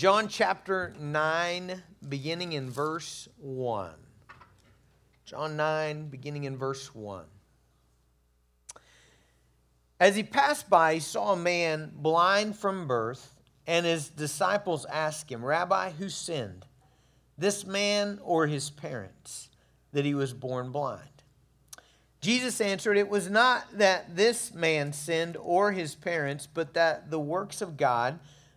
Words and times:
John 0.00 0.28
chapter 0.28 0.94
9, 0.98 1.82
beginning 2.08 2.54
in 2.54 2.70
verse 2.70 3.28
1. 3.36 3.92
John 5.26 5.58
9, 5.58 6.08
beginning 6.08 6.44
in 6.44 6.56
verse 6.56 6.94
1. 6.94 7.26
As 10.00 10.16
he 10.16 10.22
passed 10.22 10.70
by, 10.70 10.94
he 10.94 11.00
saw 11.00 11.34
a 11.34 11.36
man 11.36 11.92
blind 11.94 12.56
from 12.56 12.86
birth, 12.86 13.34
and 13.66 13.84
his 13.84 14.08
disciples 14.08 14.86
asked 14.86 15.30
him, 15.30 15.44
Rabbi, 15.44 15.90
who 15.90 16.08
sinned, 16.08 16.64
this 17.36 17.66
man 17.66 18.20
or 18.22 18.46
his 18.46 18.70
parents, 18.70 19.50
that 19.92 20.06
he 20.06 20.14
was 20.14 20.32
born 20.32 20.72
blind? 20.72 21.10
Jesus 22.22 22.62
answered, 22.62 22.96
It 22.96 23.10
was 23.10 23.28
not 23.28 23.66
that 23.76 24.16
this 24.16 24.54
man 24.54 24.94
sinned 24.94 25.36
or 25.36 25.72
his 25.72 25.94
parents, 25.94 26.46
but 26.46 26.72
that 26.72 27.10
the 27.10 27.20
works 27.20 27.60
of 27.60 27.76
God 27.76 28.18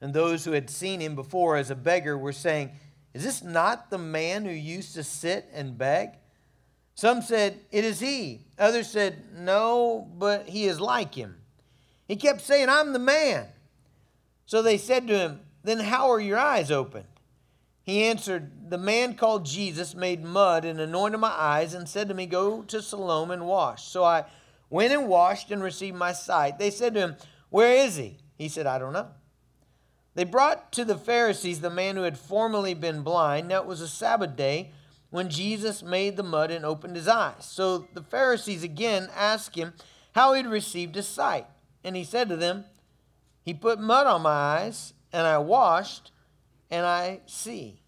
and 0.00 0.14
those 0.14 0.44
who 0.44 0.52
had 0.52 0.70
seen 0.70 1.00
him 1.00 1.14
before 1.14 1.56
as 1.56 1.70
a 1.70 1.74
beggar 1.74 2.16
were 2.16 2.32
saying, 2.32 2.70
Is 3.12 3.24
this 3.24 3.42
not 3.42 3.90
the 3.90 3.98
man 3.98 4.44
who 4.44 4.50
used 4.50 4.94
to 4.94 5.04
sit 5.04 5.48
and 5.52 5.76
beg? 5.76 6.10
Some 6.94 7.22
said, 7.22 7.60
It 7.70 7.84
is 7.84 8.00
he. 8.00 8.46
Others 8.58 8.90
said, 8.90 9.24
No, 9.36 10.08
but 10.16 10.48
he 10.48 10.64
is 10.64 10.80
like 10.80 11.14
him. 11.14 11.36
He 12.06 12.16
kept 12.16 12.40
saying, 12.40 12.68
I'm 12.68 12.92
the 12.92 12.98
man. 12.98 13.46
So 14.46 14.62
they 14.62 14.78
said 14.78 15.06
to 15.06 15.18
him, 15.18 15.40
Then 15.62 15.80
how 15.80 16.10
are 16.10 16.20
your 16.20 16.38
eyes 16.38 16.70
opened? 16.70 17.06
He 17.82 18.04
answered, 18.04 18.70
The 18.70 18.78
man 18.78 19.14
called 19.14 19.46
Jesus 19.46 19.94
made 19.94 20.24
mud 20.24 20.64
and 20.64 20.80
anointed 20.80 21.20
my 21.20 21.28
eyes 21.28 21.74
and 21.74 21.88
said 21.88 22.08
to 22.08 22.14
me, 22.14 22.26
Go 22.26 22.62
to 22.62 22.82
Siloam 22.82 23.30
and 23.30 23.46
wash. 23.46 23.84
So 23.84 24.04
I 24.04 24.24
went 24.68 24.92
and 24.92 25.08
washed 25.08 25.50
and 25.50 25.62
received 25.62 25.96
my 25.96 26.12
sight. 26.12 26.58
They 26.58 26.70
said 26.70 26.94
to 26.94 27.00
him, 27.00 27.16
Where 27.48 27.74
is 27.74 27.96
he? 27.96 28.18
He 28.36 28.48
said, 28.48 28.66
I 28.66 28.78
don't 28.78 28.92
know. 28.92 29.08
They 30.14 30.24
brought 30.24 30.72
to 30.72 30.84
the 30.84 30.98
Pharisees 30.98 31.60
the 31.60 31.70
man 31.70 31.96
who 31.96 32.02
had 32.02 32.18
formerly 32.18 32.74
been 32.74 33.02
blind. 33.02 33.48
Now 33.48 33.60
it 33.60 33.66
was 33.66 33.80
a 33.80 33.88
Sabbath 33.88 34.36
day 34.36 34.72
when 35.10 35.30
Jesus 35.30 35.82
made 35.82 36.16
the 36.16 36.22
mud 36.22 36.50
and 36.50 36.64
opened 36.64 36.96
his 36.96 37.08
eyes. 37.08 37.44
So 37.44 37.88
the 37.94 38.02
Pharisees 38.02 38.62
again 38.62 39.08
asked 39.14 39.56
him 39.56 39.74
how 40.12 40.32
he 40.32 40.42
had 40.42 40.50
received 40.50 40.94
his 40.94 41.06
sight. 41.06 41.46
And 41.84 41.96
he 41.96 42.04
said 42.04 42.28
to 42.28 42.36
them, 42.36 42.64
He 43.42 43.54
put 43.54 43.80
mud 43.80 44.06
on 44.06 44.22
my 44.22 44.30
eyes, 44.30 44.92
and 45.12 45.26
I 45.26 45.38
washed, 45.38 46.12
and 46.70 46.84
I 46.84 47.20
see. 47.26 47.82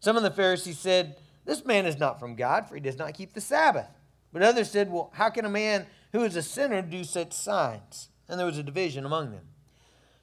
Some 0.00 0.16
of 0.16 0.22
the 0.22 0.30
Pharisees 0.30 0.78
said, 0.78 1.16
This 1.44 1.64
man 1.64 1.86
is 1.86 1.98
not 1.98 2.18
from 2.18 2.36
God, 2.36 2.68
for 2.68 2.74
he 2.74 2.80
does 2.80 2.98
not 2.98 3.14
keep 3.14 3.34
the 3.34 3.40
Sabbath. 3.40 3.88
But 4.32 4.42
others 4.42 4.70
said, 4.70 4.90
Well, 4.90 5.10
how 5.14 5.30
can 5.30 5.44
a 5.44 5.50
man 5.50 5.86
who 6.12 6.24
is 6.24 6.36
a 6.36 6.42
sinner 6.42 6.82
do 6.82 7.04
such 7.04 7.32
signs? 7.32 8.08
And 8.28 8.38
there 8.38 8.46
was 8.46 8.58
a 8.58 8.62
division 8.62 9.04
among 9.04 9.32
them. 9.32 9.49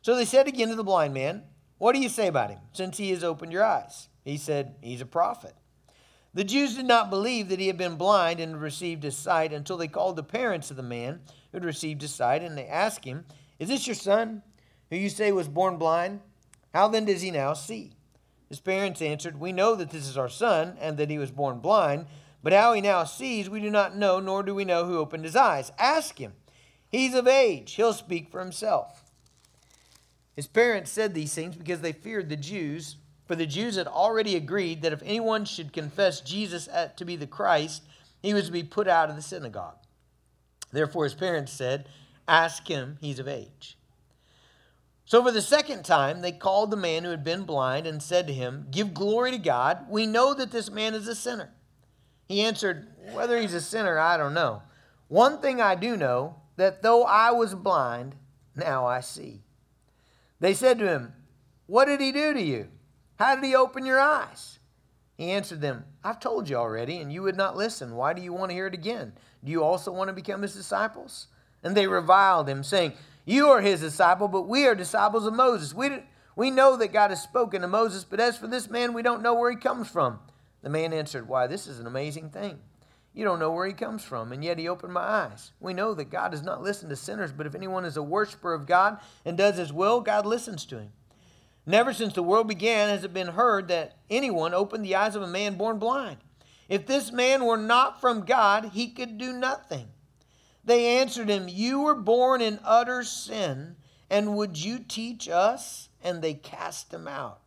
So 0.07 0.15
they 0.15 0.23
said 0.23 0.47
again 0.47 0.69
to 0.69 0.75
the 0.75 0.85
blind 0.85 1.13
man, 1.13 1.43
What 1.79 1.93
do 1.93 1.99
you 1.99 2.07
say 2.07 2.27
about 2.27 2.49
him, 2.49 2.59
since 2.71 2.95
he 2.95 3.09
has 3.09 3.25
opened 3.25 3.51
your 3.51 3.65
eyes? 3.65 4.07
He 4.23 4.37
said, 4.37 4.75
He's 4.81 5.01
a 5.01 5.05
prophet. 5.05 5.53
The 6.33 6.45
Jews 6.45 6.77
did 6.77 6.85
not 6.85 7.09
believe 7.09 7.49
that 7.49 7.59
he 7.59 7.67
had 7.67 7.75
been 7.77 7.97
blind 7.97 8.39
and 8.39 8.61
received 8.61 9.03
his 9.03 9.17
sight 9.17 9.51
until 9.51 9.75
they 9.75 9.89
called 9.89 10.15
the 10.15 10.23
parents 10.23 10.71
of 10.71 10.77
the 10.77 10.81
man 10.81 11.19
who 11.51 11.57
had 11.57 11.65
received 11.65 12.01
his 12.01 12.15
sight, 12.15 12.41
and 12.41 12.57
they 12.57 12.67
asked 12.67 13.03
him, 13.03 13.25
Is 13.59 13.67
this 13.67 13.85
your 13.85 13.97
son, 13.97 14.43
who 14.89 14.95
you 14.95 15.09
say 15.09 15.33
was 15.33 15.49
born 15.49 15.75
blind? 15.75 16.21
How 16.73 16.87
then 16.87 17.03
does 17.03 17.21
he 17.21 17.29
now 17.29 17.51
see? 17.51 17.91
His 18.47 18.61
parents 18.61 19.01
answered, 19.01 19.41
We 19.41 19.51
know 19.51 19.75
that 19.75 19.89
this 19.89 20.07
is 20.07 20.17
our 20.17 20.29
son, 20.29 20.77
and 20.79 20.95
that 20.95 21.09
he 21.09 21.17
was 21.17 21.31
born 21.31 21.59
blind, 21.59 22.05
but 22.41 22.53
how 22.53 22.71
he 22.71 22.79
now 22.79 23.03
sees 23.03 23.49
we 23.49 23.59
do 23.59 23.69
not 23.69 23.97
know, 23.97 24.21
nor 24.21 24.41
do 24.41 24.55
we 24.55 24.63
know 24.63 24.85
who 24.85 24.99
opened 24.99 25.25
his 25.25 25.35
eyes. 25.35 25.73
Ask 25.77 26.17
him. 26.17 26.31
He's 26.87 27.13
of 27.13 27.27
age, 27.27 27.73
he'll 27.73 27.91
speak 27.91 28.31
for 28.31 28.39
himself. 28.39 29.03
His 30.37 30.47
parents 30.47 30.89
said 30.91 31.13
these 31.13 31.33
things 31.33 31.57
because 31.57 31.81
they 31.81 31.91
feared 31.91 32.29
the 32.29 32.37
Jews 32.37 32.95
for 33.27 33.35
the 33.35 33.45
Jews 33.45 33.75
had 33.75 33.87
already 33.87 34.35
agreed 34.35 34.81
that 34.81 34.93
if 34.93 35.03
anyone 35.03 35.43
should 35.43 35.73
confess 35.73 36.21
Jesus 36.21 36.69
to 36.95 37.05
be 37.05 37.17
the 37.17 37.27
Christ, 37.27 37.83
he 38.21 38.33
was 38.33 38.45
to 38.45 38.51
be 38.51 38.63
put 38.63 38.87
out 38.87 39.09
of 39.09 39.17
the 39.17 39.21
synagogue. 39.21 39.75
Therefore, 40.71 41.03
his 41.03 41.13
parents 41.13 41.51
said, 41.51 41.89
Ask 42.27 42.67
him, 42.67 42.97
he's 43.01 43.19
of 43.19 43.27
age. 43.27 43.77
So, 45.05 45.23
for 45.23 45.31
the 45.31 45.41
second 45.41 45.85
time, 45.85 46.21
they 46.21 46.33
called 46.33 46.71
the 46.71 46.77
man 46.77 47.03
who 47.03 47.11
had 47.11 47.23
been 47.23 47.43
blind 47.43 47.87
and 47.87 48.01
said 48.01 48.27
to 48.27 48.33
him, 48.33 48.67
Give 48.71 48.93
glory 48.93 49.31
to 49.31 49.37
God. 49.37 49.85
We 49.89 50.05
know 50.05 50.33
that 50.33 50.51
this 50.51 50.69
man 50.69 50.93
is 50.93 51.07
a 51.07 51.15
sinner. 51.15 51.53
He 52.27 52.41
answered, 52.41 52.87
Whether 53.13 53.39
he's 53.39 53.53
a 53.53 53.61
sinner, 53.61 53.97
I 53.97 54.17
don't 54.17 54.33
know. 54.33 54.63
One 55.07 55.39
thing 55.39 55.61
I 55.61 55.75
do 55.75 55.95
know, 55.95 56.41
that 56.57 56.81
though 56.81 57.03
I 57.03 57.31
was 57.31 57.55
blind, 57.55 58.15
now 58.55 58.85
I 58.85 58.99
see. 58.99 59.43
They 60.39 60.53
said 60.53 60.79
to 60.79 60.87
him, 60.87 61.13
What 61.65 61.85
did 61.85 62.01
he 62.01 62.11
do 62.11 62.33
to 62.33 62.41
you? 62.41 62.67
How 63.17 63.35
did 63.35 63.43
he 63.43 63.55
open 63.55 63.85
your 63.85 63.99
eyes? 63.99 64.59
He 65.17 65.31
answered 65.31 65.61
them, 65.61 65.85
I've 66.03 66.19
told 66.19 66.47
you 66.47 66.57
already, 66.57 66.97
and 66.97 67.11
you 67.11 67.23
would 67.23 67.35
not 67.35 67.57
listen. 67.57 67.95
Why 67.95 68.13
do 68.13 68.21
you 68.21 68.31
want 68.31 68.51
to 68.51 68.55
hear 68.55 68.67
it 68.67 68.75
again? 68.75 69.13
Do 69.43 69.51
you 69.51 69.63
also 69.63 69.91
want 69.91 70.09
to 70.09 70.13
become 70.13 70.43
his 70.43 70.53
disciples? 70.53 71.27
And 71.63 71.75
they 71.75 71.87
reviled 71.87 72.47
him, 72.47 72.63
saying, 72.63 72.93
You 73.25 73.47
are 73.49 73.61
his 73.61 73.81
disciple, 73.81 74.27
but 74.27 74.47
we 74.47 74.67
are 74.67 74.75
disciples 74.75 75.25
of 75.25 75.33
Moses. 75.33 75.73
We, 75.73 76.03
we 76.35 76.51
know 76.51 76.77
that 76.77 76.93
God 76.93 77.09
has 77.09 77.21
spoken 77.21 77.61
to 77.61 77.67
Moses, 77.67 78.03
but 78.03 78.19
as 78.19 78.37
for 78.37 78.45
this 78.45 78.69
man, 78.69 78.93
we 78.93 79.01
don't 79.01 79.23
know 79.23 79.33
where 79.33 79.49
he 79.49 79.57
comes 79.57 79.89
from. 79.89 80.19
The 80.61 80.69
man 80.69 80.93
answered, 80.93 81.27
Why, 81.27 81.47
this 81.47 81.65
is 81.65 81.79
an 81.79 81.87
amazing 81.87 82.29
thing. 82.29 82.59
You 83.17 83.23
don't 83.23 83.39
know 83.39 83.49
where 83.49 83.65
he 83.65 83.73
comes 83.73 84.03
from, 84.03 84.31
and 84.31 84.43
yet 84.43 84.59
he 84.59 84.69
opened 84.69 84.93
my 84.93 85.01
eyes. 85.01 85.51
We 85.59 85.73
know 85.73 85.95
that 85.95 86.11
God 86.11 86.29
does 86.29 86.43
not 86.43 86.61
listen 86.61 86.87
to 86.89 86.95
sinners, 86.95 87.31
but 87.31 87.47
if 87.47 87.55
anyone 87.55 87.83
is 87.83 87.97
a 87.97 88.03
worshiper 88.03 88.53
of 88.53 88.67
God 88.67 88.99
and 89.25 89.35
does 89.35 89.57
his 89.57 89.73
will, 89.73 90.01
God 90.01 90.27
listens 90.27 90.67
to 90.67 90.77
him. 90.77 90.91
Never 91.65 91.93
since 91.93 92.13
the 92.13 92.21
world 92.21 92.47
began 92.47 92.89
has 92.89 93.03
it 93.03 93.15
been 93.15 93.29
heard 93.29 93.69
that 93.69 93.97
anyone 94.07 94.53
opened 94.53 94.85
the 94.85 94.93
eyes 94.93 95.15
of 95.15 95.23
a 95.23 95.27
man 95.27 95.57
born 95.57 95.79
blind. 95.79 96.17
If 96.69 96.85
this 96.85 97.11
man 97.11 97.43
were 97.43 97.57
not 97.57 97.99
from 97.99 98.23
God, 98.23 98.65
he 98.73 98.87
could 98.89 99.17
do 99.17 99.33
nothing. 99.33 99.87
They 100.63 100.99
answered 100.99 101.27
him, 101.27 101.47
You 101.47 101.81
were 101.81 101.95
born 101.95 102.39
in 102.39 102.59
utter 102.63 103.01
sin, 103.01 103.77
and 104.11 104.37
would 104.37 104.63
you 104.63 104.77
teach 104.77 105.27
us? 105.27 105.89
And 106.03 106.21
they 106.21 106.35
cast 106.35 106.93
him 106.93 107.07
out. 107.07 107.39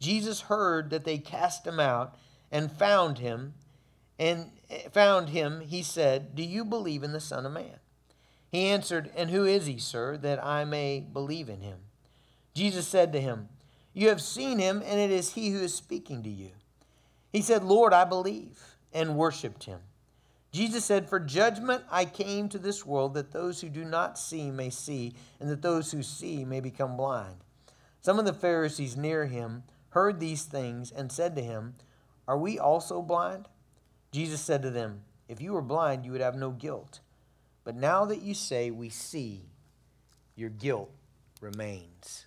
Jesus 0.00 0.40
heard 0.40 0.90
that 0.90 1.04
they 1.04 1.18
cast 1.18 1.64
him 1.64 1.78
out 1.78 2.16
and 2.50 2.72
found 2.72 3.20
him, 3.20 3.54
and 4.18 4.50
found 4.92 5.30
him, 5.30 5.60
he 5.60 5.82
said, 5.82 6.34
Do 6.34 6.42
you 6.42 6.64
believe 6.64 7.02
in 7.02 7.12
the 7.12 7.20
Son 7.20 7.46
of 7.46 7.52
Man? 7.52 7.78
He 8.50 8.66
answered, 8.66 9.10
And 9.16 9.30
who 9.30 9.44
is 9.44 9.66
he, 9.66 9.78
sir, 9.78 10.16
that 10.18 10.44
I 10.44 10.64
may 10.64 11.00
believe 11.00 11.48
in 11.48 11.60
him? 11.60 11.78
Jesus 12.54 12.86
said 12.86 13.12
to 13.12 13.20
him, 13.20 13.48
You 13.94 14.08
have 14.08 14.20
seen 14.20 14.58
him, 14.58 14.82
and 14.84 14.98
it 14.98 15.10
is 15.10 15.32
he 15.32 15.50
who 15.50 15.60
is 15.60 15.74
speaking 15.74 16.22
to 16.22 16.30
you. 16.30 16.50
He 17.32 17.42
said, 17.42 17.62
Lord, 17.62 17.92
I 17.92 18.04
believe, 18.04 18.76
and 18.92 19.16
worshiped 19.16 19.64
him. 19.64 19.80
Jesus 20.52 20.84
said, 20.84 21.08
For 21.08 21.20
judgment 21.20 21.84
I 21.90 22.04
came 22.04 22.48
to 22.48 22.58
this 22.58 22.84
world, 22.84 23.14
that 23.14 23.30
those 23.30 23.60
who 23.60 23.68
do 23.68 23.84
not 23.84 24.18
see 24.18 24.50
may 24.50 24.70
see, 24.70 25.14
and 25.38 25.48
that 25.48 25.62
those 25.62 25.92
who 25.92 26.02
see 26.02 26.44
may 26.44 26.60
become 26.60 26.96
blind. 26.96 27.36
Some 28.00 28.18
of 28.18 28.24
the 28.24 28.32
Pharisees 28.32 28.96
near 28.96 29.26
him 29.26 29.62
heard 29.90 30.18
these 30.18 30.42
things 30.42 30.90
and 30.90 31.12
said 31.12 31.36
to 31.36 31.42
him, 31.42 31.74
Are 32.26 32.38
we 32.38 32.58
also 32.58 33.00
blind? 33.00 33.46
Jesus 34.10 34.40
said 34.40 34.62
to 34.62 34.70
them, 34.70 35.02
If 35.28 35.40
you 35.40 35.52
were 35.52 35.62
blind, 35.62 36.04
you 36.04 36.12
would 36.12 36.20
have 36.20 36.36
no 36.36 36.50
guilt. 36.50 37.00
But 37.64 37.76
now 37.76 38.04
that 38.06 38.22
you 38.22 38.34
say, 38.34 38.70
We 38.70 38.88
see, 38.88 39.44
your 40.34 40.50
guilt 40.50 40.90
remains. 41.40 42.26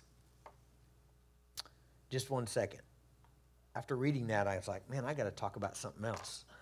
Just 2.10 2.30
one 2.30 2.46
second. 2.46 2.80
After 3.74 3.96
reading 3.96 4.28
that, 4.28 4.46
I 4.46 4.56
was 4.56 4.68
like, 4.68 4.88
man, 4.88 5.04
I 5.04 5.14
got 5.14 5.24
to 5.24 5.32
talk 5.32 5.56
about 5.56 5.76
something 5.76 6.04
else. 6.04 6.44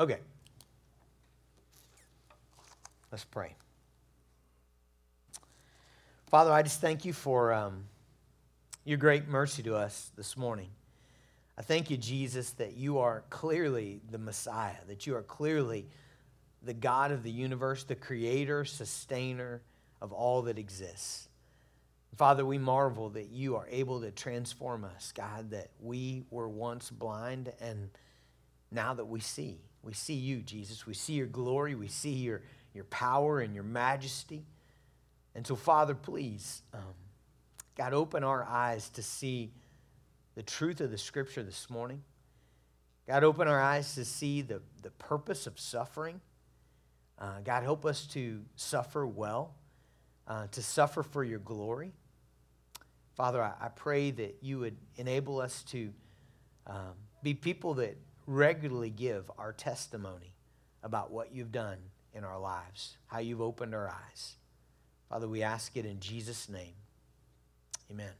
Okay. 0.00 0.18
Let's 3.14 3.22
pray. 3.22 3.54
Father, 6.26 6.50
I 6.50 6.62
just 6.62 6.80
thank 6.80 7.04
you 7.04 7.12
for 7.12 7.52
um, 7.52 7.84
your 8.84 8.98
great 8.98 9.28
mercy 9.28 9.62
to 9.62 9.76
us 9.76 10.10
this 10.16 10.36
morning. 10.36 10.70
I 11.56 11.62
thank 11.62 11.90
you, 11.90 11.96
Jesus, 11.96 12.50
that 12.54 12.76
you 12.76 12.98
are 12.98 13.22
clearly 13.30 14.00
the 14.10 14.18
Messiah, 14.18 14.74
that 14.88 15.06
you 15.06 15.14
are 15.14 15.22
clearly 15.22 15.86
the 16.60 16.74
God 16.74 17.12
of 17.12 17.22
the 17.22 17.30
universe, 17.30 17.84
the 17.84 17.94
creator, 17.94 18.64
sustainer 18.64 19.62
of 20.02 20.12
all 20.12 20.42
that 20.42 20.58
exists. 20.58 21.28
Father, 22.16 22.44
we 22.44 22.58
marvel 22.58 23.10
that 23.10 23.30
you 23.30 23.54
are 23.54 23.68
able 23.70 24.00
to 24.00 24.10
transform 24.10 24.82
us, 24.82 25.12
God, 25.14 25.52
that 25.52 25.68
we 25.80 26.24
were 26.30 26.48
once 26.48 26.90
blind 26.90 27.52
and 27.60 27.90
now 28.72 28.92
that 28.92 29.04
we 29.04 29.20
see. 29.20 29.60
We 29.84 29.92
see 29.92 30.14
you, 30.14 30.38
Jesus. 30.38 30.84
We 30.84 30.94
see 30.94 31.12
your 31.12 31.28
glory. 31.28 31.76
We 31.76 31.86
see 31.86 32.14
your, 32.14 32.42
your 32.74 32.84
power 32.84 33.40
and 33.40 33.54
your 33.54 33.64
majesty. 33.64 34.44
And 35.34 35.46
so, 35.46 35.56
Father, 35.56 35.94
please, 35.94 36.62
um, 36.72 36.94
God, 37.76 37.92
open 37.92 38.24
our 38.24 38.44
eyes 38.44 38.88
to 38.90 39.02
see 39.02 39.52
the 40.34 40.42
truth 40.42 40.80
of 40.80 40.90
the 40.90 40.98
scripture 40.98 41.42
this 41.42 41.70
morning. 41.70 42.02
God, 43.06 43.22
open 43.24 43.48
our 43.48 43.60
eyes 43.60 43.94
to 43.94 44.04
see 44.04 44.42
the, 44.42 44.60
the 44.82 44.90
purpose 44.90 45.46
of 45.46 45.58
suffering. 45.58 46.20
Uh, 47.18 47.40
God, 47.44 47.62
help 47.62 47.84
us 47.84 48.06
to 48.08 48.42
suffer 48.56 49.06
well, 49.06 49.54
uh, 50.26 50.46
to 50.48 50.62
suffer 50.62 51.02
for 51.02 51.22
your 51.22 51.38
glory. 51.38 51.92
Father, 53.14 53.42
I, 53.42 53.52
I, 53.60 53.68
pray 53.68 54.10
that 54.10 54.38
you 54.40 54.58
would 54.58 54.76
enable 54.96 55.40
us 55.40 55.62
to 55.64 55.92
um, 56.66 56.94
be 57.22 57.34
people 57.34 57.74
that 57.74 57.96
regularly 58.26 58.90
give 58.90 59.30
our 59.38 59.52
testimony 59.52 60.34
about 60.82 61.12
what 61.12 61.32
you've 61.32 61.52
done 61.52 61.78
in 62.14 62.24
our 62.24 62.38
lives, 62.38 62.96
how 63.06 63.18
you've 63.18 63.40
opened 63.40 63.74
our 63.74 63.88
eyes. 63.88 64.36
Father, 65.08 65.28
we 65.28 65.42
ask 65.42 65.76
it 65.76 65.84
in 65.84 66.00
Jesus' 66.00 66.48
name. 66.48 66.74
Amen. 67.90 68.12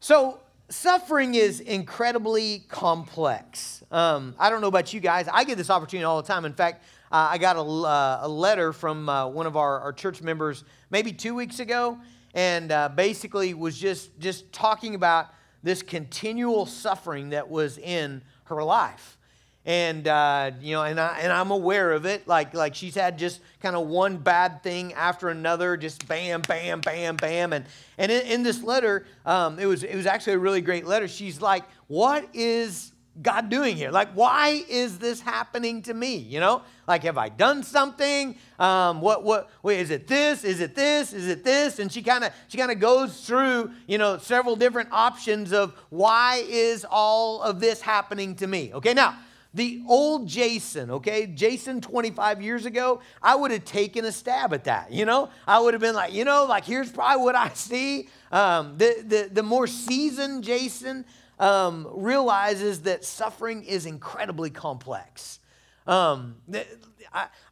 So, 0.00 0.40
suffering 0.68 1.34
is 1.34 1.60
incredibly 1.60 2.60
complex. 2.68 3.82
Um, 3.90 4.34
I 4.38 4.50
don't 4.50 4.60
know 4.60 4.68
about 4.68 4.92
you 4.92 5.00
guys. 5.00 5.28
I 5.32 5.44
get 5.44 5.56
this 5.56 5.70
opportunity 5.70 6.04
all 6.04 6.20
the 6.20 6.28
time. 6.28 6.44
In 6.44 6.52
fact, 6.52 6.84
uh, 7.10 7.28
I 7.30 7.38
got 7.38 7.56
a, 7.56 7.60
uh, 7.60 8.18
a 8.22 8.28
letter 8.28 8.72
from 8.72 9.08
uh, 9.08 9.26
one 9.28 9.46
of 9.46 9.56
our, 9.56 9.80
our, 9.80 9.92
church 9.92 10.20
members 10.20 10.64
maybe 10.90 11.12
two 11.12 11.34
weeks 11.34 11.60
ago, 11.60 11.98
and 12.34 12.70
uh, 12.70 12.88
basically 12.88 13.54
was 13.54 13.78
just, 13.78 14.18
just 14.18 14.52
talking 14.52 14.94
about 14.94 15.28
this 15.62 15.82
continual 15.82 16.66
suffering 16.66 17.30
that 17.30 17.48
was 17.48 17.78
in 17.78 18.22
her 18.44 18.62
life 18.62 19.18
and 19.66 20.06
uh, 20.06 20.50
you 20.60 20.74
know, 20.74 20.82
and 20.82 21.00
I 21.00 21.18
and 21.20 21.32
I'm 21.32 21.50
aware 21.50 21.92
of 21.92 22.04
it. 22.04 22.28
Like 22.28 22.54
like 22.54 22.74
she's 22.74 22.94
had 22.94 23.18
just 23.18 23.40
kind 23.60 23.74
of 23.74 23.86
one 23.86 24.18
bad 24.18 24.62
thing 24.62 24.92
after 24.94 25.28
another, 25.28 25.76
just 25.76 26.06
bam, 26.06 26.42
bam, 26.42 26.80
bam, 26.80 27.16
bam, 27.16 27.52
and 27.52 27.64
and 27.96 28.12
in, 28.12 28.26
in 28.26 28.42
this 28.42 28.62
letter, 28.62 29.06
um, 29.24 29.58
it 29.58 29.66
was 29.66 29.82
it 29.82 29.94
was 29.94 30.06
actually 30.06 30.34
a 30.34 30.38
really 30.38 30.60
great 30.60 30.86
letter. 30.86 31.08
She's 31.08 31.40
like, 31.40 31.64
"What 31.86 32.28
is 32.34 32.92
God 33.22 33.48
doing 33.48 33.76
here? 33.76 33.90
Like, 33.90 34.12
why 34.14 34.64
is 34.68 34.98
this 34.98 35.20
happening 35.20 35.82
to 35.82 35.94
me? 35.94 36.16
You 36.16 36.40
know, 36.40 36.62
like, 36.88 37.04
have 37.04 37.16
I 37.16 37.28
done 37.28 37.62
something? 37.62 38.36
Um, 38.58 39.00
what, 39.00 39.22
what, 39.22 39.50
wait, 39.62 39.80
is 39.80 39.90
it 39.90 40.08
this? 40.08 40.42
Is 40.42 40.60
it 40.60 40.74
this? 40.74 41.12
Is 41.12 41.28
it 41.28 41.44
this? 41.44 41.78
And 41.78 41.92
she 41.92 42.02
kind 42.02 42.24
of, 42.24 42.32
she 42.48 42.58
kind 42.58 42.72
of 42.72 42.80
goes 42.80 43.24
through, 43.24 43.70
you 43.86 43.98
know, 43.98 44.18
several 44.18 44.56
different 44.56 44.88
options 44.90 45.52
of 45.52 45.74
why 45.90 46.44
is 46.48 46.84
all 46.90 47.40
of 47.42 47.60
this 47.60 47.80
happening 47.80 48.34
to 48.36 48.48
me? 48.48 48.72
Okay, 48.74 48.94
now, 48.94 49.16
the 49.54 49.82
old 49.88 50.26
Jason, 50.26 50.90
okay, 50.90 51.26
Jason 51.26 51.80
25 51.80 52.42
years 52.42 52.66
ago, 52.66 53.00
I 53.22 53.36
would 53.36 53.52
have 53.52 53.64
taken 53.64 54.04
a 54.04 54.10
stab 54.10 54.52
at 54.52 54.64
that. 54.64 54.90
You 54.90 55.04
know, 55.04 55.30
I 55.46 55.60
would 55.60 55.74
have 55.74 55.80
been 55.80 55.94
like, 55.94 56.12
you 56.12 56.24
know, 56.24 56.44
like 56.46 56.64
here's 56.64 56.90
probably 56.90 57.24
what 57.24 57.36
I 57.36 57.48
see. 57.54 58.08
Um, 58.32 58.74
the, 58.76 58.96
the, 59.06 59.30
the 59.32 59.42
more 59.42 59.68
seasoned 59.68 60.42
Jason 60.42 61.04
um, 61.38 61.88
realizes 61.92 62.82
that 62.82 63.04
suffering 63.04 63.62
is 63.64 63.86
incredibly 63.86 64.50
complex. 64.50 65.38
Um, 65.86 66.36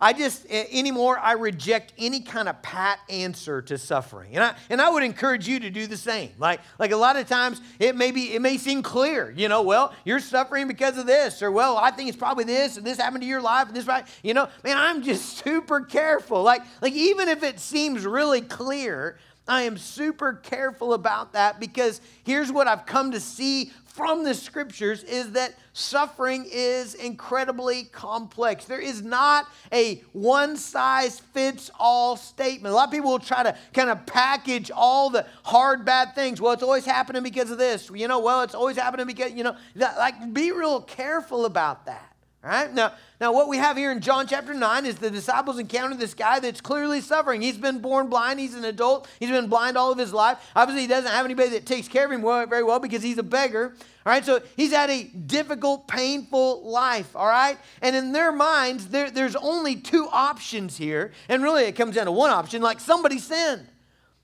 I, 0.00 0.12
just 0.12 0.46
anymore 0.50 1.18
I 1.18 1.32
reject 1.32 1.92
any 1.98 2.20
kind 2.20 2.48
of 2.48 2.60
pat 2.62 2.98
answer 3.08 3.62
to 3.62 3.78
suffering, 3.78 4.34
and 4.34 4.44
I 4.44 4.54
and 4.70 4.80
I 4.80 4.90
would 4.90 5.02
encourage 5.02 5.46
you 5.48 5.60
to 5.60 5.70
do 5.70 5.86
the 5.86 5.96
same. 5.96 6.30
Like 6.38 6.60
like 6.78 6.92
a 6.92 6.96
lot 6.96 7.16
of 7.16 7.28
times 7.28 7.60
it 7.78 7.96
may 7.96 8.10
be 8.10 8.34
it 8.34 8.42
may 8.42 8.58
seem 8.58 8.82
clear, 8.82 9.30
you 9.30 9.48
know. 9.48 9.62
Well, 9.62 9.94
you're 10.04 10.20
suffering 10.20 10.68
because 10.68 10.98
of 10.98 11.06
this, 11.06 11.42
or 11.42 11.50
well, 11.50 11.76
I 11.76 11.90
think 11.90 12.08
it's 12.08 12.18
probably 12.18 12.44
this, 12.44 12.76
and 12.76 12.86
this 12.86 12.98
happened 12.98 13.22
to 13.22 13.28
your 13.28 13.42
life, 13.42 13.68
and 13.68 13.76
this 13.76 13.86
right. 13.86 14.06
You 14.22 14.34
know, 14.34 14.48
man, 14.64 14.76
I'm 14.76 15.02
just 15.02 15.38
super 15.44 15.80
careful. 15.80 16.42
Like 16.42 16.62
like 16.80 16.94
even 16.94 17.28
if 17.28 17.42
it 17.42 17.60
seems 17.60 18.04
really 18.04 18.40
clear, 18.40 19.16
I 19.48 19.62
am 19.62 19.76
super 19.76 20.34
careful 20.34 20.94
about 20.94 21.32
that 21.32 21.58
because 21.58 22.00
here's 22.24 22.52
what 22.52 22.68
I've 22.68 22.86
come 22.86 23.10
to 23.10 23.20
see 23.20 23.72
from 23.92 24.24
the 24.24 24.32
scriptures 24.34 25.02
is 25.02 25.32
that 25.32 25.54
suffering 25.74 26.46
is 26.50 26.94
incredibly 26.94 27.84
complex. 27.84 28.64
There 28.64 28.80
is 28.80 29.02
not 29.02 29.46
a 29.70 30.02
one 30.12 30.56
size 30.56 31.20
fits 31.20 31.70
all 31.78 32.16
statement. 32.16 32.72
A 32.72 32.76
lot 32.76 32.88
of 32.88 32.92
people 32.92 33.10
will 33.10 33.18
try 33.18 33.42
to 33.42 33.56
kind 33.74 33.90
of 33.90 34.06
package 34.06 34.70
all 34.70 35.10
the 35.10 35.26
hard, 35.42 35.84
bad 35.84 36.14
things. 36.14 36.40
Well, 36.40 36.52
it's 36.52 36.62
always 36.62 36.86
happening 36.86 37.22
because 37.22 37.50
of 37.50 37.58
this. 37.58 37.90
You 37.92 38.08
know, 38.08 38.20
well, 38.20 38.42
it's 38.42 38.54
always 38.54 38.76
happening 38.76 39.06
because, 39.06 39.32
you 39.32 39.44
know, 39.44 39.56
like 39.76 40.32
be 40.32 40.52
real 40.52 40.80
careful 40.80 41.44
about 41.44 41.84
that. 41.86 42.11
Right? 42.42 42.74
Now, 42.74 42.94
now, 43.20 43.32
what 43.32 43.46
we 43.46 43.58
have 43.58 43.76
here 43.76 43.92
in 43.92 44.00
John 44.00 44.26
chapter 44.26 44.52
9 44.52 44.84
is 44.84 44.96
the 44.96 45.12
disciples 45.12 45.60
encounter 45.60 45.94
this 45.94 46.12
guy 46.12 46.40
that's 46.40 46.60
clearly 46.60 47.00
suffering. 47.00 47.40
He's 47.40 47.56
been 47.56 47.78
born 47.78 48.08
blind. 48.08 48.40
He's 48.40 48.56
an 48.56 48.64
adult. 48.64 49.06
He's 49.20 49.30
been 49.30 49.46
blind 49.46 49.76
all 49.76 49.92
of 49.92 49.98
his 49.98 50.12
life. 50.12 50.38
Obviously, 50.56 50.82
he 50.82 50.88
doesn't 50.88 51.12
have 51.12 51.24
anybody 51.24 51.50
that 51.50 51.66
takes 51.66 51.86
care 51.86 52.04
of 52.04 52.10
him 52.10 52.22
very 52.22 52.64
well 52.64 52.80
because 52.80 53.00
he's 53.00 53.18
a 53.18 53.22
beggar. 53.22 53.76
All 54.04 54.12
right, 54.12 54.24
so 54.24 54.42
he's 54.56 54.72
had 54.72 54.90
a 54.90 55.04
difficult, 55.04 55.86
painful 55.86 56.68
life. 56.68 57.14
All 57.14 57.28
right, 57.28 57.58
and 57.80 57.94
in 57.94 58.10
their 58.10 58.32
minds, 58.32 58.88
there, 58.88 59.08
there's 59.08 59.36
only 59.36 59.76
two 59.76 60.08
options 60.10 60.76
here. 60.76 61.12
And 61.28 61.44
really, 61.44 61.62
it 61.62 61.76
comes 61.76 61.94
down 61.94 62.06
to 62.06 62.12
one 62.12 62.30
option 62.30 62.60
like 62.60 62.80
somebody 62.80 63.20
sinned. 63.20 63.68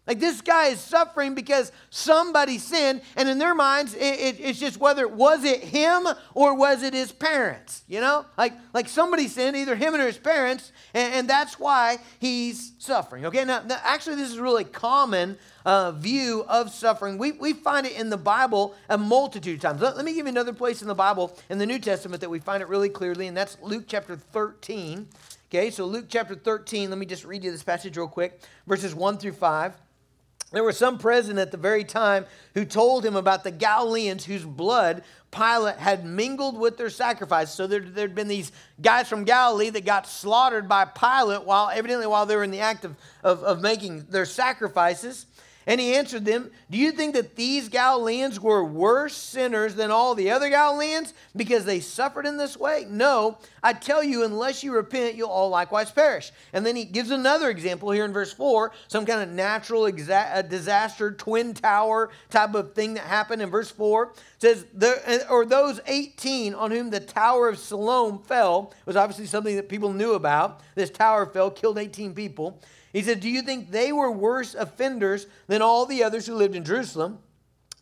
Like 0.08 0.20
this 0.20 0.40
guy 0.40 0.68
is 0.68 0.80
suffering 0.80 1.34
because 1.34 1.70
somebody 1.90 2.56
sinned, 2.56 3.02
and 3.14 3.28
in 3.28 3.38
their 3.38 3.54
minds, 3.54 3.92
it, 3.92 4.00
it, 4.00 4.40
it's 4.40 4.58
just 4.58 4.80
whether 4.80 5.02
it 5.02 5.10
was 5.10 5.44
it 5.44 5.62
him 5.62 6.08
or 6.32 6.54
was 6.54 6.82
it 6.82 6.94
his 6.94 7.12
parents, 7.12 7.82
you 7.86 8.00
know? 8.00 8.24
Like, 8.38 8.54
like 8.72 8.88
somebody 8.88 9.28
sinned, 9.28 9.54
either 9.54 9.76
him 9.76 9.94
or 9.94 10.06
his 10.06 10.16
parents, 10.16 10.72
and, 10.94 11.12
and 11.12 11.28
that's 11.28 11.58
why 11.58 11.98
he's 12.18 12.72
suffering. 12.78 13.26
Okay, 13.26 13.44
now, 13.44 13.62
now, 13.66 13.78
actually, 13.84 14.16
this 14.16 14.30
is 14.30 14.38
really 14.38 14.64
common 14.64 15.36
uh, 15.66 15.92
view 15.92 16.42
of 16.48 16.72
suffering. 16.72 17.18
We, 17.18 17.32
we 17.32 17.52
find 17.52 17.86
it 17.86 17.92
in 17.92 18.08
the 18.08 18.16
Bible 18.16 18.74
a 18.88 18.96
multitude 18.96 19.56
of 19.56 19.60
times. 19.60 19.82
Let, 19.82 19.96
let 19.96 20.06
me 20.06 20.14
give 20.14 20.24
you 20.24 20.30
another 20.30 20.54
place 20.54 20.80
in 20.80 20.88
the 20.88 20.94
Bible, 20.94 21.36
in 21.50 21.58
the 21.58 21.66
New 21.66 21.78
Testament, 21.78 22.22
that 22.22 22.30
we 22.30 22.38
find 22.38 22.62
it 22.62 22.68
really 22.68 22.88
clearly, 22.88 23.26
and 23.26 23.36
that's 23.36 23.58
Luke 23.60 23.84
chapter 23.86 24.16
13. 24.16 25.06
Okay, 25.50 25.70
so 25.70 25.84
Luke 25.84 26.06
chapter 26.08 26.34
13, 26.34 26.88
let 26.88 26.98
me 26.98 27.04
just 27.04 27.26
read 27.26 27.44
you 27.44 27.50
this 27.50 27.62
passage 27.62 27.98
real 27.98 28.08
quick, 28.08 28.40
verses 28.66 28.94
1 28.94 29.18
through 29.18 29.32
5. 29.32 29.74
There 30.50 30.64
was 30.64 30.78
some 30.78 30.98
present 30.98 31.38
at 31.38 31.50
the 31.50 31.58
very 31.58 31.84
time 31.84 32.24
who 32.54 32.64
told 32.64 33.04
him 33.04 33.16
about 33.16 33.44
the 33.44 33.50
Galileans 33.50 34.24
whose 34.24 34.44
blood 34.44 35.02
Pilate 35.30 35.76
had 35.76 36.06
mingled 36.06 36.58
with 36.58 36.78
their 36.78 36.88
sacrifice. 36.88 37.52
So 37.52 37.66
there, 37.66 37.82
had 37.82 38.14
been 38.14 38.28
these 38.28 38.50
guys 38.80 39.08
from 39.08 39.24
Galilee 39.24 39.68
that 39.70 39.84
got 39.84 40.06
slaughtered 40.06 40.66
by 40.66 40.86
Pilate 40.86 41.44
while 41.44 41.68
evidently 41.68 42.06
while 42.06 42.24
they 42.24 42.34
were 42.34 42.44
in 42.44 42.50
the 42.50 42.60
act 42.60 42.86
of, 42.86 42.96
of, 43.22 43.42
of 43.42 43.60
making 43.60 44.06
their 44.08 44.24
sacrifices. 44.24 45.26
And 45.68 45.78
he 45.78 45.94
answered 45.94 46.24
them, 46.24 46.50
Do 46.70 46.78
you 46.78 46.92
think 46.92 47.12
that 47.12 47.36
these 47.36 47.68
Galileans 47.68 48.40
were 48.40 48.64
worse 48.64 49.14
sinners 49.14 49.74
than 49.74 49.90
all 49.90 50.14
the 50.14 50.30
other 50.30 50.48
Galileans 50.48 51.12
because 51.36 51.66
they 51.66 51.78
suffered 51.78 52.24
in 52.24 52.38
this 52.38 52.56
way? 52.56 52.86
No, 52.88 53.36
I 53.62 53.74
tell 53.74 54.02
you, 54.02 54.24
unless 54.24 54.64
you 54.64 54.72
repent, 54.72 55.14
you'll 55.14 55.28
all 55.28 55.50
likewise 55.50 55.90
perish. 55.90 56.32
And 56.54 56.64
then 56.64 56.74
he 56.74 56.86
gives 56.86 57.10
another 57.10 57.50
example 57.50 57.90
here 57.90 58.06
in 58.06 58.14
verse 58.14 58.32
4, 58.32 58.72
some 58.88 59.04
kind 59.04 59.20
of 59.20 59.28
natural 59.28 59.82
exa- 59.82 60.36
uh, 60.36 60.40
disaster, 60.40 61.12
twin 61.12 61.52
tower 61.52 62.08
type 62.30 62.54
of 62.54 62.72
thing 62.72 62.94
that 62.94 63.04
happened 63.04 63.42
in 63.42 63.50
verse 63.50 63.70
4. 63.70 64.04
It 64.04 64.14
says, 64.38 64.64
uh, 64.82 65.18
Or 65.28 65.44
those 65.44 65.80
18 65.86 66.54
on 66.54 66.70
whom 66.70 66.88
the 66.88 67.00
tower 67.00 67.46
of 67.46 67.58
Siloam 67.58 68.20
fell, 68.20 68.72
was 68.86 68.96
obviously 68.96 69.26
something 69.26 69.56
that 69.56 69.68
people 69.68 69.92
knew 69.92 70.14
about. 70.14 70.62
This 70.74 70.88
tower 70.88 71.26
fell, 71.26 71.50
killed 71.50 71.76
18 71.76 72.14
people. 72.14 72.58
He 72.92 73.02
said, 73.02 73.20
Do 73.20 73.28
you 73.28 73.42
think 73.42 73.70
they 73.70 73.92
were 73.92 74.10
worse 74.10 74.54
offenders 74.54 75.26
than 75.46 75.62
all 75.62 75.86
the 75.86 76.02
others 76.02 76.26
who 76.26 76.34
lived 76.34 76.56
in 76.56 76.64
Jerusalem? 76.64 77.18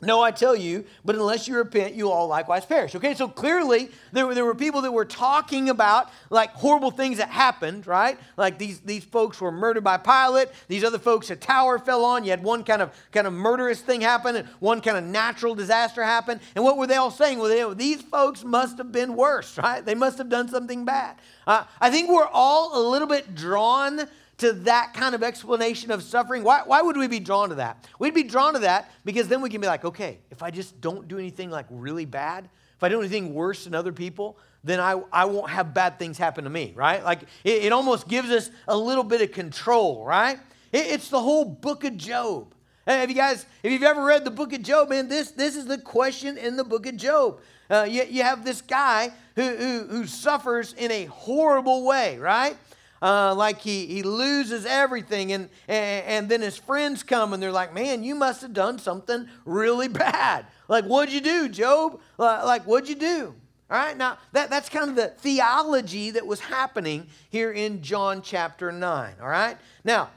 No, 0.03 0.21
I 0.21 0.31
tell 0.31 0.55
you, 0.55 0.85
but 1.07 1.15
unless 1.15 1.49
you 1.49 1.57
repent, 1.57 1.95
you 1.95 2.11
all 2.11 2.29
likewise 2.29 2.67
perish. 2.67 2.95
Okay, 2.95 3.15
so 3.15 3.29
clearly 3.29 3.89
there 4.13 4.27
were, 4.27 4.35
there 4.35 4.45
were 4.45 4.55
people 4.55 4.83
that 4.83 4.93
were 4.93 5.07
talking 5.07 5.71
about 5.71 6.11
like 6.29 6.51
horrible 6.51 6.91
things 6.91 7.17
that 7.17 7.31
happened, 7.31 7.87
right? 7.87 8.19
Like 8.37 8.59
these, 8.59 8.81
these 8.81 9.05
folks 9.05 9.41
were 9.41 9.51
murdered 9.51 9.85
by 9.85 9.97
Pilate. 9.97 10.49
These 10.69 10.85
other 10.85 10.99
folks, 10.99 11.31
a 11.31 11.37
tower 11.37 11.79
fell 11.79 12.05
on. 12.05 12.25
You 12.25 12.31
had 12.31 12.43
one 12.43 12.63
kind 12.63 12.83
of 12.83 12.93
kind 13.11 13.27
of 13.27 13.33
murderous 13.33 13.81
thing 13.81 14.03
happen, 14.03 14.37
and 14.37 14.47
one 14.61 14.83
kind 14.83 14.99
of 14.99 15.05
natural 15.05 15.55
disaster 15.55 16.05
happen. 16.05 16.41
And 16.55 16.63
what 16.63 16.77
were 16.77 16.87
they 16.87 16.97
all 16.97 17.11
saying? 17.11 17.39
Well, 17.39 17.49
they, 17.49 17.75
these 17.75 18.03
folks 18.03 18.45
must 18.45 18.77
have 18.77 18.93
been 18.93 19.17
worse, 19.17 19.57
right? 19.63 19.83
They 19.83 19.95
must 19.95 20.19
have 20.19 20.29
done 20.29 20.49
something 20.51 20.85
bad. 20.85 21.17
Uh, 21.47 21.65
I 21.81 21.89
think 21.89 22.11
we're 22.11 22.29
all 22.31 22.79
a 22.79 22.83
little 22.91 23.09
bit 23.09 23.35
drawn 23.35 24.07
to 24.39 24.53
that 24.53 24.93
kind 24.95 25.15
of 25.15 25.23
explanation 25.23 25.91
of 25.91 26.03
suffering? 26.03 26.43
Why, 26.43 26.63
why 26.65 26.83
would 26.83 26.97
we 26.97 27.09
be 27.09 27.21
drawn 27.21 27.49
to 27.49 27.55
that? 27.57 27.89
We'd 27.99 28.15
be 28.15 28.23
drawn 28.23 28.55
to 28.55 28.61
that 28.61 28.91
because 29.05 29.29
then 29.29 29.41
we 29.41 29.49
can 29.49 29.61
be 29.61 29.67
like, 29.67 29.85
okay, 29.85 30.19
if 30.31 30.43
I 30.43 30.51
just 30.51 30.81
don't 30.81 31.09
do 31.09 31.19
anything 31.19 31.51
like 31.51 31.67
really 31.71 32.05
bad, 32.05 32.49
if 32.77 32.83
I 32.83 32.89
do 32.89 33.01
anything 33.01 33.33
worse 33.33 33.65
than 33.65 33.75
other 33.75 33.93
people, 33.93 34.39
then 34.63 34.81
I, 34.81 35.01
I 35.13 35.25
won't 35.25 35.51
have 35.51 35.73
bad 35.73 35.99
things 35.99 36.19
happen 36.19 36.45
to 36.45 36.51
me, 36.51 36.73
right? 36.75 37.03
Like 37.03 37.23
it, 37.45 37.65
it 37.65 37.73
almost 37.73 38.09
gives 38.09 38.31
us 38.31 38.51
a 38.69 38.77
little 38.77 39.05
bit 39.05 39.23
of 39.23 39.33
control, 39.33 40.05
right? 40.05 40.39
It, 40.73 40.87
it's 40.87 41.09
the 41.09 41.21
whole 41.21 41.45
book 41.45 41.85
of 41.85 41.97
Job. 41.97 42.53
Have 42.87 43.09
you 43.09 43.17
guys, 43.17 43.47
if 43.63 43.73
you've 43.73 43.83
ever 43.83 44.05
read 44.05 44.25
the 44.25 44.31
book 44.31 44.53
of 44.53 44.63
Job, 44.63 44.91
man, 44.91 45.09
this, 45.09 45.33
this 45.33 45.57
is 45.57 45.67
the 45.67 45.79
question 45.79 46.39
in 46.39 46.57
the 46.57 46.63
book 46.63 46.87
of 46.87 46.97
Job. 46.97 47.41
Uh, 47.69 47.87
you, 47.89 48.05
you 48.09 48.23
have 48.23 48.45
this 48.45 48.61
guy 48.61 49.11
who, 49.35 49.43
who, 49.43 49.87
who 49.89 50.07
suffers 50.07 50.73
in 50.75 50.93
a 50.93 51.07
horrible 51.07 51.85
way, 51.85 52.19
right? 52.19 52.57
Uh, 53.03 53.35
like 53.35 53.61
he, 53.61 53.87
he 53.87 54.03
loses 54.03 54.65
everything, 54.65 55.33
and, 55.33 55.51
and, 55.69 56.07
and 56.07 56.29
then 56.29 56.41
his 56.41 56.57
friends 56.57 57.03
come 57.03 57.33
and 57.33 57.43
they're 57.43 57.53
like, 57.53 57.75
Man, 57.75 58.03
you 58.03 58.15
must 58.15 58.43
have 58.43 58.53
done 58.53 58.79
something 58.79 59.29
really 59.45 59.89
bad. 60.07 60.47
Like, 60.69 60.85
what'd 60.85 61.15
you 61.15 61.21
do, 61.21 61.49
Job? 61.49 62.01
Like, 62.19 62.65
what'd 62.65 62.89
you 62.89 62.95
do? 62.97 63.35
All 63.69 63.77
right, 63.77 63.97
now 63.97 64.19
that, 64.33 64.49
that's 64.49 64.69
kind 64.69 64.91
of 64.91 64.97
the 64.97 65.09
theology 65.09 66.13
that 66.13 66.25
was 66.25 66.39
happening 66.39 67.09
here 67.31 67.51
in 67.51 67.83
John 67.83 68.23
chapter 68.23 68.71
9. 68.71 69.15
All 69.21 69.29
right, 69.29 69.57
now 69.85 70.11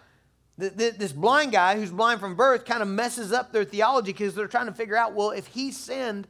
the, 0.59 0.69
the, 0.69 0.89
this 0.91 1.13
blind 1.13 1.53
guy 1.53 1.75
who's 1.75 1.89
blind 1.89 2.19
from 2.19 2.35
birth 2.35 2.65
kind 2.65 2.83
of 2.83 2.87
messes 2.87 3.31
up 3.31 3.51
their 3.51 3.63
theology 3.63 4.11
because 4.11 4.35
they're 4.35 4.47
trying 4.47 4.67
to 4.67 4.73
figure 4.73 4.97
out, 4.97 5.13
well, 5.13 5.31
if 5.31 5.47
he 5.47 5.71
sinned, 5.71 6.27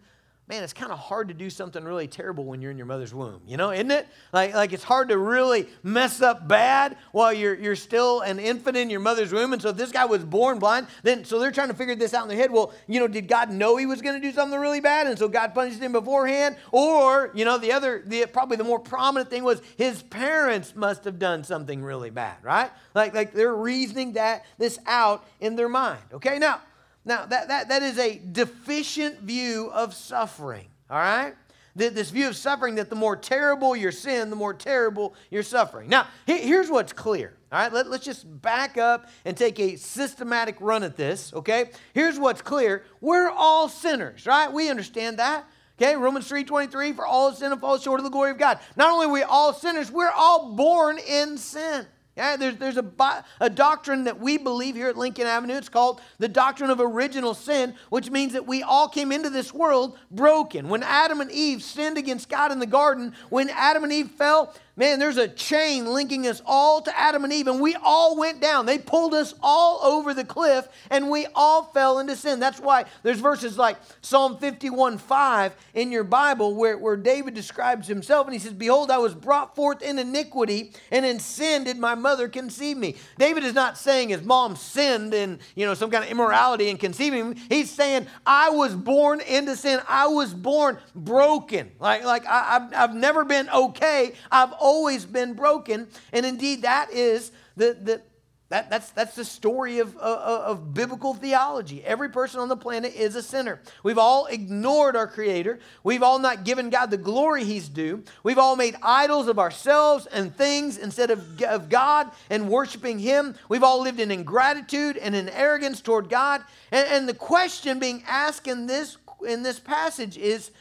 man, 0.49 0.63
it's 0.63 0.73
kind 0.73 0.91
of 0.91 0.97
hard 0.97 1.27
to 1.27 1.33
do 1.35 1.47
something 1.47 1.83
really 1.83 2.07
terrible 2.07 2.43
when 2.43 2.59
you're 2.59 2.71
in 2.71 2.77
your 2.77 2.87
mother's 2.87 3.13
womb, 3.13 3.39
you 3.45 3.55
know, 3.55 3.69
isn't 3.71 3.91
it? 3.91 4.07
Like, 4.33 4.55
like 4.55 4.73
it's 4.73 4.83
hard 4.83 5.09
to 5.09 5.17
really 5.19 5.67
mess 5.83 6.23
up 6.23 6.47
bad 6.47 6.97
while 7.11 7.31
you're, 7.31 7.53
you're 7.53 7.75
still 7.75 8.21
an 8.21 8.39
infant 8.39 8.75
in 8.75 8.89
your 8.89 8.99
mother's 8.99 9.31
womb. 9.31 9.53
And 9.53 9.61
so 9.61 9.69
if 9.69 9.77
this 9.77 9.91
guy 9.91 10.05
was 10.05 10.25
born 10.25 10.57
blind, 10.57 10.87
then 11.03 11.23
so 11.23 11.37
they're 11.37 11.51
trying 11.51 11.67
to 11.67 11.75
figure 11.75 11.93
this 11.93 12.15
out 12.15 12.23
in 12.23 12.29
their 12.29 12.37
head. 12.37 12.51
Well, 12.51 12.73
you 12.87 12.99
know, 12.99 13.07
did 13.07 13.27
God 13.27 13.51
know 13.51 13.77
he 13.77 13.85
was 13.85 14.01
going 14.01 14.19
to 14.19 14.27
do 14.27 14.33
something 14.33 14.59
really 14.59 14.81
bad? 14.81 15.05
And 15.05 15.19
so 15.19 15.27
God 15.29 15.53
punished 15.53 15.79
him 15.79 15.91
beforehand? 15.91 16.55
Or, 16.71 17.31
you 17.35 17.45
know, 17.45 17.59
the 17.59 17.71
other, 17.71 18.01
the, 18.03 18.25
probably 18.25 18.57
the 18.57 18.63
more 18.63 18.79
prominent 18.79 19.29
thing 19.29 19.43
was 19.43 19.61
his 19.77 20.01
parents 20.01 20.75
must 20.75 21.03
have 21.03 21.19
done 21.19 21.43
something 21.43 21.83
really 21.83 22.09
bad, 22.09 22.37
right? 22.41 22.71
Like, 22.95 23.13
like 23.13 23.33
they're 23.33 23.55
reasoning 23.55 24.13
that 24.13 24.45
this 24.57 24.79
out 24.87 25.23
in 25.39 25.55
their 25.55 25.69
mind. 25.69 26.01
Okay, 26.11 26.39
now, 26.39 26.61
now, 27.05 27.25
that, 27.25 27.47
that, 27.47 27.69
that 27.69 27.81
is 27.81 27.97
a 27.97 28.19
deficient 28.31 29.21
view 29.21 29.71
of 29.73 29.93
suffering, 29.93 30.67
all 30.89 30.97
right? 30.97 31.33
This 31.75 32.09
view 32.09 32.27
of 32.27 32.35
suffering 32.35 32.75
that 32.75 32.89
the 32.89 32.95
more 32.95 33.15
terrible 33.15 33.75
your 33.75 33.91
sin, 33.91 34.29
the 34.29 34.35
more 34.35 34.53
terrible 34.53 35.15
your 35.29 35.43
suffering. 35.43 35.87
Now, 35.87 36.07
here's 36.25 36.69
what's 36.69 36.91
clear, 36.91 37.37
all 37.51 37.59
right? 37.59 37.71
Let, 37.71 37.89
let's 37.89 38.03
just 38.03 38.25
back 38.41 38.77
up 38.77 39.07
and 39.23 39.37
take 39.37 39.59
a 39.59 39.77
systematic 39.77 40.57
run 40.59 40.83
at 40.83 40.97
this, 40.97 41.33
okay? 41.33 41.71
Here's 41.93 42.19
what's 42.19 42.41
clear 42.41 42.83
we're 42.99 43.29
all 43.29 43.69
sinners, 43.69 44.25
right? 44.25 44.51
We 44.51 44.69
understand 44.69 45.19
that. 45.19 45.45
Okay, 45.81 45.95
Romans 45.95 46.27
3:23, 46.29 46.93
for 46.93 47.05
all 47.05 47.31
sin 47.31 47.53
and 47.53 47.61
fall 47.61 47.77
short 47.77 48.01
of 48.01 48.03
the 48.03 48.09
glory 48.09 48.31
of 48.31 48.37
God. 48.37 48.59
Not 48.75 48.91
only 48.91 49.05
are 49.05 49.13
we 49.13 49.23
all 49.23 49.53
sinners, 49.53 49.89
we're 49.89 50.11
all 50.11 50.51
born 50.51 50.97
in 50.97 51.37
sin. 51.37 51.87
Yeah, 52.19 52.35
there's, 52.35 52.57
there's 52.57 52.75
a, 52.75 53.23
a 53.39 53.49
doctrine 53.49 54.03
that 54.03 54.19
we 54.19 54.37
believe 54.37 54.75
here 54.75 54.89
at 54.89 54.97
Lincoln 54.97 55.25
Avenue. 55.25 55.55
It's 55.55 55.69
called 55.69 56.01
the 56.17 56.27
doctrine 56.27 56.69
of 56.69 56.81
original 56.81 57.33
sin, 57.33 57.75
which 57.89 58.11
means 58.11 58.33
that 58.33 58.45
we 58.45 58.61
all 58.61 58.89
came 58.89 59.13
into 59.13 59.29
this 59.29 59.53
world 59.53 59.97
broken. 60.11 60.67
When 60.67 60.83
Adam 60.83 61.21
and 61.21 61.31
Eve 61.31 61.63
sinned 61.63 61.97
against 61.97 62.27
God 62.27 62.51
in 62.51 62.59
the 62.59 62.65
garden, 62.65 63.13
when 63.29 63.49
Adam 63.51 63.85
and 63.85 63.93
Eve 63.93 64.11
fell, 64.11 64.53
Man, 64.79 64.97
there's 64.97 65.17
a 65.17 65.27
chain 65.27 65.87
linking 65.87 66.25
us 66.25 66.41
all 66.45 66.81
to 66.83 66.97
Adam 66.97 67.25
and 67.25 67.33
Eve, 67.33 67.47
and 67.47 67.59
we 67.59 67.75
all 67.83 68.17
went 68.17 68.39
down. 68.39 68.65
They 68.65 68.77
pulled 68.77 69.13
us 69.13 69.33
all 69.43 69.81
over 69.83 70.13
the 70.13 70.23
cliff, 70.23 70.69
and 70.89 71.09
we 71.09 71.27
all 71.35 71.63
fell 71.63 71.99
into 71.99 72.15
sin. 72.15 72.39
That's 72.39 72.61
why 72.61 72.85
there's 73.03 73.19
verses 73.19 73.57
like 73.57 73.75
Psalm 74.01 74.37
51 74.37 74.97
5 74.97 75.53
in 75.73 75.91
your 75.91 76.05
Bible 76.05 76.55
where, 76.55 76.77
where 76.77 76.95
David 76.95 77.33
describes 77.33 77.89
himself, 77.89 78.25
and 78.25 78.33
he 78.33 78.39
says, 78.39 78.53
Behold, 78.53 78.89
I 78.89 78.99
was 78.99 79.13
brought 79.13 79.53
forth 79.53 79.81
in 79.81 79.99
iniquity, 79.99 80.71
and 80.91 81.05
in 81.05 81.19
sin 81.19 81.65
did 81.65 81.77
my 81.77 81.95
mother 81.95 82.29
conceive 82.29 82.77
me. 82.77 82.95
David 83.17 83.43
is 83.43 83.53
not 83.53 83.77
saying 83.77 84.07
his 84.07 84.23
mom 84.23 84.55
sinned 84.55 85.13
in 85.13 85.39
you 85.55 85.65
know 85.65 85.73
some 85.73 85.91
kind 85.91 86.05
of 86.05 86.09
immorality 86.09 86.69
and 86.69 86.79
conceiving 86.79 87.33
him. 87.33 87.35
He's 87.49 87.69
saying, 87.69 88.07
I 88.25 88.51
was 88.51 88.75
born 88.75 89.19
into 89.19 89.57
sin. 89.57 89.81
I 89.89 90.07
was 90.07 90.33
born 90.33 90.77
broken. 90.95 91.69
Like, 91.81 92.05
like 92.05 92.25
I, 92.25 92.55
I've, 92.55 92.73
I've 92.73 92.95
never 92.95 93.25
been 93.25 93.49
okay. 93.49 94.13
I've 94.31 94.53
always 94.69 95.03
been 95.03 95.33
broken. 95.33 95.87
And 96.13 96.25
indeed, 96.27 96.61
that 96.61 96.91
is 96.91 97.31
the, 97.57 97.75
the, 97.81 98.01
that, 98.49 98.69
that's, 98.69 98.91
that's 98.91 99.15
the 99.15 99.25
story 99.25 99.79
of, 99.79 99.95
of, 99.97 100.41
of, 100.41 100.73
biblical 100.73 101.13
theology. 101.13 101.83
Every 101.83 102.09
person 102.09 102.39
on 102.39 102.49
the 102.49 102.57
planet 102.57 102.95
is 102.95 103.15
a 103.15 103.21
sinner. 103.21 103.61
We've 103.83 103.97
all 103.97 104.27
ignored 104.27 104.95
our 104.95 105.07
Creator. 105.07 105.59
We've 105.83 106.03
all 106.03 106.19
not 106.19 106.45
given 106.45 106.69
God 106.69 106.91
the 106.91 106.97
glory 106.97 107.43
He's 107.43 107.67
due. 107.67 108.03
We've 108.23 108.37
all 108.37 108.55
made 108.55 108.75
idols 108.81 109.27
of 109.27 109.39
ourselves 109.39 110.05
and 110.07 110.35
things 110.35 110.77
instead 110.77 111.09
of, 111.11 111.41
of 111.43 111.69
God 111.69 112.11
and 112.29 112.49
worshiping 112.49 112.99
Him. 112.99 113.35
We've 113.49 113.63
all 113.63 113.81
lived 113.81 113.99
in 113.99 114.11
ingratitude 114.11 114.97
and 114.97 115.15
in 115.15 115.29
arrogance 115.29 115.81
toward 115.81 116.09
God. 116.09 116.41
And, 116.71 116.87
and 116.87 117.09
the 117.09 117.13
question 117.13 117.79
being 117.79 118.03
asked 118.07 118.47
in 118.47 118.65
this, 118.65 118.97
in 119.27 119.43
this 119.43 119.59
passage 119.59 120.17
is 120.17 120.51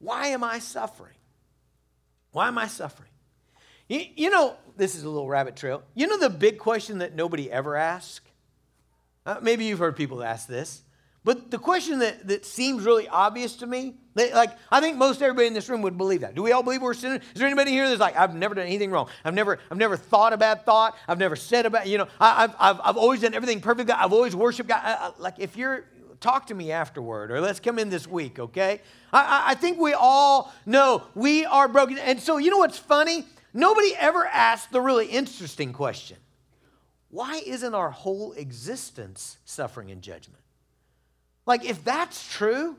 why 0.00 0.28
am 0.28 0.42
I 0.42 0.58
suffering? 0.58 1.14
Why 2.32 2.48
am 2.48 2.58
I 2.58 2.66
suffering? 2.66 3.07
You, 3.88 4.04
you 4.16 4.30
know, 4.30 4.56
this 4.76 4.94
is 4.94 5.02
a 5.02 5.08
little 5.08 5.28
rabbit 5.28 5.56
trail. 5.56 5.82
You 5.94 6.06
know 6.06 6.18
the 6.18 6.30
big 6.30 6.58
question 6.58 6.98
that 6.98 7.14
nobody 7.14 7.50
ever 7.50 7.74
asks? 7.74 8.20
Uh, 9.26 9.38
maybe 9.42 9.64
you've 9.64 9.78
heard 9.78 9.96
people 9.96 10.22
ask 10.22 10.46
this. 10.46 10.82
But 11.24 11.50
the 11.50 11.58
question 11.58 11.98
that, 11.98 12.28
that 12.28 12.46
seems 12.46 12.84
really 12.84 13.08
obvious 13.08 13.56
to 13.56 13.66
me, 13.66 13.96
they, 14.14 14.32
like 14.32 14.50
I 14.70 14.80
think 14.80 14.96
most 14.96 15.20
everybody 15.20 15.46
in 15.46 15.52
this 15.52 15.68
room 15.68 15.82
would 15.82 15.98
believe 15.98 16.20
that. 16.22 16.34
Do 16.34 16.42
we 16.42 16.52
all 16.52 16.62
believe 16.62 16.80
we're 16.80 16.94
sinners? 16.94 17.20
Is 17.34 17.38
there 17.38 17.46
anybody 17.46 17.72
here 17.72 17.88
that's 17.88 18.00
like, 18.00 18.16
I've 18.16 18.34
never 18.34 18.54
done 18.54 18.66
anything 18.66 18.90
wrong. 18.90 19.08
I've 19.24 19.34
never, 19.34 19.58
I've 19.70 19.76
never 19.76 19.96
thought 19.96 20.32
a 20.32 20.38
bad 20.38 20.64
thought. 20.64 20.96
I've 21.06 21.18
never 21.18 21.36
said 21.36 21.66
about, 21.66 21.86
you 21.86 21.98
know, 21.98 22.08
I, 22.18 22.42
have 22.42 22.56
I've, 22.58 22.80
I've 22.82 22.96
always 22.96 23.20
done 23.20 23.34
everything 23.34 23.60
perfectly. 23.60 23.92
I've 23.92 24.12
always 24.12 24.34
worshiped 24.34 24.68
God. 24.68 24.80
I, 24.82 24.92
I, 24.92 25.10
like 25.18 25.34
if 25.38 25.56
you're, 25.56 25.84
talk 26.20 26.46
to 26.46 26.54
me 26.54 26.72
afterward 26.72 27.30
or 27.30 27.40
let's 27.40 27.60
come 27.60 27.78
in 27.78 27.90
this 27.90 28.06
week, 28.06 28.38
okay? 28.38 28.80
I, 29.12 29.44
I 29.48 29.54
think 29.54 29.78
we 29.78 29.92
all 29.92 30.52
know 30.66 31.02
we 31.14 31.44
are 31.44 31.68
broken. 31.68 31.98
And 31.98 32.20
so 32.20 32.38
you 32.38 32.50
know 32.50 32.58
what's 32.58 32.78
funny? 32.78 33.24
Nobody 33.52 33.94
ever 33.96 34.26
asked 34.26 34.72
the 34.72 34.80
really 34.80 35.06
interesting 35.06 35.72
question 35.72 36.18
why 37.10 37.40
isn't 37.46 37.74
our 37.74 37.90
whole 37.90 38.32
existence 38.32 39.38
suffering 39.44 39.90
and 39.90 40.02
judgment? 40.02 40.42
Like, 41.46 41.64
if 41.64 41.82
that's 41.82 42.30
true, 42.30 42.76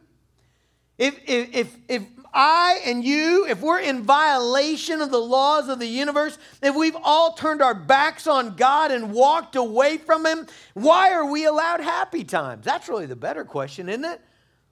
if, 1.00 1.20
if, 1.26 1.56
if, 1.56 1.78
if 1.88 2.04
I 2.34 2.82
and 2.86 3.04
you, 3.04 3.48
if 3.48 3.62
we're 3.62 3.80
in 3.80 4.04
violation 4.04 5.02
of 5.02 5.10
the 5.10 5.18
laws 5.18 5.68
of 5.68 5.80
the 5.80 5.88
universe, 5.88 6.38
if 6.62 6.76
we've 6.76 6.96
all 7.04 7.34
turned 7.34 7.64
our 7.64 7.74
backs 7.74 8.28
on 8.28 8.56
God 8.56 8.92
and 8.92 9.12
walked 9.12 9.56
away 9.56 9.98
from 9.98 10.26
Him, 10.26 10.46
why 10.76 11.12
are 11.14 11.26
we 11.26 11.46
allowed 11.46 11.80
happy 11.80 12.24
times? 12.24 12.66
That's 12.66 12.88
really 12.88 13.08
the 13.08 13.16
better 13.16 13.44
question, 13.44 13.90
isn't 13.90 14.06
it? 14.06 14.22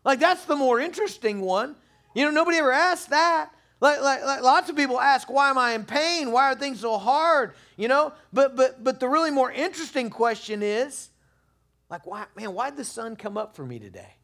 Like, 0.04 0.20
that's 0.20 0.46
the 0.46 0.56
more 0.56 0.80
interesting 0.80 1.42
one. 1.42 1.76
You 2.14 2.26
know, 2.26 2.32
nobody 2.32 2.58
ever 2.58 2.72
asked 2.72 3.10
that. 3.10 3.50
Like, 3.80 4.02
like, 4.02 4.24
like, 4.24 4.42
lots 4.42 4.70
of 4.70 4.76
people 4.76 5.00
ask, 5.00 5.30
why 5.30 5.50
am 5.50 5.58
I 5.58 5.74
in 5.74 5.86
pain? 5.86 6.32
Why 6.32 6.52
are 6.52 6.56
things 6.56 6.80
so 6.80 6.98
hard? 6.98 7.54
You 7.76 7.88
know, 7.88 8.14
but 8.34 8.56
but 8.56 8.84
but 8.84 9.00
the 9.00 9.08
really 9.08 9.32
more 9.32 9.52
interesting 9.52 10.10
question 10.10 10.64
is, 10.64 11.10
like, 11.90 12.08
why, 12.08 12.26
man, 12.36 12.54
why 12.54 12.70
did 12.70 12.78
the 12.78 12.86
sun 12.86 13.16
come 13.16 13.38
up 13.38 13.56
for 13.56 13.66
me 13.66 13.78
today? 13.80 14.16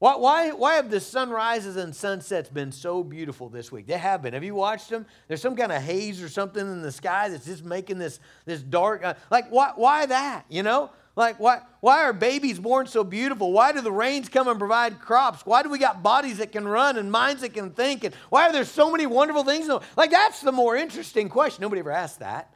Why, 0.00 0.16
why, 0.16 0.50
why 0.50 0.74
have 0.74 0.90
the 0.90 1.00
sunrises 1.00 1.76
and 1.76 1.96
sunsets 1.96 2.50
been 2.50 2.72
so 2.72 3.02
beautiful 3.02 3.48
this 3.48 3.72
week? 3.72 3.86
They 3.86 3.96
have 3.96 4.20
been. 4.20 4.34
Have 4.34 4.44
you 4.44 4.54
watched 4.54 4.90
them? 4.90 5.06
There's 5.28 5.40
some 5.40 5.56
kind 5.56 5.72
of 5.72 5.80
haze 5.80 6.20
or 6.20 6.28
something 6.28 6.60
in 6.60 6.82
the 6.82 6.92
sky 6.92 7.30
that's 7.30 7.46
just 7.46 7.64
making 7.64 7.98
this, 7.98 8.20
this 8.44 8.60
dark. 8.60 9.02
Uh, 9.02 9.14
like, 9.30 9.48
why, 9.48 9.72
why 9.76 10.04
that? 10.04 10.44
You 10.50 10.62
know? 10.62 10.90
Like, 11.16 11.38
why, 11.38 11.60
why 11.80 12.02
are 12.02 12.12
babies 12.12 12.58
born 12.58 12.86
so 12.88 13.04
beautiful? 13.04 13.52
Why 13.52 13.70
do 13.70 13.80
the 13.80 13.92
rains 13.92 14.28
come 14.28 14.48
and 14.48 14.58
provide 14.58 14.98
crops? 14.98 15.46
Why 15.46 15.62
do 15.62 15.68
we 15.68 15.78
got 15.78 16.02
bodies 16.02 16.38
that 16.38 16.50
can 16.50 16.66
run 16.66 16.96
and 16.96 17.10
minds 17.10 17.42
that 17.42 17.54
can 17.54 17.70
think? 17.70 18.02
And 18.02 18.14
why 18.30 18.48
are 18.48 18.52
there 18.52 18.64
so 18.64 18.90
many 18.90 19.06
wonderful 19.06 19.44
things? 19.44 19.70
Like, 19.96 20.10
that's 20.10 20.40
the 20.40 20.50
more 20.50 20.74
interesting 20.74 21.28
question. 21.28 21.62
Nobody 21.62 21.80
ever 21.80 21.92
asked 21.92 22.18
that. 22.18 22.52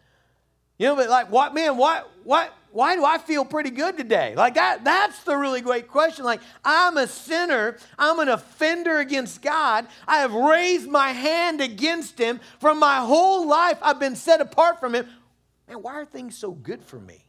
You 0.76 0.86
know, 0.86 0.96
but 0.96 1.08
like, 1.08 1.30
what, 1.30 1.54
man, 1.54 1.76
why, 1.76 2.02
why, 2.24 2.48
why 2.72 2.96
do 2.96 3.04
I 3.04 3.18
feel 3.18 3.44
pretty 3.44 3.70
good 3.70 3.96
today? 3.96 4.34
Like, 4.36 4.54
that, 4.54 4.82
that's 4.84 5.22
the 5.22 5.36
really 5.36 5.60
great 5.60 5.86
question. 5.88 6.24
Like, 6.24 6.40
I'm 6.64 6.96
a 6.96 7.06
sinner. 7.06 7.78
I'm 7.96 8.18
an 8.18 8.28
offender 8.28 8.98
against 8.98 9.40
God. 9.40 9.86
I 10.06 10.18
have 10.18 10.34
raised 10.34 10.88
my 10.88 11.10
hand 11.10 11.60
against 11.60 12.18
Him. 12.18 12.40
From 12.58 12.80
my 12.80 12.96
whole 12.96 13.46
life, 13.46 13.78
I've 13.82 14.00
been 14.00 14.16
set 14.16 14.40
apart 14.40 14.80
from 14.80 14.96
Him. 14.96 15.06
Man, 15.68 15.78
why 15.82 15.94
are 15.94 16.04
things 16.04 16.36
so 16.36 16.50
good 16.50 16.82
for 16.82 16.98
me? 16.98 17.27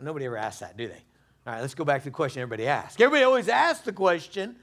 Nobody 0.00 0.26
ever 0.26 0.36
asks 0.36 0.60
that, 0.60 0.76
do 0.76 0.86
they? 0.86 1.02
All 1.46 1.54
right, 1.54 1.60
let's 1.60 1.74
go 1.74 1.84
back 1.84 2.02
to 2.02 2.10
the 2.10 2.14
question 2.14 2.42
everybody 2.42 2.66
asks. 2.66 3.00
Everybody 3.00 3.24
always 3.24 3.48
asks 3.48 3.84
the 3.84 3.92
question, 3.92 4.56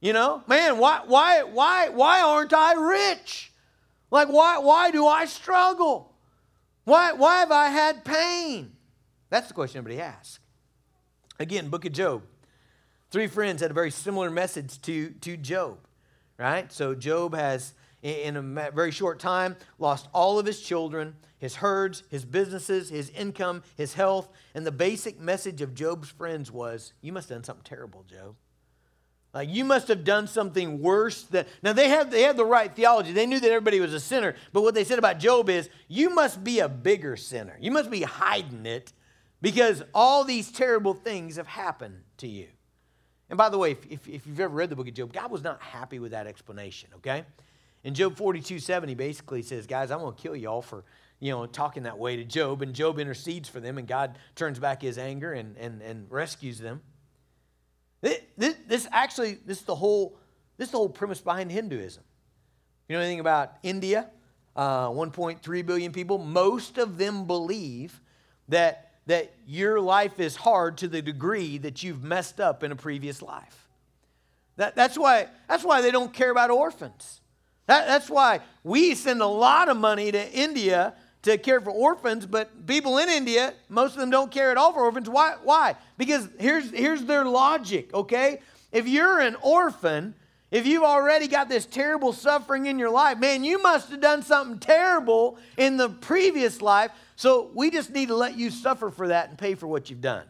you 0.00 0.12
know, 0.12 0.42
man, 0.46 0.78
why, 0.78 1.02
why, 1.06 1.42
why, 1.42 1.88
why 1.88 2.20
aren't 2.20 2.52
I 2.52 2.74
rich? 2.74 3.52
Like, 4.10 4.28
why, 4.28 4.58
why 4.58 4.90
do 4.90 5.06
I 5.06 5.24
struggle? 5.24 6.12
Why, 6.84 7.12
why 7.12 7.40
have 7.40 7.52
I 7.52 7.68
had 7.68 8.04
pain? 8.04 8.72
That's 9.28 9.48
the 9.48 9.54
question 9.54 9.78
everybody 9.78 10.00
asks. 10.00 10.40
Again, 11.38 11.68
book 11.68 11.84
of 11.84 11.92
Job. 11.92 12.22
Three 13.10 13.26
friends 13.26 13.60
had 13.62 13.70
a 13.70 13.74
very 13.74 13.90
similar 13.90 14.30
message 14.30 14.80
to, 14.82 15.10
to 15.20 15.36
Job, 15.36 15.78
right? 16.38 16.72
So 16.72 16.94
Job 16.94 17.34
has, 17.34 17.74
in 18.02 18.36
a 18.36 18.70
very 18.70 18.90
short 18.90 19.18
time, 19.18 19.56
lost 19.78 20.08
all 20.12 20.38
of 20.38 20.46
his 20.46 20.60
children, 20.60 21.14
his 21.38 21.56
herds, 21.56 22.02
his 22.08 22.24
businesses, 22.24 22.88
his 22.88 23.10
income, 23.10 23.62
his 23.76 23.94
health. 23.94 24.28
And 24.54 24.66
the 24.66 24.72
basic 24.72 25.20
message 25.20 25.60
of 25.60 25.74
Job's 25.74 26.08
friends 26.08 26.50
was, 26.50 26.92
You 27.00 27.12
must 27.12 27.28
have 27.28 27.38
done 27.38 27.44
something 27.44 27.64
terrible, 27.64 28.04
Job. 28.04 28.36
Like 29.32 29.48
you 29.48 29.64
must 29.64 29.88
have 29.88 30.02
done 30.02 30.26
something 30.26 30.80
worse 30.80 31.22
than 31.22 31.46
now 31.62 31.72
they 31.72 31.88
had 31.88 32.10
they 32.10 32.22
had 32.22 32.36
the 32.36 32.44
right 32.44 32.74
theology. 32.74 33.12
They 33.12 33.26
knew 33.26 33.38
that 33.38 33.50
everybody 33.50 33.78
was 33.78 33.94
a 33.94 34.00
sinner, 34.00 34.34
but 34.52 34.62
what 34.62 34.74
they 34.74 34.82
said 34.82 34.98
about 34.98 35.20
Job 35.20 35.48
is 35.48 35.68
you 35.86 36.10
must 36.10 36.42
be 36.42 36.58
a 36.58 36.68
bigger 36.68 37.16
sinner. 37.16 37.56
You 37.60 37.70
must 37.70 37.90
be 37.90 38.02
hiding 38.02 38.66
it 38.66 38.92
because 39.40 39.84
all 39.94 40.24
these 40.24 40.50
terrible 40.50 40.94
things 40.94 41.36
have 41.36 41.46
happened 41.46 42.02
to 42.18 42.26
you. 42.26 42.48
And 43.28 43.36
by 43.36 43.48
the 43.48 43.58
way, 43.58 43.70
if, 43.70 43.86
if, 43.88 44.08
if 44.08 44.26
you've 44.26 44.40
ever 44.40 44.52
read 44.52 44.68
the 44.70 44.76
book 44.76 44.88
of 44.88 44.94
Job, 44.94 45.12
God 45.12 45.30
was 45.30 45.44
not 45.44 45.62
happy 45.62 46.00
with 46.00 46.10
that 46.10 46.26
explanation, 46.26 46.90
okay? 46.96 47.24
In 47.82 47.94
Job 47.94 48.16
42 48.16 48.58
7, 48.58 48.88
he 48.88 48.94
basically 48.94 49.42
says, 49.42 49.66
Guys, 49.66 49.90
I'm 49.90 50.00
going 50.00 50.14
to 50.14 50.22
kill 50.22 50.36
y'all 50.36 50.62
for 50.62 50.84
you 51.20 51.30
know, 51.30 51.44
talking 51.46 51.82
that 51.82 51.98
way 51.98 52.16
to 52.16 52.24
Job. 52.24 52.62
And 52.62 52.74
Job 52.74 52.98
intercedes 52.98 53.48
for 53.48 53.60
them, 53.60 53.78
and 53.78 53.86
God 53.86 54.18
turns 54.34 54.58
back 54.58 54.82
his 54.82 54.98
anger 54.98 55.32
and, 55.32 55.56
and, 55.58 55.82
and 55.82 56.10
rescues 56.10 56.58
them. 56.58 56.80
This, 58.00 58.20
this, 58.38 58.56
this 58.66 58.88
actually, 58.90 59.38
this 59.44 59.58
is 59.58 59.64
the 59.64 59.74
whole, 59.74 60.18
this 60.56 60.68
is 60.68 60.72
the 60.72 60.78
whole 60.78 60.88
premise 60.88 61.20
behind 61.20 61.52
Hinduism. 61.52 62.02
You 62.88 62.96
know 62.96 63.02
anything 63.02 63.20
about 63.20 63.52
India? 63.62 64.08
Uh, 64.56 64.88
1.3 64.88 65.66
billion 65.66 65.92
people. 65.92 66.18
Most 66.18 66.78
of 66.78 66.98
them 66.98 67.26
believe 67.26 68.00
that 68.48 68.90
that 69.06 69.34
your 69.44 69.80
life 69.80 70.20
is 70.20 70.36
hard 70.36 70.78
to 70.78 70.86
the 70.86 71.02
degree 71.02 71.58
that 71.58 71.82
you've 71.82 72.04
messed 72.04 72.40
up 72.40 72.62
in 72.62 72.70
a 72.70 72.76
previous 72.76 73.20
life. 73.20 73.68
That, 74.56 74.76
that's, 74.76 74.96
why, 74.96 75.26
that's 75.48 75.64
why 75.64 75.80
they 75.80 75.90
don't 75.90 76.12
care 76.12 76.30
about 76.30 76.50
orphans. 76.50 77.19
That, 77.70 77.86
that's 77.86 78.10
why 78.10 78.40
we 78.64 78.96
send 78.96 79.22
a 79.22 79.26
lot 79.26 79.68
of 79.68 79.76
money 79.76 80.10
to 80.10 80.32
India 80.32 80.92
to 81.22 81.38
care 81.38 81.60
for 81.60 81.70
orphans, 81.70 82.26
but 82.26 82.66
people 82.66 82.98
in 82.98 83.08
India, 83.08 83.54
most 83.68 83.92
of 83.92 84.00
them 84.00 84.10
don't 84.10 84.32
care 84.32 84.50
at 84.50 84.56
all 84.56 84.72
for 84.72 84.80
orphans. 84.80 85.08
Why? 85.08 85.36
Why? 85.44 85.76
Because 85.96 86.28
here's, 86.40 86.68
here's 86.72 87.04
their 87.04 87.24
logic, 87.24 87.94
okay? 87.94 88.40
If 88.72 88.88
you're 88.88 89.20
an 89.20 89.36
orphan, 89.40 90.16
if 90.50 90.66
you've 90.66 90.82
already 90.82 91.28
got 91.28 91.48
this 91.48 91.64
terrible 91.64 92.12
suffering 92.12 92.66
in 92.66 92.76
your 92.76 92.90
life, 92.90 93.18
man, 93.18 93.44
you 93.44 93.62
must 93.62 93.88
have 93.90 94.00
done 94.00 94.24
something 94.24 94.58
terrible 94.58 95.38
in 95.56 95.76
the 95.76 95.90
previous 95.90 96.60
life 96.60 96.90
so 97.14 97.52
we 97.54 97.70
just 97.70 97.90
need 97.90 98.08
to 98.08 98.16
let 98.16 98.36
you 98.36 98.50
suffer 98.50 98.90
for 98.90 99.06
that 99.08 99.28
and 99.28 99.38
pay 99.38 99.54
for 99.54 99.68
what 99.68 99.90
you've 99.90 100.00
done. 100.00 100.24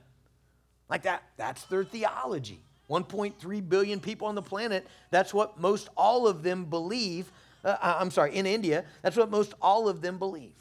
Like 0.91 1.05
that, 1.05 1.23
that's 1.39 1.65
their 1.65 1.85
theology. 1.85 2.61
1.3 2.91 3.69
billion 3.69 4.01
people 4.01 4.27
on 4.27 4.35
the 4.35 4.43
planet, 4.43 4.87
that's 5.11 5.33
what 5.33 5.61
most 5.61 5.89
all 5.97 6.27
of 6.27 6.43
them 6.43 6.65
believe. 6.65 7.31
Uh, 7.65 7.77
I'm 7.81 8.11
sorry, 8.11 8.35
in 8.35 8.47
India, 8.47 8.85
that's 9.03 9.17
what 9.17 9.31
most 9.31 9.55
all 9.63 9.89
of 9.89 10.01
them 10.01 10.19
believe. 10.19 10.57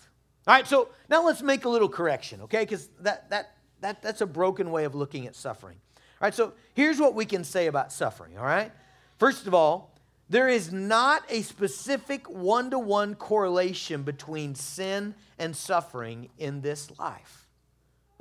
All 0.47 0.53
right, 0.53 0.67
so 0.67 0.89
now 1.09 1.25
let's 1.25 1.41
make 1.41 1.65
a 1.65 1.69
little 1.69 1.89
correction, 1.89 2.41
okay? 2.41 2.61
Because 2.61 2.87
that, 3.01 3.29
that, 3.29 3.55
that, 3.81 4.01
that's 4.01 4.21
a 4.21 4.25
broken 4.25 4.71
way 4.71 4.85
of 4.85 4.95
looking 4.95 5.27
at 5.27 5.35
suffering. 5.35 5.77
All 5.95 6.25
right, 6.27 6.33
so 6.33 6.53
here's 6.73 6.99
what 6.99 7.15
we 7.15 7.25
can 7.25 7.43
say 7.43 7.67
about 7.67 7.91
suffering, 7.91 8.37
all 8.37 8.45
right? 8.45 8.71
First 9.17 9.47
of 9.47 9.53
all, 9.53 9.95
there 10.29 10.47
is 10.47 10.71
not 10.71 11.23
a 11.29 11.41
specific 11.41 12.29
one 12.29 12.69
to 12.69 12.79
one 12.79 13.15
correlation 13.15 14.03
between 14.03 14.53
sin 14.53 15.15
and 15.39 15.55
suffering 15.55 16.29
in 16.37 16.61
this 16.61 16.97
life. 16.99 17.47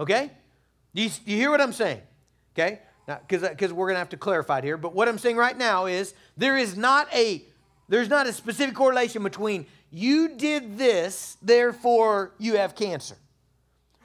Okay? 0.00 0.30
Do 0.94 1.02
you, 1.02 1.10
do 1.10 1.32
you 1.32 1.36
hear 1.36 1.50
what 1.50 1.60
I'm 1.60 1.74
saying? 1.74 2.00
Okay? 2.54 2.80
Because 3.08 3.42
uh, 3.42 3.74
we're 3.74 3.86
going 3.86 3.94
to 3.94 4.00
have 4.00 4.10
to 4.10 4.16
clarify 4.18 4.58
it 4.58 4.64
here. 4.64 4.76
But 4.76 4.94
what 4.94 5.08
I'm 5.08 5.18
saying 5.18 5.36
right 5.36 5.56
now 5.56 5.86
is 5.86 6.14
there 6.36 6.56
is 6.56 6.76
not 6.76 7.12
a 7.14 7.42
there's 7.88 8.10
not 8.10 8.26
a 8.26 8.32
specific 8.34 8.74
correlation 8.74 9.22
between 9.22 9.66
you 9.90 10.36
did 10.36 10.76
this, 10.76 11.38
therefore 11.40 12.32
you 12.38 12.58
have 12.58 12.75
cancer. 12.75 13.16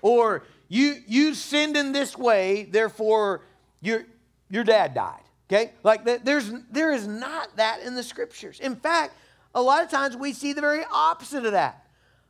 Or 0.02 0.44
you 0.70 0.96
you 1.06 1.34
sinned 1.34 1.76
in 1.76 1.92
this 1.92 2.18
way, 2.18 2.64
therefore 2.64 3.42
your 3.82 4.06
your 4.50 4.64
dad 4.64 4.94
died. 4.94 5.20
Okay? 5.52 5.74
Like 5.84 6.06
there's 6.24 6.52
there 6.72 6.92
is 6.94 7.08
not 7.08 7.56
that 7.58 7.82
in 7.82 7.96
the 7.96 8.04
scriptures. 8.04 8.60
In 8.62 8.76
fact, 8.76 9.16
a 9.54 9.62
lot 9.62 9.84
of 9.84 9.90
times 9.90 10.16
we 10.16 10.32
see 10.34 10.54
the 10.54 10.62
very 10.62 10.86
opposite 10.92 11.46
of 11.46 11.52
that. 11.52 11.83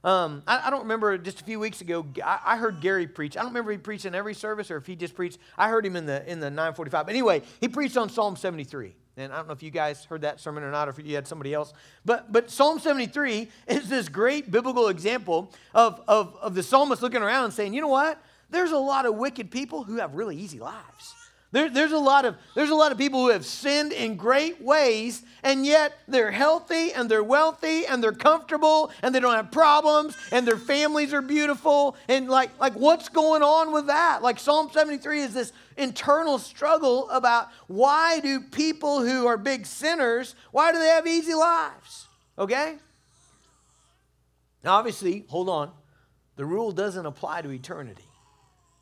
Um, 0.04 0.44
I, 0.46 0.68
I, 0.68 0.70
don't 0.70 0.82
remember 0.82 1.18
just 1.18 1.40
a 1.40 1.44
few 1.46 1.62
weeks 1.62 1.80
ago. 1.80 2.06
I, 2.24 2.40
I, 2.46 2.58
heard 2.58 2.82
Gary 2.82 3.08
preach. 3.08 3.38
I 3.38 3.40
don't 3.40 3.52
remember 3.52 3.72
he 3.72 3.78
preached 3.78 4.06
in 4.06 4.14
every 4.14 4.34
service 4.34 4.70
or 4.70 4.76
if 4.76 4.86
he 4.86 4.98
just 4.98 5.16
preached. 5.16 5.38
I 5.58 5.70
heard 5.70 5.86
him 5.86 5.96
in 5.96 6.06
the 6.06 6.30
in 6.30 6.42
the 6.42 6.50
945. 6.50 7.06
But 7.06 7.10
anyway, 7.10 7.42
he 7.62 7.70
preached 7.70 7.96
on 7.96 8.10
Psalm 8.10 8.36
73. 8.36 8.96
And 9.16 9.32
I 9.32 9.38
don't 9.38 9.48
know 9.48 9.54
if 9.54 9.64
you 9.64 9.72
guys 9.72 10.04
heard 10.04 10.22
that 10.22 10.42
sermon 10.42 10.64
or 10.64 10.72
not, 10.72 10.90
or 10.90 10.92
if 10.92 11.00
you 11.00 11.16
had 11.16 11.26
somebody 11.26 11.54
else. 11.54 11.72
But 12.04 12.34
but 12.34 12.52
Psalm 12.52 12.80
73 12.80 13.48
is 13.68 13.88
this 13.88 14.10
great 14.10 14.52
biblical 14.52 14.90
example 14.90 15.54
of, 15.74 16.02
of, 16.08 16.36
of 16.42 16.54
the 16.54 16.64
psalmist 16.64 17.02
looking 17.02 17.22
around 17.22 17.46
and 17.46 17.54
saying, 17.54 17.74
you 17.74 17.80
know 17.80 17.88
what? 17.88 18.22
There's 18.50 18.72
a 18.72 18.78
lot 18.78 19.06
of 19.06 19.16
wicked 19.16 19.52
people 19.52 19.84
who 19.84 19.98
have 19.98 20.16
really 20.16 20.36
easy 20.36 20.60
lives. 20.60 21.16
There, 21.54 21.70
there's, 21.70 21.92
a 21.92 22.00
lot 22.00 22.26
of, 22.26 22.36
there's 22.56 22.72
a 22.72 22.76
lot 22.76 22.92
of 22.92 22.98
people 22.98 23.22
who 23.22 23.30
have 23.30 23.46
sinned 23.46 23.94
in 23.94 24.16
great 24.16 24.60
ways, 24.60 25.22
and 25.44 25.64
yet 25.64 25.94
they're 26.08 26.32
healthy 26.32 26.92
and 26.94 27.08
they're 27.08 27.24
wealthy 27.24 27.86
and 27.86 28.04
they're 28.04 28.12
comfortable 28.12 28.92
and 29.04 29.14
they 29.14 29.20
don't 29.20 29.36
have 29.36 29.52
problems 29.52 30.18
and 30.32 30.48
their 30.48 30.58
families 30.58 31.14
are 31.14 31.22
beautiful. 31.22 31.96
And 32.10 32.28
like, 32.28 32.50
like 32.60 32.74
what's 32.74 33.08
going 33.08 33.44
on 33.44 33.72
with 33.72 33.86
that? 33.86 34.24
Like 34.24 34.40
Psalm 34.40 34.72
73 34.74 35.22
is 35.22 35.36
this 35.36 35.54
internal 35.78 36.40
struggle 36.40 37.08
about 37.12 37.50
why 37.68 38.20
do 38.20 38.40
people 38.40 39.04
who 39.06 39.28
are 39.28 39.38
big 39.38 39.68
sinners, 39.68 40.34
why 40.52 40.72
do 40.72 40.80
they 40.80 40.88
have 40.88 41.06
easy 41.06 41.36
lives? 41.36 42.08
Okay? 42.40 42.78
Now, 44.64 44.74
obviously, 44.74 45.26
hold 45.28 45.50
on. 45.50 45.72
The 46.36 46.46
rule 46.46 46.72
doesn't 46.72 47.06
apply 47.06 47.44
to 47.44 47.52
eternity. 47.52 48.08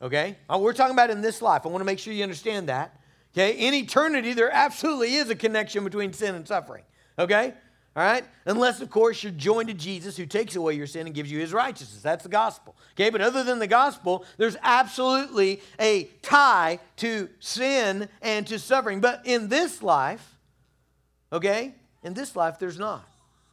Okay? 0.01 0.35
Uh, 0.49 0.57
we're 0.57 0.73
talking 0.73 0.93
about 0.93 1.09
in 1.09 1.21
this 1.21 1.41
life. 1.41 1.65
I 1.65 1.69
want 1.69 1.81
to 1.81 1.85
make 1.85 1.99
sure 1.99 2.13
you 2.13 2.23
understand 2.23 2.69
that. 2.69 2.99
Okay? 3.33 3.67
In 3.67 3.73
eternity, 3.73 4.33
there 4.33 4.51
absolutely 4.51 5.15
is 5.15 5.29
a 5.29 5.35
connection 5.35 5.83
between 5.83 6.13
sin 6.13 6.35
and 6.35 6.47
suffering. 6.47 6.83
Okay? 7.19 7.53
All 7.95 8.03
right? 8.03 8.23
Unless, 8.45 8.81
of 8.81 8.89
course, 8.89 9.21
you're 9.21 9.31
joined 9.33 9.67
to 9.67 9.73
Jesus 9.73 10.17
who 10.17 10.25
takes 10.25 10.55
away 10.55 10.73
your 10.73 10.87
sin 10.87 11.05
and 11.05 11.15
gives 11.15 11.31
you 11.31 11.39
his 11.39 11.53
righteousness. 11.53 12.01
That's 12.01 12.23
the 12.23 12.29
gospel. 12.29 12.75
Okay? 12.93 13.09
But 13.09 13.21
other 13.21 13.43
than 13.43 13.59
the 13.59 13.67
gospel, 13.67 14.25
there's 14.37 14.57
absolutely 14.63 15.61
a 15.79 16.05
tie 16.21 16.79
to 16.97 17.29
sin 17.39 18.09
and 18.21 18.47
to 18.47 18.57
suffering. 18.57 19.01
But 19.01 19.21
in 19.25 19.49
this 19.49 19.83
life, 19.83 20.37
okay? 21.31 21.75
In 22.03 22.13
this 22.13 22.35
life, 22.35 22.57
there's 22.59 22.79
not. 22.79 23.07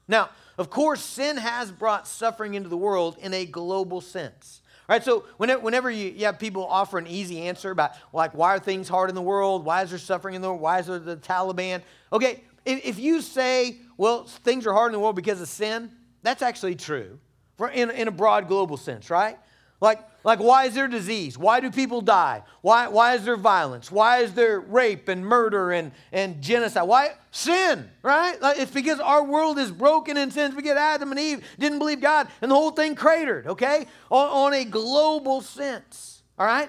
Now, 0.09 0.31
of 0.57 0.71
course, 0.71 1.03
sin 1.03 1.37
has 1.37 1.71
brought 1.71 2.09
suffering 2.09 2.55
into 2.55 2.69
the 2.69 2.77
world 2.77 3.17
in 3.21 3.35
a 3.35 3.45
global 3.45 4.01
sense. 4.01 4.63
Right, 4.89 5.05
so 5.05 5.27
whenever, 5.37 5.61
whenever 5.61 5.91
you, 5.91 6.15
you, 6.17 6.25
have 6.25 6.39
people 6.39 6.67
offer 6.67 6.97
an 6.97 7.07
easy 7.07 7.43
answer 7.43 7.71
about, 7.71 7.93
like, 8.15 8.33
why 8.33 8.55
are 8.55 8.59
things 8.59 8.89
hard 8.89 9.11
in 9.11 9.15
the 9.15 9.23
world? 9.23 9.67
Why 9.67 9.83
is 9.83 9.91
there 9.91 9.99
suffering 9.99 10.35
in 10.35 10.41
the 10.41 10.49
world? 10.49 10.63
Why 10.63 10.79
is 10.79 10.87
there 10.87 10.99
the 10.99 11.19
Taliban? 11.19 11.83
Okay, 12.11 12.43
if, 12.65 12.87
if 12.87 12.99
you 12.99 13.21
say, 13.21 13.81
well, 13.99 14.25
things 14.25 14.67
are 14.67 14.73
hard 14.73 14.89
in 14.89 14.93
the 14.95 14.99
world 14.99 15.15
because 15.15 15.43
of 15.43 15.49
sin, 15.49 15.91
that's 16.23 16.41
actually 16.41 16.75
true 16.75 17.19
for, 17.59 17.69
in, 17.69 17.91
in 17.91 18.09
a 18.09 18.11
broad 18.11 18.49
global 18.49 18.79
sense, 18.79 19.11
right? 19.11 19.39
Like, 19.83 20.01
like, 20.29 20.41
why 20.41 20.67
is 20.67 20.75
there 20.75 20.89
disease? 20.89 21.39
Why 21.39 21.61
do 21.61 21.71
people 21.71 22.03
die? 22.03 22.43
Why, 22.61 22.89
why 22.89 23.15
is 23.15 23.25
there 23.25 23.37
violence? 23.37 23.91
Why 23.91 24.19
is 24.19 24.35
there 24.35 24.61
rape 24.61 25.09
and 25.09 25.25
murder 25.25 25.73
and, 25.73 25.91
and 26.13 26.43
genocide? 26.43 26.87
Why? 26.87 27.13
Sin, 27.31 27.89
right? 28.03 28.41
Like, 28.43 28.59
it's 28.59 28.71
because 28.71 29.01
our 29.01 29.25
world 29.25 29.59
is 29.59 29.71
broken 29.71 30.17
in 30.17 30.31
sin. 30.31 30.55
We 30.55 30.63
get 30.63 30.77
Adam 30.77 31.13
and 31.13 31.19
Eve 31.19 31.43
didn't 31.59 31.79
believe 31.79 32.01
God, 32.01 32.29
and 32.43 32.51
the 32.51 32.55
whole 32.55 32.73
thing 32.73 32.95
cratered, 32.95 33.47
okay? 33.47 33.87
On, 34.11 34.53
on 34.53 34.55
a 34.55 34.65
global 34.65 35.41
sense, 35.41 36.23
all 36.39 36.47
right? 36.47 36.69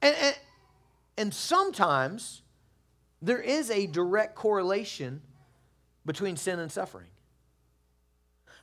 And, 0.00 0.16
and, 0.16 0.36
and 1.18 1.34
sometimes 1.34 2.42
there 3.20 3.40
is 3.40 3.70
a 3.70 3.86
direct 3.86 4.36
correlation 4.36 5.20
between 6.06 6.36
sin 6.36 6.60
and 6.60 6.72
suffering. 6.72 7.08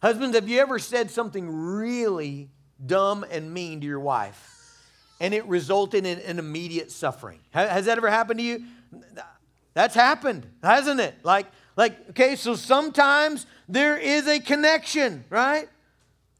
Husbands, 0.01 0.35
have 0.35 0.49
you 0.49 0.59
ever 0.59 0.79
said 0.79 1.11
something 1.11 1.47
really 1.49 2.49
dumb 2.85 3.25
and 3.29 3.53
mean 3.53 3.81
to 3.81 3.87
your 3.87 3.99
wife 3.99 4.53
and 5.23 5.33
it 5.33 5.45
resulted 5.45 6.05
in 6.05 6.19
an 6.19 6.37
immediate 6.37 6.91
suffering. 6.91 7.39
Has 7.51 7.85
that 7.85 7.97
ever 7.97 8.09
happened 8.09 8.39
to 8.39 8.43
you? 8.43 8.63
That's 9.73 9.95
happened, 9.95 10.45
hasn't 10.61 10.99
it? 10.99 11.15
Like, 11.23 11.47
like, 11.77 12.09
okay, 12.09 12.35
so 12.35 12.55
sometimes 12.55 13.45
there 13.69 13.97
is 13.97 14.27
a 14.27 14.39
connection, 14.39 15.23
right? 15.29 15.69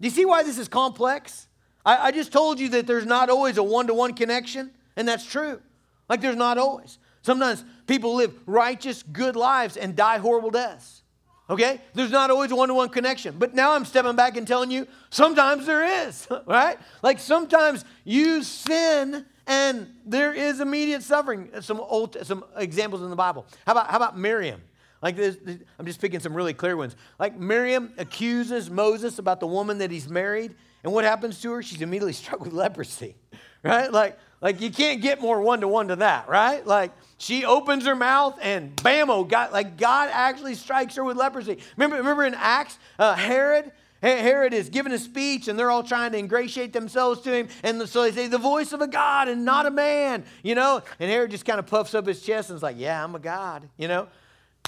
Do 0.02 0.08
you 0.08 0.10
see 0.10 0.26
why 0.26 0.44
this 0.44 0.58
is 0.58 0.68
complex? 0.68 1.48
I, 1.86 2.08
I 2.08 2.12
just 2.12 2.34
told 2.34 2.60
you 2.60 2.68
that 2.70 2.86
there's 2.86 3.06
not 3.06 3.30
always 3.30 3.58
a 3.58 3.64
one 3.64 3.88
to 3.88 3.94
one 3.94 4.16
connection, 4.16 4.72
and 4.98 5.08
that's 5.08 5.26
true. 5.26 5.62
Like, 6.10 6.20
there's 6.20 6.36
not 6.36 6.58
always. 6.58 7.00
Sometimes 7.22 7.64
people 7.88 8.16
live 8.16 8.38
righteous, 8.46 9.02
good 9.02 9.38
lives 9.38 9.78
and 9.78 9.96
die 9.96 10.18
horrible 10.18 10.52
deaths. 10.52 11.03
Okay? 11.50 11.82
There's 11.94 12.12
not 12.12 12.32
always 12.32 12.52
a 12.52 12.56
one 12.56 12.70
to 12.70 12.74
one 12.74 12.90
connection. 12.90 13.36
But 13.38 13.54
now 13.54 13.74
I'm 13.74 13.86
stepping 13.86 14.16
back 14.16 14.38
and 14.38 14.48
telling 14.48 14.72
you 14.72 14.88
sometimes 15.10 15.66
there 15.66 16.08
is, 16.08 16.28
right? 16.46 16.78
Like 17.02 17.20
sometimes 17.20 17.84
you 18.04 18.44
sin 18.44 19.26
and 19.46 19.88
there 20.06 20.34
is 20.34 20.60
immediate 20.60 21.04
suffering. 21.04 21.50
Some 21.62 21.80
old 21.80 22.18
some 22.24 22.46
examples 22.56 23.02
in 23.02 23.10
the 23.10 23.16
Bible. 23.16 23.46
How 23.66 23.74
about 23.74 23.90
how 23.90 23.98
about 23.98 24.18
Miriam? 24.18 24.62
Like 25.02 25.18
this, 25.18 25.38
I'm 25.78 25.86
just 25.86 26.00
picking 26.00 26.22
some 26.22 26.34
really 26.34 26.54
clear 26.54 26.78
ones. 26.78 26.96
Like 27.20 27.38
Miriam 27.38 27.94
accuses 27.98 28.70
Moses 28.70 29.20
about 29.20 29.42
the 29.42 29.48
woman 29.48 29.80
that 29.80 29.92
he's 29.92 30.08
married, 30.08 30.56
and 30.82 30.94
what 30.94 31.04
happens 31.04 31.42
to 31.42 31.52
her? 31.52 31.62
She's 31.62 31.82
immediately 31.82 32.14
struck 32.14 32.40
with 32.40 32.54
leprosy, 32.54 33.16
right? 33.64 33.92
Like 33.92 34.18
like 34.40 34.62
you 34.62 34.72
can't 34.72 35.02
get 35.02 35.20
more 35.20 35.42
one 35.42 35.60
to 35.60 35.68
one 35.68 35.90
to 35.90 35.98
that, 35.98 36.30
right? 36.30 36.66
Like 36.66 36.92
she 37.24 37.46
opens 37.46 37.86
her 37.86 37.96
mouth 37.96 38.38
and 38.42 38.76
bammo, 38.76 39.28
God, 39.28 39.54
like 39.54 39.78
God 39.78 40.10
actually 40.12 40.56
strikes 40.56 40.96
her 40.96 41.04
with 41.04 41.16
leprosy. 41.16 41.58
Remember, 41.78 41.96
remember 41.96 42.26
in 42.26 42.34
Acts, 42.36 42.78
uh, 43.00 43.16
Herod 43.16 43.72
Herod 44.02 44.54
is 44.54 44.68
giving 44.68 44.92
a 44.92 45.00
speech 45.00 45.48
and 45.48 45.58
they're 45.58 45.72
all 45.72 45.82
trying 45.82 46.12
to 46.12 46.18
ingratiate 46.18 46.74
themselves 46.74 47.22
to 47.22 47.32
him. 47.32 47.48
And 47.64 47.88
so 47.88 48.02
they 48.02 48.12
say, 48.12 48.28
the 48.28 48.38
voice 48.38 48.74
of 48.74 48.82
a 48.82 48.88
God 48.88 49.30
and 49.30 49.46
not 49.46 49.66
a 49.66 49.72
man, 49.72 50.26
you 50.44 50.56
know? 50.56 50.82
And 51.00 51.10
Herod 51.10 51.32
just 51.32 51.46
kind 51.46 51.58
of 51.58 51.68
puffs 51.68 51.94
up 51.94 52.06
his 52.06 52.22
chest 52.22 52.50
and 52.50 52.58
is 52.58 52.64
like, 52.64 52.76
yeah, 52.78 53.02
I'm 53.02 53.16
a 53.16 53.20
God, 53.20 53.70
you 53.78 53.88
know? 53.88 54.10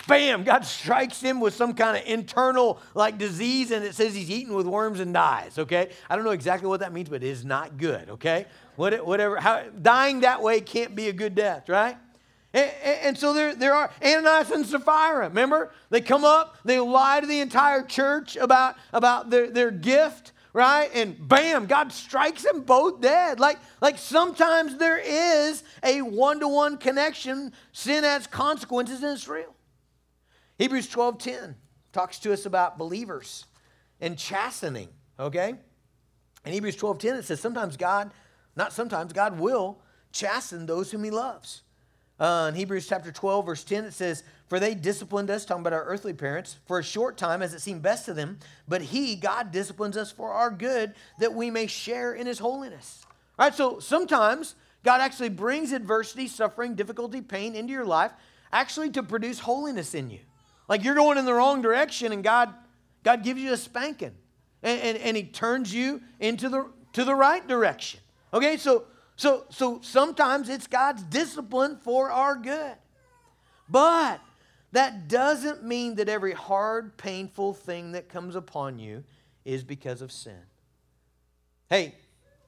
Bam, 0.07 0.45
God 0.45 0.65
strikes 0.65 1.19
him 1.19 1.41
with 1.41 1.53
some 1.53 1.73
kind 1.73 1.97
of 1.97 2.05
internal 2.05 2.79
like 2.93 3.17
disease 3.17 3.71
and 3.71 3.83
it 3.83 3.93
says 3.95 4.15
he's 4.15 4.31
eaten 4.31 4.53
with 4.53 4.67
worms 4.67 5.01
and 5.01 5.13
dies, 5.13 5.59
okay? 5.59 5.89
I 6.09 6.15
don't 6.15 6.23
know 6.23 6.31
exactly 6.31 6.69
what 6.69 6.79
that 6.79 6.93
means, 6.93 7.09
but 7.09 7.21
it 7.21 7.27
is 7.27 7.43
not 7.43 7.77
good, 7.77 8.09
okay? 8.11 8.45
Whatever, 8.77 9.37
how, 9.41 9.63
dying 9.81 10.21
that 10.21 10.41
way 10.41 10.61
can't 10.61 10.95
be 10.95 11.09
a 11.09 11.13
good 11.13 11.35
death, 11.35 11.67
right? 11.67 11.97
And, 12.55 12.71
and, 13.03 13.17
so 13.17 13.33
there, 13.33 13.53
there 13.53 13.73
are 13.73 13.91
Ananias 14.01 14.49
and 14.49 14.65
Sapphira. 14.65 15.27
Remember? 15.27 15.73
They 15.89 15.99
come 15.99 16.23
up, 16.23 16.57
they 16.63 16.79
lie 16.79 17.19
to 17.19 17.27
the 17.27 17.41
entire 17.41 17.83
church 17.83 18.37
about, 18.37 18.75
about 18.93 19.29
their, 19.29 19.51
their 19.51 19.71
gift, 19.71 20.31
right? 20.53 20.89
And 20.93 21.27
bam, 21.27 21.65
God 21.65 21.91
strikes 21.91 22.43
them 22.43 22.61
both 22.61 23.01
dead. 23.01 23.41
Like, 23.41 23.59
like 23.81 23.97
sometimes 23.97 24.77
there 24.77 24.97
is 24.97 25.65
a 25.83 26.01
one 26.01 26.39
to 26.39 26.47
one 26.47 26.77
connection. 26.77 27.51
Sin 27.73 28.05
has 28.05 28.25
consequences 28.25 29.03
and 29.03 29.11
it's 29.11 29.27
real. 29.27 29.53
Hebrews 30.57 30.87
12 30.87 31.17
10 31.17 31.55
talks 31.91 32.19
to 32.19 32.31
us 32.31 32.45
about 32.45 32.77
believers 32.77 33.45
and 33.99 34.17
chastening, 34.17 34.87
okay? 35.19 35.55
In 36.45 36.53
Hebrews 36.53 36.77
12 36.77 36.99
10, 36.99 37.15
it 37.15 37.25
says 37.25 37.41
sometimes 37.41 37.75
God, 37.75 38.11
not 38.55 38.71
sometimes, 38.71 39.11
God 39.11 39.37
will 39.41 39.81
chasten 40.13 40.65
those 40.65 40.89
whom 40.89 41.03
he 41.03 41.11
loves. 41.11 41.63
Uh, 42.19 42.47
in 42.49 42.55
Hebrews 42.55 42.87
chapter 42.87 43.11
12, 43.11 43.45
verse 43.45 43.63
10, 43.63 43.85
it 43.85 43.93
says, 43.93 44.23
For 44.47 44.59
they 44.59 44.73
disciplined 44.73 45.29
us, 45.29 45.43
talking 45.43 45.61
about 45.61 45.73
our 45.73 45.83
earthly 45.83 46.13
parents, 46.13 46.57
for 46.65 46.79
a 46.79 46.83
short 46.83 47.17
time 47.17 47.41
as 47.41 47.53
it 47.53 47.59
seemed 47.59 47.81
best 47.81 48.05
to 48.05 48.13
them, 48.13 48.39
but 48.67 48.81
He, 48.81 49.15
God, 49.15 49.51
disciplines 49.51 49.97
us 49.97 50.11
for 50.11 50.31
our 50.31 50.49
good, 50.49 50.93
that 51.19 51.33
we 51.33 51.49
may 51.49 51.67
share 51.67 52.13
in 52.13 52.25
His 52.25 52.39
holiness. 52.39 53.05
All 53.37 53.45
right, 53.45 53.55
so 53.55 53.79
sometimes 53.79 54.55
God 54.83 55.01
actually 55.01 55.29
brings 55.29 55.73
adversity, 55.73 56.27
suffering, 56.27 56.75
difficulty, 56.75 57.19
pain 57.19 57.53
into 57.53 57.73
your 57.73 57.85
life, 57.85 58.11
actually 58.53 58.91
to 58.91 59.03
produce 59.03 59.39
holiness 59.39 59.93
in 59.93 60.09
you. 60.09 60.19
Like 60.69 60.83
you're 60.85 60.95
going 60.95 61.17
in 61.17 61.25
the 61.25 61.33
wrong 61.33 61.61
direction, 61.61 62.13
and 62.13 62.23
God, 62.23 62.53
God 63.03 63.23
gives 63.23 63.41
you 63.41 63.51
a 63.51 63.57
spanking, 63.57 64.13
and, 64.63 64.81
and, 64.81 64.97
and 64.99 65.17
He 65.17 65.23
turns 65.23 65.73
you 65.73 66.01
into 66.21 66.47
the, 66.47 66.69
to 66.93 67.03
the 67.03 67.13
right 67.13 67.45
direction. 67.45 67.99
Okay, 68.33 68.55
so 68.55 68.85
so, 69.15 69.45
so 69.49 69.79
sometimes 69.81 70.49
it's 70.49 70.67
God's 70.67 71.03
discipline 71.03 71.77
for 71.77 72.11
our 72.11 72.35
good. 72.35 72.75
But 73.69 74.21
that 74.73 75.07
doesn't 75.07 75.63
mean 75.63 75.95
that 75.95 76.09
every 76.09 76.33
hard, 76.33 76.97
painful 76.97 77.53
thing 77.53 77.93
that 77.93 78.09
comes 78.09 78.35
upon 78.35 78.77
you 78.77 79.03
is 79.45 79.63
because 79.63 80.01
of 80.01 80.11
sin. 80.11 80.41
Hey, 81.69 81.95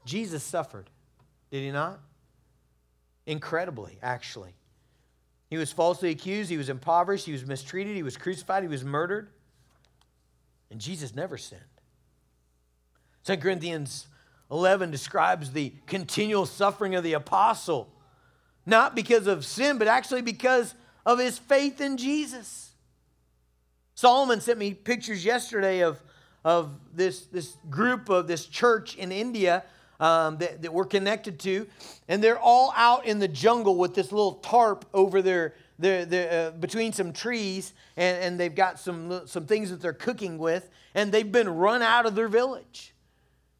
Jesus 0.06 0.44
suffered, 0.44 0.90
did 1.52 1.62
he 1.62 1.72
not? 1.72 2.00
Incredibly, 3.26 3.98
actually. 4.02 4.54
He 5.50 5.58
was 5.58 5.72
falsely 5.72 6.10
accused, 6.10 6.50
he 6.50 6.58
was 6.58 6.70
impoverished, 6.70 7.26
he 7.26 7.32
was 7.32 7.46
mistreated, 7.46 7.96
he 7.96 8.04
was 8.04 8.18
crucified, 8.18 8.64
he 8.64 8.70
was 8.70 8.84
murdered. 8.84 9.30
And 10.70 10.82
Jesus 10.82 11.16
never 11.16 11.38
sinned. 11.38 11.62
2 13.24 13.38
Corinthians 13.38 14.08
11 14.50 14.92
describes 14.92 15.52
the 15.52 15.74
continual 15.86 16.46
suffering 16.46 16.96
of 16.96 17.04
the 17.04 17.14
apostle, 17.14 17.90
not 18.66 18.96
because 18.96 19.28
of 19.28 19.46
sin, 19.46 19.78
but 19.78 19.88
actually 19.88 20.22
because 20.22 20.74
of 21.06 21.20
his 21.20 21.38
faith 21.38 21.82
in 21.82 21.98
Jesus. 21.98 22.72
Solomon 23.96 24.42
sent 24.42 24.60
me 24.60 24.74
pictures 24.74 25.26
yesterday 25.26 25.82
of, 25.82 26.02
of 26.46 26.72
this, 26.94 27.26
this 27.26 27.58
group 27.70 28.10
of 28.10 28.28
this 28.28 28.46
church 28.46 28.96
in 28.96 29.12
India 29.12 29.64
um, 30.00 30.38
that, 30.38 30.62
that 30.62 30.72
we're 30.72 30.86
connected 30.86 31.40
to, 31.40 31.68
and 32.08 32.24
they're 32.24 32.40
all 32.40 32.74
out 32.76 33.06
in 33.06 33.20
the 33.20 33.28
jungle 33.28 33.76
with 33.76 33.96
this 33.96 34.12
little 34.12 34.34
tarp 34.34 34.86
over 34.94 35.22
their, 35.22 35.56
their, 35.80 36.50
uh, 36.50 36.52
between 36.52 36.94
some 36.94 37.12
trees, 37.12 37.74
and, 37.96 38.24
and 38.24 38.40
they've 38.40 38.54
got 38.54 38.80
some, 38.80 39.24
some 39.26 39.46
things 39.46 39.72
that 39.72 39.82
they're 39.82 39.94
cooking 39.94 40.38
with, 40.38 40.70
and 40.94 41.12
they've 41.12 41.32
been 41.32 41.50
run 41.50 41.82
out 41.82 42.06
of 42.06 42.16
their 42.16 42.28
village. 42.28 42.94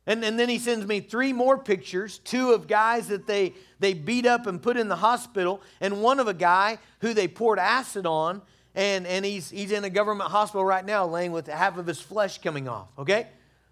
And, 0.08 0.24
and 0.24 0.40
then 0.40 0.48
he 0.48 0.58
sends 0.58 0.88
me 0.88 1.02
three 1.02 1.34
more 1.34 1.58
pictures 1.58 2.20
two 2.20 2.52
of 2.52 2.68
guys 2.68 3.10
that 3.10 3.28
they, 3.28 3.54
they 3.80 3.94
beat 3.94 4.26
up 4.26 4.48
and 4.48 4.62
put 4.62 4.78
in 4.78 4.88
the 4.88 4.96
hospital, 4.96 5.62
and 5.82 6.02
one 6.02 6.20
of 6.20 6.28
a 6.28 6.34
guy 6.34 6.80
who 7.02 7.14
they 7.14 7.28
poured 7.28 7.60
acid 7.60 8.06
on, 8.06 8.42
and, 8.74 9.06
and 9.06 9.26
he's, 9.26 9.50
he's 9.50 9.72
in 9.72 9.84
a 9.84 9.90
government 9.90 10.32
hospital 10.32 10.64
right 10.64 10.86
now, 10.86 11.06
laying 11.06 11.34
with 11.34 11.48
half 11.48 11.78
of 11.78 11.86
his 11.86 12.00
flesh 12.00 12.38
coming 12.40 12.70
off. 12.70 12.88
Okay? 12.98 13.28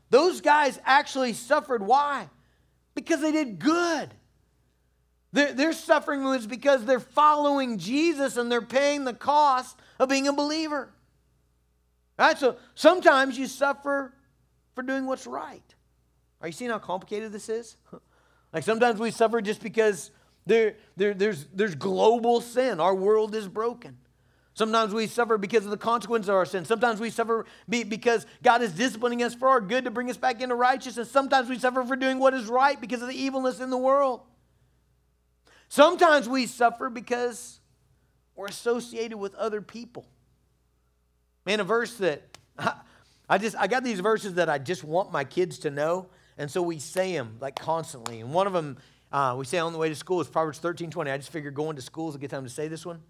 Those 0.10 0.41
guys 0.41 0.78
actually 0.86 1.34
suffered. 1.34 1.82
Why? 1.82 2.30
Because 2.95 3.21
they 3.21 3.32
did 3.32 3.58
good. 3.58 4.10
Their, 5.32 5.54
their 5.54 5.74
suffering 5.74 6.24
was 6.24 6.48
because 6.48 6.86
they're 6.86 7.00
following 7.00 7.78
Jesus 7.78 8.38
and 8.38 8.52
they're 8.52 8.62
paying 8.62 9.04
the 9.04 9.13
cost 9.13 9.78
of 10.00 10.10
being 10.10 10.28
a 10.28 10.34
believer. 10.34 10.89
Right? 12.17 12.38
So 12.38 12.58
sometimes 12.74 13.38
you 13.38 13.48
suffer 13.48 14.13
for 14.74 14.82
doing 14.82 15.06
what's 15.06 15.28
right. 15.28 15.62
Are 16.45 16.47
you 16.47 16.53
seeing 16.53 16.69
how 16.69 16.77
complicated 16.77 17.31
this 17.31 17.49
is? 17.49 17.75
like 18.53 18.63
sometimes 18.63 18.99
we 18.99 19.10
suffer 19.10 19.41
just 19.41 19.63
because 19.63 20.12
there, 20.45 20.75
there, 20.95 21.15
there's, 21.15 21.47
there's 21.51 21.73
global 21.73 22.39
sin. 22.39 22.79
Our 22.79 22.93
world 22.93 23.34
is 23.34 23.47
broken. 23.47 23.97
Sometimes 24.53 24.93
we 24.93 25.08
suffer 25.08 25.39
because 25.39 25.65
of 25.65 25.71
the 25.71 25.77
consequences 25.77 26.29
of 26.29 26.36
our 26.36 26.45
sin. 26.45 26.63
Sometimes 26.63 26.99
we 26.99 27.10
suffer 27.10 27.47
because 27.67 28.27
God 28.43 28.62
is 28.62 28.73
disciplining 28.73 29.23
us 29.23 29.34
for 29.34 29.47
our 29.47 29.60
good 29.60 29.86
to 29.86 29.89
bring 29.91 30.08
us 30.08 30.17
back 30.17 30.39
into 30.39 30.53
righteousness. 30.53 31.10
Sometimes 31.10 31.49
we 31.49 31.58
suffer 31.58 31.84
for 31.84 31.95
doing 31.95 32.19
what 32.19 32.36
is 32.36 32.45
right 32.45 32.79
because 32.79 33.01
of 33.01 33.08
the 33.08 33.19
evilness 33.19 33.60
in 33.60 33.71
the 33.71 33.77
world. 33.77 34.21
Sometimes 35.67 36.29
we 36.29 36.45
suffer 36.45 36.91
because 36.91 37.60
we're 38.36 38.45
associated 38.45 39.17
with 39.17 39.34
other 39.34 39.63
people. 39.63 40.05
Man, 41.43 41.60
a 41.60 41.63
verse 41.63 41.95
that 41.95 42.38
I 43.27 43.39
just 43.39 43.55
I 43.58 43.65
got 43.65 43.84
these 43.84 43.99
verses 43.99 44.36
that 44.36 44.47
I 44.47 44.60
just 44.60 44.84
want 44.84 45.12
my 45.12 45.23
kids 45.23 45.58
to 45.60 45.71
know. 45.71 46.10
And 46.38 46.52
so 46.52 46.62
we 46.62 46.80
say 46.80 47.13
them 47.13 47.38
like 47.39 47.56
constantly. 47.58 48.19
And 48.19 48.34
one 48.34 48.48
of 48.48 48.54
them 48.54 48.78
uh, 49.12 49.36
we 49.38 49.45
say 49.45 49.60
on 49.60 49.71
the 49.71 49.80
way 49.80 49.88
to 49.88 49.95
school 49.95 50.19
is 50.19 50.28
Proverbs 50.28 50.60
13 50.60 50.89
20. 50.89 51.10
I 51.10 51.17
just 51.17 51.32
figured 51.32 51.54
going 51.54 51.76
to 51.78 51.82
school 51.82 52.10
is 52.10 52.15
a 52.15 52.17
good 52.17 52.30
time 52.30 52.43
to 52.43 52.50
say 52.50 52.67
this 52.67 52.86
one. 52.86 53.02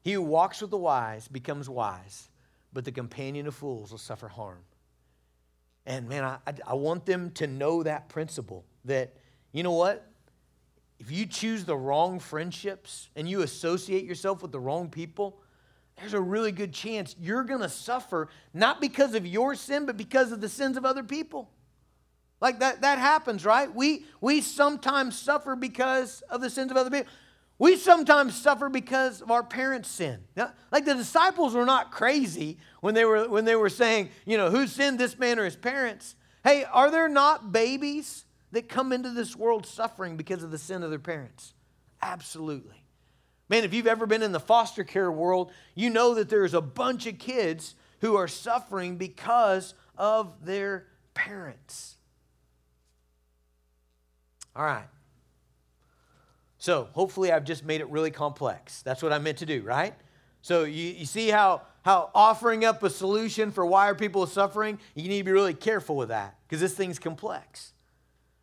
He 0.00 0.12
who 0.12 0.22
walks 0.22 0.60
with 0.60 0.70
the 0.70 0.78
wise 0.78 1.28
becomes 1.28 1.68
wise, 1.68 2.30
but 2.72 2.84
the 2.84 2.92
companion 2.92 3.46
of 3.46 3.54
fools 3.54 3.90
will 3.90 3.98
suffer 3.98 4.28
harm. 4.28 4.60
And 5.84 6.08
man, 6.08 6.24
I, 6.24 6.38
I, 6.46 6.54
I 6.68 6.74
want 6.74 7.06
them 7.06 7.32
to 7.32 7.46
know 7.46 7.82
that 7.82 8.08
principle 8.08 8.64
that, 8.84 9.14
you 9.52 9.62
know 9.62 9.72
what? 9.72 10.10
If 10.98 11.10
you 11.10 11.26
choose 11.26 11.64
the 11.64 11.76
wrong 11.76 12.18
friendships 12.18 13.10
and 13.14 13.28
you 13.28 13.42
associate 13.42 14.04
yourself 14.04 14.42
with 14.42 14.52
the 14.52 14.60
wrong 14.60 14.88
people, 14.88 15.40
there's 15.98 16.14
a 16.14 16.20
really 16.20 16.52
good 16.52 16.72
chance 16.72 17.14
you're 17.20 17.44
going 17.44 17.60
to 17.60 17.68
suffer 17.68 18.28
not 18.54 18.80
because 18.80 19.14
of 19.14 19.26
your 19.26 19.54
sin, 19.54 19.86
but 19.86 19.96
because 19.96 20.32
of 20.32 20.40
the 20.40 20.48
sins 20.48 20.76
of 20.76 20.84
other 20.84 21.02
people. 21.02 21.50
Like 22.40 22.60
that, 22.60 22.82
that 22.82 22.98
happens, 22.98 23.44
right? 23.44 23.72
We, 23.74 24.04
we 24.20 24.40
sometimes 24.40 25.18
suffer 25.18 25.56
because 25.56 26.22
of 26.28 26.40
the 26.40 26.50
sins 26.50 26.70
of 26.70 26.76
other 26.76 26.90
people. 26.90 27.12
We 27.58 27.76
sometimes 27.76 28.34
suffer 28.34 28.68
because 28.68 29.22
of 29.22 29.30
our 29.30 29.42
parents' 29.42 29.88
sin. 29.88 30.20
Now, 30.36 30.52
like 30.70 30.84
the 30.84 30.94
disciples 30.94 31.54
were 31.54 31.64
not 31.64 31.90
crazy 31.90 32.58
when 32.80 32.94
they 32.94 33.06
were, 33.06 33.28
when 33.28 33.46
they 33.46 33.56
were 33.56 33.70
saying, 33.70 34.10
you 34.26 34.36
know, 34.36 34.50
who 34.50 34.66
sinned 34.66 34.98
this 34.98 35.18
man 35.18 35.38
or 35.38 35.44
his 35.44 35.56
parents? 35.56 36.16
Hey, 36.44 36.64
are 36.64 36.90
there 36.90 37.08
not 37.08 37.52
babies 37.52 38.26
that 38.52 38.68
come 38.68 38.92
into 38.92 39.10
this 39.10 39.34
world 39.34 39.66
suffering 39.66 40.18
because 40.18 40.42
of 40.42 40.50
the 40.50 40.58
sin 40.58 40.82
of 40.82 40.90
their 40.90 40.98
parents? 40.98 41.54
Absolutely. 42.02 42.84
Man, 43.48 43.64
if 43.64 43.72
you've 43.72 43.86
ever 43.86 44.06
been 44.06 44.22
in 44.22 44.32
the 44.32 44.40
foster 44.40 44.84
care 44.84 45.10
world, 45.10 45.50
you 45.74 45.88
know 45.88 46.14
that 46.14 46.28
there's 46.28 46.54
a 46.54 46.60
bunch 46.60 47.06
of 47.06 47.18
kids 47.18 47.74
who 48.00 48.16
are 48.16 48.28
suffering 48.28 48.96
because 48.96 49.74
of 49.96 50.44
their 50.44 50.86
parents. 51.14 51.95
All 54.56 54.64
right. 54.64 54.86
So 56.58 56.88
hopefully 56.92 57.30
I've 57.30 57.44
just 57.44 57.64
made 57.64 57.80
it 57.80 57.88
really 57.88 58.10
complex. 58.10 58.82
That's 58.82 59.02
what 59.02 59.12
I 59.12 59.18
meant 59.18 59.38
to 59.38 59.46
do, 59.46 59.62
right? 59.62 59.94
So 60.40 60.64
you, 60.64 60.84
you 60.92 61.04
see 61.04 61.28
how, 61.28 61.62
how 61.82 62.10
offering 62.14 62.64
up 62.64 62.82
a 62.82 62.88
solution 62.88 63.52
for 63.52 63.66
why 63.66 63.88
are 63.88 63.94
people 63.94 64.26
suffering, 64.26 64.78
you 64.94 65.08
need 65.08 65.18
to 65.18 65.24
be 65.24 65.32
really 65.32 65.54
careful 65.54 65.96
with 65.96 66.08
that 66.08 66.36
because 66.48 66.60
this 66.60 66.74
thing's 66.74 66.98
complex. 66.98 67.72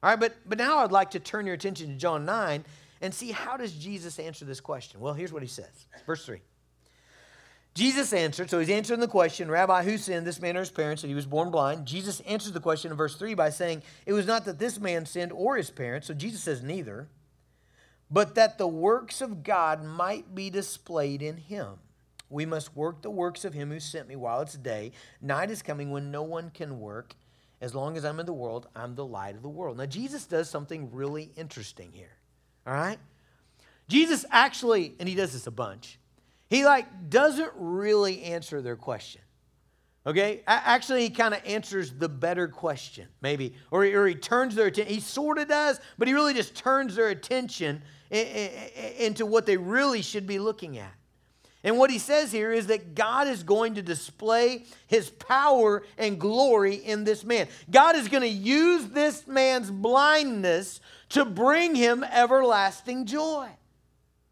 All 0.03 0.09
right, 0.09 0.19
but, 0.19 0.35
but 0.45 0.57
now 0.57 0.79
I'd 0.79 0.91
like 0.91 1.11
to 1.11 1.19
turn 1.19 1.45
your 1.45 1.55
attention 1.55 1.87
to 1.87 1.95
John 1.95 2.25
9 2.25 2.63
and 3.01 3.13
see 3.13 3.31
how 3.31 3.57
does 3.57 3.73
Jesus 3.73 4.19
answer 4.19 4.45
this 4.45 4.59
question. 4.59 4.99
Well, 4.99 5.13
here's 5.13 5.33
what 5.33 5.41
he 5.41 5.47
says. 5.47 5.87
Verse 6.05 6.25
3. 6.25 6.41
Jesus 7.73 8.13
answered, 8.13 8.49
so 8.49 8.59
he's 8.59 8.69
answering 8.69 8.99
the 8.99 9.07
question, 9.07 9.49
Rabbi, 9.49 9.83
who 9.83 9.97
sinned, 9.97 10.27
this 10.27 10.39
man 10.39 10.55
or 10.55 10.59
his 10.59 10.69
parents, 10.69 11.01
that 11.01 11.07
he 11.07 11.15
was 11.15 11.25
born 11.25 11.49
blind? 11.49 11.87
Jesus 11.87 12.19
answers 12.21 12.51
the 12.51 12.59
question 12.59 12.91
in 12.91 12.97
verse 12.97 13.15
3 13.15 13.33
by 13.33 13.49
saying, 13.49 13.81
It 14.05 14.13
was 14.13 14.27
not 14.27 14.45
that 14.45 14.59
this 14.59 14.79
man 14.79 15.07
sinned 15.07 15.31
or 15.31 15.57
his 15.57 15.71
parents, 15.71 16.07
so 16.07 16.13
Jesus 16.13 16.43
says 16.43 16.61
neither, 16.61 17.07
but 18.11 18.35
that 18.35 18.59
the 18.59 18.67
works 18.67 19.21
of 19.21 19.41
God 19.41 19.83
might 19.83 20.35
be 20.35 20.51
displayed 20.51 21.23
in 21.23 21.37
him. 21.37 21.79
We 22.29 22.45
must 22.45 22.75
work 22.75 23.01
the 23.01 23.09
works 23.09 23.43
of 23.43 23.55
him 23.55 23.71
who 23.71 23.79
sent 23.79 24.07
me 24.07 24.15
while 24.15 24.41
it's 24.41 24.53
day. 24.53 24.91
Night 25.21 25.49
is 25.49 25.63
coming 25.63 25.89
when 25.89 26.11
no 26.11 26.21
one 26.21 26.51
can 26.51 26.79
work. 26.79 27.15
As 27.59 27.73
long 27.73 27.95
as 27.95 28.03
I'm 28.03 28.19
in 28.19 28.25
the 28.25 28.33
world, 28.33 28.67
I'm 28.75 28.93
the 28.93 29.05
light 29.05 29.35
of 29.35 29.41
the 29.41 29.49
world. 29.49 29.77
Now, 29.77 29.85
Jesus 29.85 30.25
does 30.25 30.49
something 30.49 30.91
really 30.91 31.31
interesting 31.37 31.91
here. 31.93 32.17
All 32.67 32.73
right? 32.73 32.97
Jesus 33.87 34.25
actually, 34.31 34.95
and 34.99 35.07
he 35.07 35.15
does 35.15 35.33
this 35.33 35.47
a 35.47 35.51
bunch, 35.51 35.97
he 36.53 36.65
like 36.65 37.09
doesn't 37.09 37.51
really 37.55 38.21
answer 38.23 38.61
their 38.61 38.75
question. 38.75 39.21
Okay? 40.05 40.43
Actually, 40.45 41.01
he 41.01 41.09
kind 41.09 41.33
of 41.33 41.41
answers 41.45 41.91
the 41.91 42.09
better 42.09 42.47
question, 42.47 43.07
maybe. 43.21 43.55
Or 43.71 43.83
he, 43.83 43.93
or 43.95 44.05
he 44.05 44.15
turns 44.15 44.53
their 44.53 44.67
attention. 44.67 44.93
He 44.93 44.99
sort 44.99 45.39
of 45.39 45.47
does, 45.47 45.79
but 45.97 46.07
he 46.07 46.13
really 46.13 46.33
just 46.33 46.55
turns 46.55 46.95
their 46.95 47.09
attention 47.09 47.81
into 48.11 49.25
what 49.25 49.45
they 49.45 49.57
really 49.57 50.01
should 50.01 50.27
be 50.27 50.37
looking 50.37 50.77
at. 50.77 50.93
And 51.63 51.77
what 51.77 51.89
he 51.89 51.97
says 51.97 52.31
here 52.31 52.51
is 52.51 52.67
that 52.67 52.93
God 52.93 53.27
is 53.27 53.41
going 53.41 53.75
to 53.75 53.81
display 53.81 54.65
his 54.85 55.09
power 55.09 55.83
and 55.97 56.19
glory 56.19 56.75
in 56.75 57.05
this 57.05 57.23
man. 57.23 57.47
God 57.71 57.95
is 57.95 58.09
going 58.09 58.21
to 58.21 58.27
use 58.27 58.87
this 58.89 59.25
man's 59.25 59.71
blindness 59.71 60.81
to 61.09 61.23
bring 61.23 61.73
him 61.73 62.03
everlasting 62.03 63.05
joy. 63.05 63.47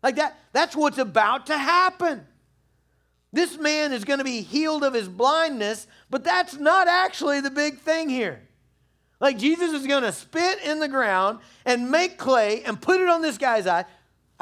Like 0.04 0.16
that, 0.16 0.38
that's 0.54 0.76
what's 0.76 0.98
about 0.98 1.48
to 1.48 1.58
happen. 1.58 2.26
This 3.34 3.58
man 3.58 3.94
is 3.94 4.04
going 4.04 4.20
to 4.20 4.26
be 4.26 4.42
healed 4.42 4.84
of 4.84 4.94
his 4.94 5.08
blindness, 5.08 5.88
but 6.10 6.24
that's 6.24 6.58
not 6.58 6.88
actually 6.88 7.40
the 7.40 7.52
big 7.52 7.80
thing 7.80 8.10
here. 8.10 8.42
Like 9.20 9.38
Jesus 9.38 9.72
is 9.72 9.88
going 9.88 10.04
to 10.04 10.12
spit 10.12 10.60
in 10.64 10.80
the 10.80 10.88
ground 10.88 11.40
and 11.64 11.92
make 11.92 12.18
clay 12.18 12.64
and 12.64 12.82
put 12.82 13.00
it 13.00 13.08
on 13.08 13.22
this 13.22 13.38
guy's 13.38 13.68
eye, 13.68 13.86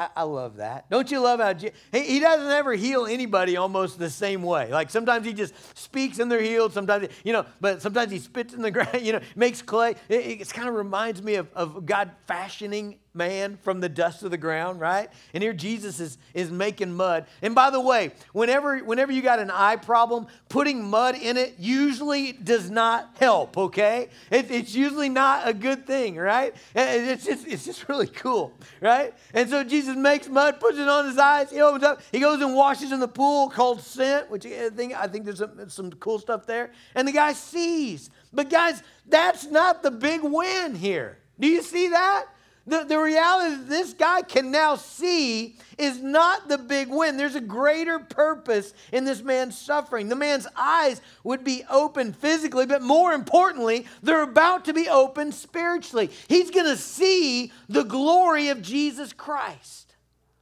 I, 0.00 0.08
I 0.16 0.22
love 0.22 0.56
that. 0.56 0.88
Don't 0.88 1.10
you 1.10 1.20
love 1.20 1.40
how 1.40 1.52
he, 1.52 2.00
he 2.00 2.20
doesn't 2.20 2.50
ever 2.50 2.72
heal 2.72 3.04
anybody 3.04 3.58
almost 3.58 3.98
the 3.98 4.08
same 4.08 4.42
way? 4.42 4.70
Like 4.70 4.88
sometimes 4.88 5.26
he 5.26 5.34
just 5.34 5.52
speaks 5.76 6.18
and 6.18 6.32
they're 6.32 6.40
healed. 6.40 6.72
Sometimes, 6.72 7.08
you 7.22 7.34
know, 7.34 7.44
but 7.60 7.82
sometimes 7.82 8.10
he 8.10 8.18
spits 8.18 8.54
in 8.54 8.62
the 8.62 8.70
ground, 8.72 9.02
you 9.02 9.12
know, 9.12 9.20
makes 9.36 9.60
clay. 9.60 9.96
It, 10.08 10.40
it 10.40 10.48
kind 10.54 10.70
of 10.70 10.74
reminds 10.74 11.22
me 11.22 11.34
of, 11.34 11.48
of 11.54 11.84
God 11.84 12.10
fashioning 12.26 12.98
man 13.12 13.58
from 13.62 13.80
the 13.80 13.88
dust 13.88 14.22
of 14.22 14.30
the 14.30 14.38
ground, 14.38 14.80
right? 14.80 15.10
And 15.34 15.42
here 15.42 15.52
Jesus 15.52 16.00
is, 16.00 16.18
is 16.34 16.50
making 16.50 16.92
mud. 16.92 17.26
And 17.42 17.54
by 17.54 17.70
the 17.70 17.80
way, 17.80 18.12
whenever, 18.32 18.78
whenever 18.78 19.10
you 19.12 19.22
got 19.22 19.38
an 19.38 19.50
eye 19.50 19.76
problem, 19.76 20.26
putting 20.48 20.88
mud 20.88 21.16
in 21.16 21.36
it 21.36 21.54
usually 21.58 22.32
does 22.32 22.70
not 22.70 23.16
help, 23.18 23.58
okay? 23.58 24.08
It, 24.30 24.50
it's 24.50 24.74
usually 24.74 25.08
not 25.08 25.48
a 25.48 25.52
good 25.52 25.86
thing, 25.86 26.16
right? 26.16 26.54
It's 26.74 27.24
just, 27.24 27.46
it's 27.46 27.64
just 27.64 27.88
really 27.88 28.06
cool, 28.06 28.52
right? 28.80 29.12
And 29.34 29.48
so 29.48 29.64
Jesus 29.64 29.96
makes 29.96 30.28
mud, 30.28 30.60
puts 30.60 30.78
it 30.78 30.88
on 30.88 31.06
his 31.06 31.18
eyes, 31.18 31.50
he 31.50 31.60
opens 31.60 31.84
up, 31.84 32.00
he 32.12 32.20
goes 32.20 32.40
and 32.40 32.54
washes 32.54 32.92
in 32.92 33.00
the 33.00 33.08
pool 33.08 33.48
called 33.50 33.80
Sent, 33.80 34.30
which 34.30 34.46
uh, 34.46 34.66
I 34.66 34.70
think, 34.70 34.94
I 34.94 35.06
think 35.06 35.24
there's 35.24 35.38
some, 35.38 35.68
some 35.68 35.90
cool 35.92 36.18
stuff 36.18 36.46
there. 36.46 36.70
And 36.94 37.06
the 37.06 37.12
guy 37.12 37.32
sees. 37.32 38.10
But 38.32 38.50
guys, 38.50 38.82
that's 39.06 39.46
not 39.46 39.82
the 39.82 39.90
big 39.90 40.22
win 40.22 40.74
here. 40.74 41.18
Do 41.38 41.48
you 41.48 41.62
see 41.62 41.88
that? 41.88 42.26
The, 42.70 42.84
the 42.84 43.00
reality 43.00 43.54
is 43.54 43.66
this 43.66 43.92
guy 43.94 44.22
can 44.22 44.52
now 44.52 44.76
see 44.76 45.56
is 45.76 46.00
not 46.00 46.48
the 46.48 46.56
big 46.56 46.88
win. 46.88 47.16
There's 47.16 47.34
a 47.34 47.40
greater 47.40 47.98
purpose 47.98 48.72
in 48.92 49.04
this 49.04 49.22
man's 49.22 49.58
suffering. 49.58 50.08
The 50.08 50.14
man's 50.14 50.46
eyes 50.54 51.00
would 51.24 51.42
be 51.42 51.64
open 51.68 52.12
physically, 52.12 52.66
but 52.66 52.80
more 52.80 53.12
importantly, 53.12 53.86
they're 54.04 54.22
about 54.22 54.66
to 54.66 54.72
be 54.72 54.88
open 54.88 55.32
spiritually. 55.32 56.10
He's 56.28 56.52
going 56.52 56.66
to 56.66 56.76
see 56.76 57.50
the 57.68 57.82
glory 57.82 58.50
of 58.50 58.62
Jesus 58.62 59.12
Christ. 59.12 59.96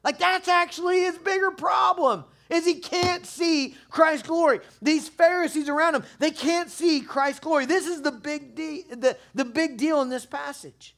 Like 0.04 0.18
that's 0.18 0.48
actually 0.48 1.00
his 1.00 1.16
bigger 1.16 1.50
problem 1.52 2.24
is 2.50 2.66
he 2.66 2.74
can't 2.74 3.24
see 3.24 3.74
Christ's 3.88 4.28
glory. 4.28 4.60
These 4.82 5.08
Pharisees 5.08 5.70
around 5.70 5.94
him, 5.94 6.04
they 6.18 6.30
can't 6.30 6.68
see 6.68 7.00
Christ's 7.00 7.40
glory. 7.40 7.64
This 7.64 7.86
is 7.86 8.02
the 8.02 8.12
big, 8.12 8.54
de- 8.54 8.84
the, 8.90 9.16
the 9.34 9.46
big 9.46 9.78
deal 9.78 10.02
in 10.02 10.10
this 10.10 10.26
passage. 10.26 10.94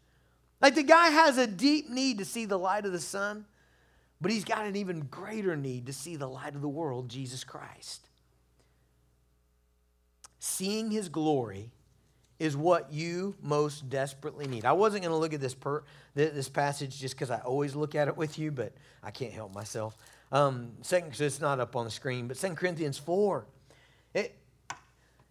Like 0.61 0.75
the 0.75 0.83
guy 0.83 1.09
has 1.09 1.39
a 1.39 1.47
deep 1.47 1.89
need 1.89 2.19
to 2.19 2.25
see 2.25 2.45
the 2.45 2.59
light 2.59 2.85
of 2.85 2.93
the 2.93 3.01
sun, 3.01 3.47
but 4.21 4.31
he's 4.31 4.45
got 4.45 4.67
an 4.67 4.77
even 4.77 5.01
greater 5.11 5.57
need 5.57 5.87
to 5.87 5.93
see 5.93 6.17
the 6.17 6.29
light 6.29 6.55
of 6.55 6.61
the 6.61 6.69
world, 6.69 7.09
Jesus 7.09 7.45
Christ. 7.45 8.07
Seeing 10.39 10.91
his 10.91 11.09
glory 11.09 11.71
is 12.39 12.57
what 12.57 12.93
you 12.93 13.37
most 13.43 13.89
desperately 13.91 14.47
need. 14.47 14.65
I 14.65 14.73
wasn't 14.73 15.03
going 15.03 15.13
to 15.13 15.19
look 15.19 15.35
at 15.35 15.41
this 15.41 15.55
per, 15.55 15.85
this 16.15 16.49
passage 16.49 16.99
just 16.99 17.15
because 17.15 17.31
I 17.31 17.41
always 17.41 17.75
look 17.75 17.95
at 17.95 18.09
it 18.09 18.17
with 18.17 18.39
you, 18.39 18.51
but 18.51 18.73
I 19.03 19.11
can't 19.11 19.33
help 19.33 19.55
myself. 19.55 19.97
Um, 20.33 20.73
second, 20.81 21.19
it's 21.21 21.41
not 21.41 21.61
up 21.61 21.77
on 21.77 21.85
the 21.85 21.91
screen, 21.91 22.29
but 22.29 22.39
Second 22.39 22.57
Corinthians 22.57 22.97
4. 22.97 23.47
It, 24.15 24.40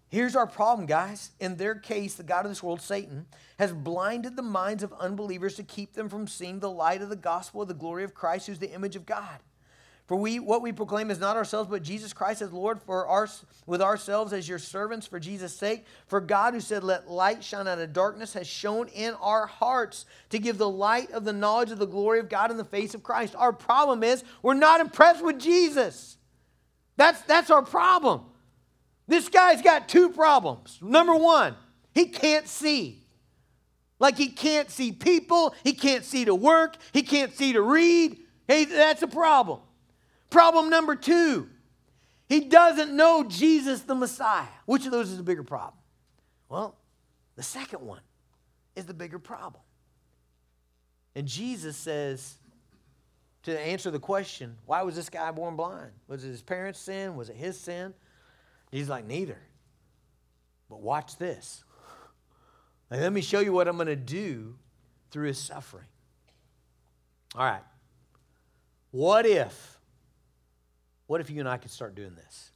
Here's 0.10 0.36
our 0.36 0.48
problem, 0.48 0.88
guys. 0.88 1.32
In 1.40 1.58
their 1.58 1.76
case, 1.76 2.16
the 2.16 2.24
God 2.24 2.46
of 2.46 2.52
this 2.52 2.64
world, 2.64 2.82
Satan, 2.82 3.28
has 3.60 3.72
blinded 3.72 4.36
the 4.36 4.42
minds 4.42 4.82
of 4.82 4.92
unbelievers 4.94 5.56
to 5.56 5.64
keep 5.64 5.94
them 5.94 6.10
from 6.10 6.28
seeing 6.28 6.60
the 6.60 6.70
light 6.70 7.04
of 7.04 7.10
the 7.10 7.16
gospel 7.16 7.62
of 7.62 7.68
the 7.68 7.76
glory 7.76 8.04
of 8.04 8.16
Christ, 8.16 8.48
who's 8.48 8.58
the 8.58 8.74
image 8.74 8.96
of 8.96 9.06
God. 9.06 9.40
For 10.08 10.16
we, 10.16 10.40
what 10.40 10.64
we 10.64 10.72
proclaim 10.72 11.12
is 11.12 11.20
not 11.20 11.38
ourselves, 11.38 11.70
but 11.70 11.84
Jesus 11.84 12.14
Christ 12.14 12.42
as 12.42 12.52
Lord, 12.52 12.82
for 12.82 13.06
our, 13.06 13.30
with 13.68 13.80
ourselves 13.80 14.34
as 14.34 14.50
your 14.50 14.58
servants 14.58 15.06
for 15.06 15.20
Jesus' 15.20 15.56
sake. 15.56 15.86
For 16.08 16.20
God, 16.20 16.56
who 16.56 16.60
said, 16.60 16.84
Let 16.84 17.12
light 17.12 17.44
shine 17.44 17.68
out 17.68 17.78
of 17.78 17.94
darkness, 17.94 18.34
has 18.34 18.48
shown 18.48 18.88
in 18.88 19.14
our 19.22 19.46
hearts 19.46 20.08
to 20.32 20.40
give 20.40 20.58
the 20.58 20.68
light 20.68 21.12
of 21.12 21.26
the 21.26 21.34
knowledge 21.34 21.70
of 21.70 21.78
the 21.78 21.86
glory 21.86 22.20
of 22.20 22.28
God 22.28 22.50
in 22.50 22.58
the 22.58 22.66
face 22.66 22.96
of 22.96 23.04
Christ. 23.04 23.36
Our 23.38 23.54
problem 23.54 24.02
is 24.02 24.24
we're 24.42 24.56
not 24.56 24.82
impressed 24.82 25.24
with 25.24 25.40
Jesus. 25.40 26.18
That's, 26.98 27.22
that's 27.22 27.52
our 27.52 27.62
problem. 27.62 28.24
This 29.10 29.28
guy's 29.28 29.64
got 29.64 29.90
two 29.90 30.12
problems. 30.12 30.78
Number 30.84 31.16
one, 31.16 31.56
he 31.96 32.06
can't 32.06 32.48
see. 32.48 33.04
Like 33.98 34.18
he 34.18 34.28
can't 34.28 34.70
see 34.70 34.92
people, 34.92 35.56
he 35.64 35.74
can't 35.74 36.06
see 36.06 36.26
to 36.26 36.36
work, 36.36 36.78
he 36.94 37.02
can't 37.02 37.36
see 37.36 37.54
to 37.54 37.62
read. 37.62 38.20
Hey, 38.48 38.66
that's 38.66 39.02
a 39.02 39.08
problem. 39.08 39.62
Problem 40.30 40.70
number 40.70 40.96
two, 40.96 41.50
he 42.28 42.42
doesn't 42.42 42.96
know 42.96 43.26
Jesus 43.28 43.82
the 43.82 43.96
Messiah. 43.96 44.46
Which 44.68 44.86
of 44.86 44.92
those 44.92 45.10
is 45.10 45.18
the 45.18 45.24
bigger 45.24 45.44
problem? 45.44 45.74
Well, 46.48 46.76
the 47.36 47.44
second 47.44 47.82
one 47.82 48.02
is 48.76 48.86
the 48.86 48.94
bigger 48.94 49.20
problem. 49.20 49.64
And 51.16 51.28
Jesus 51.28 51.76
says, 51.76 52.36
to 53.44 53.60
answer 53.60 53.90
the 53.90 54.00
question, 54.00 54.56
why 54.68 54.84
was 54.84 54.96
this 54.96 55.10
guy 55.10 55.32
born 55.32 55.56
blind? 55.56 55.92
Was 56.08 56.24
it 56.24 56.28
his 56.28 56.44
parents' 56.44 56.80
sin? 56.80 57.16
Was 57.16 57.30
it 57.30 57.36
his 57.36 57.60
sin? 57.60 57.96
He's 58.72 58.90
like, 58.90 59.06
Neither. 59.06 59.40
But 60.70 60.82
watch 60.82 61.18
this. 61.18 61.64
Let 62.92 63.12
me 63.12 63.22
show 63.22 63.40
you 63.40 63.54
what 63.54 63.68
I'm 63.68 63.76
going 63.76 63.88
to 63.88 63.96
do 63.96 64.56
through 65.12 65.28
his 65.28 65.38
suffering. 65.38 65.86
All 67.36 67.46
right. 67.46 67.64
What 68.92 69.26
if, 69.26 69.80
what 71.08 71.22
if 71.22 71.30
you 71.30 71.40
and 71.40 71.50
I 71.50 71.58
could 71.58 71.72
start 71.72 71.96
doing 71.96 72.16
this? 72.16 72.52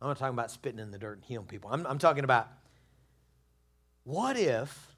I'm 0.00 0.08
not 0.08 0.18
talking 0.18 0.34
about 0.34 0.50
spitting 0.50 0.80
in 0.80 0.90
the 0.90 0.98
dirt 0.98 1.18
and 1.18 1.24
healing 1.24 1.46
people. 1.46 1.70
I'm, 1.72 1.86
I'm 1.86 1.98
talking 1.98 2.24
about 2.24 2.48
what 4.04 4.36
if, 4.36 4.96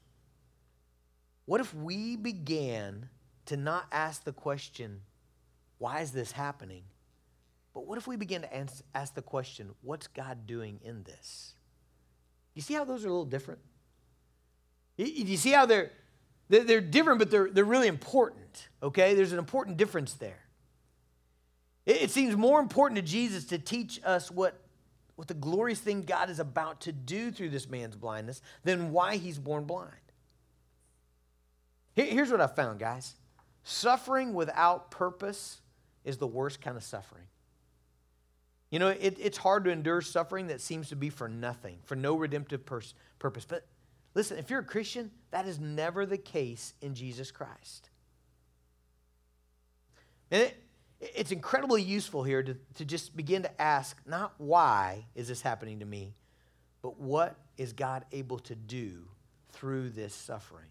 what 1.45 1.61
if 1.61 1.73
we 1.75 2.15
began 2.15 3.09
to 3.47 3.57
not 3.57 3.85
ask 3.91 4.23
the 4.23 4.33
question, 4.33 5.01
why 5.77 6.01
is 6.01 6.11
this 6.11 6.31
happening? 6.31 6.83
But 7.73 7.87
what 7.87 7.97
if 7.97 8.07
we 8.07 8.15
begin 8.15 8.43
to 8.43 8.55
ask 8.93 9.15
the 9.15 9.21
question, 9.21 9.71
what's 9.81 10.07
God 10.07 10.45
doing 10.45 10.79
in 10.83 11.03
this? 11.03 11.53
You 12.53 12.61
see 12.61 12.75
how 12.75 12.85
those 12.85 13.03
are 13.03 13.07
a 13.07 13.11
little 13.11 13.25
different? 13.25 13.59
You 14.97 15.37
see 15.37 15.51
how 15.51 15.65
they're, 15.65 15.91
they're 16.49 16.81
different, 16.81 17.17
but 17.19 17.31
they're, 17.31 17.49
they're 17.49 17.63
really 17.63 17.87
important, 17.87 18.69
okay? 18.83 19.15
There's 19.15 19.31
an 19.31 19.39
important 19.39 19.77
difference 19.77 20.13
there. 20.13 20.39
It, 21.85 22.11
seems 22.11 22.35
more 22.37 22.59
important 22.59 22.97
to 22.97 23.01
Jesus 23.01 23.45
to 23.45 23.57
teach 23.57 23.99
us 24.05 24.31
what, 24.31 24.61
what 25.15 25.27
the 25.27 25.33
glorious 25.33 25.79
thing 25.79 26.03
God 26.03 26.29
is 26.29 26.39
about 26.39 26.81
to 26.81 26.91
do 26.91 27.31
through 27.31 27.49
this 27.49 27.67
man's 27.67 27.95
blindness 27.95 28.41
than 28.63 28.91
why 28.91 29.17
he's 29.17 29.37
born 29.37 29.65
blind. 29.65 29.91
Here's 31.93 32.31
what 32.31 32.41
I 32.41 32.47
found, 32.47 32.79
guys 32.79 33.15
suffering 33.65 34.33
without 34.33 34.91
purpose 34.91 35.61
is 36.03 36.17
the 36.17 36.27
worst 36.27 36.61
kind 36.61 36.75
of 36.75 36.83
suffering. 36.83 37.23
You 38.73 38.79
know, 38.79 38.87
it, 38.87 39.17
it's 39.19 39.37
hard 39.37 39.65
to 39.65 39.69
endure 39.69 40.01
suffering 40.01 40.47
that 40.47 40.59
seems 40.59 40.89
to 40.89 40.95
be 40.95 41.11
for 41.11 41.29
nothing, 41.29 41.77
for 41.83 41.95
no 41.95 42.15
redemptive 42.15 42.65
pers- 42.65 42.95
purpose. 43.19 43.45
But 43.45 43.67
listen, 44.15 44.39
if 44.39 44.49
you're 44.49 44.61
a 44.61 44.65
Christian, 44.65 45.11
that 45.29 45.45
is 45.45 45.59
never 45.59 46.07
the 46.07 46.17
case 46.17 46.73
in 46.81 46.95
Jesus 46.95 47.29
Christ. 47.29 47.91
And 50.31 50.41
it, 50.41 50.63
it's 50.99 51.31
incredibly 51.31 51.83
useful 51.83 52.23
here 52.23 52.41
to, 52.41 52.57
to 52.73 52.83
just 52.83 53.15
begin 53.15 53.43
to 53.43 53.61
ask 53.61 53.95
not 54.07 54.33
why 54.39 55.05
is 55.13 55.27
this 55.27 55.43
happening 55.43 55.81
to 55.81 55.85
me, 55.85 56.15
but 56.81 56.99
what 56.99 57.35
is 57.57 57.73
God 57.73 58.05
able 58.11 58.39
to 58.39 58.55
do 58.55 59.03
through 59.51 59.91
this 59.91 60.15
suffering? 60.15 60.65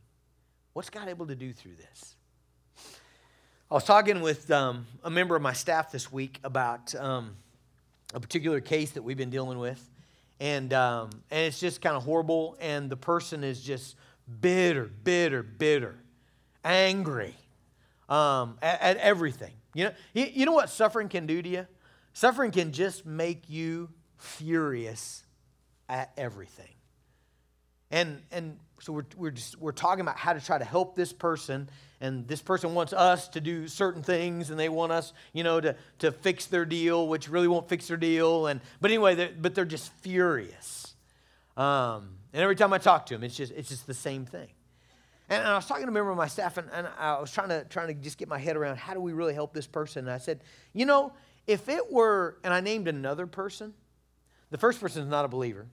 What's 0.72 0.90
God 0.90 1.06
able 1.06 1.28
to 1.28 1.36
do 1.36 1.52
through 1.52 1.76
this? 1.76 2.16
I 3.70 3.74
was 3.74 3.84
talking 3.84 4.22
with 4.22 4.50
um, 4.50 4.88
a 5.04 5.08
member 5.08 5.36
of 5.36 5.42
my 5.42 5.52
staff 5.52 5.92
this 5.92 6.10
week 6.10 6.40
about 6.42 6.96
um, 6.96 7.36
a 8.12 8.20
particular 8.20 8.60
case 8.60 8.92
that 8.92 9.02
we've 9.02 9.16
been 9.16 9.30
dealing 9.30 9.58
with, 9.58 9.90
and 10.40 10.72
um, 10.72 11.10
and 11.30 11.46
it's 11.46 11.60
just 11.60 11.80
kind 11.80 11.96
of 11.96 12.04
horrible, 12.04 12.56
and 12.60 12.90
the 12.90 12.96
person 12.96 13.44
is 13.44 13.62
just 13.62 13.96
bitter, 14.40 14.90
bitter, 15.04 15.42
bitter, 15.42 15.96
angry 16.64 17.34
um, 18.08 18.58
at, 18.62 18.80
at, 18.80 18.96
everything. 18.98 19.52
You 19.74 19.86
know, 19.86 19.92
you, 20.12 20.26
you 20.32 20.46
know 20.46 20.52
what 20.52 20.70
suffering 20.70 21.08
can 21.08 21.26
do 21.26 21.42
to 21.42 21.48
you? 21.48 21.66
Suffering 22.12 22.50
can 22.50 22.72
just 22.72 23.06
make 23.06 23.48
you 23.48 23.88
furious 24.18 25.24
at 25.88 26.12
everything. 26.16 26.68
And, 27.90 28.22
and 28.30 28.58
so 28.82 28.92
we're, 28.92 29.06
we're, 29.16 29.30
just, 29.30 29.60
we're 29.60 29.70
talking 29.70 30.00
about 30.00 30.18
how 30.18 30.32
to 30.32 30.44
try 30.44 30.58
to 30.58 30.64
help 30.64 30.96
this 30.96 31.12
person 31.12 31.68
and 32.00 32.26
this 32.26 32.42
person 32.42 32.74
wants 32.74 32.92
us 32.92 33.28
to 33.28 33.40
do 33.40 33.68
certain 33.68 34.02
things 34.02 34.50
and 34.50 34.58
they 34.58 34.68
want 34.68 34.90
us 34.90 35.12
you 35.32 35.44
know 35.44 35.60
to, 35.60 35.76
to 36.00 36.10
fix 36.10 36.46
their 36.46 36.64
deal 36.64 37.06
which 37.06 37.28
really 37.28 37.46
won't 37.46 37.68
fix 37.68 37.86
their 37.86 37.96
deal 37.96 38.48
and 38.48 38.60
but 38.80 38.90
anyway 38.90 39.14
they're, 39.14 39.30
but 39.40 39.54
they're 39.54 39.64
just 39.64 39.92
furious. 40.00 40.94
Um, 41.56 42.16
and 42.32 42.42
every 42.42 42.56
time 42.56 42.72
i 42.72 42.78
talk 42.78 43.06
to 43.06 43.14
them 43.14 43.22
it's 43.22 43.36
just 43.36 43.52
it's 43.52 43.68
just 43.68 43.86
the 43.86 43.94
same 43.94 44.26
thing. 44.26 44.48
And, 45.28 45.46
i 45.46 45.54
was 45.54 45.66
talking 45.66 45.84
to 45.84 45.88
a 45.88 45.92
member 45.92 46.10
of 46.10 46.16
my 46.16 46.26
staff 46.26 46.58
and, 46.58 46.68
and 46.72 46.88
i 46.98 47.20
was 47.20 47.30
trying 47.30 47.50
to 47.50 47.64
trying 47.66 47.86
to 47.86 47.94
just 47.94 48.18
get 48.18 48.28
my 48.28 48.38
head 48.38 48.56
around 48.56 48.78
how 48.78 48.94
do 48.94 49.00
we 49.00 49.12
really 49.12 49.34
help 49.34 49.54
this 49.54 49.68
person? 49.68 50.06
And 50.06 50.12
i 50.12 50.18
said 50.18 50.40
you 50.72 50.86
know 50.86 51.12
if 51.46 51.68
it 51.68 51.92
were 51.92 52.36
and 52.42 52.52
i 52.52 52.60
named 52.60 52.88
another 52.88 53.28
person. 53.28 53.74
The 54.50 54.58
first 54.58 54.80
person 54.80 55.04
is 55.04 55.08
not 55.08 55.24
a 55.24 55.28
believer 55.28 55.66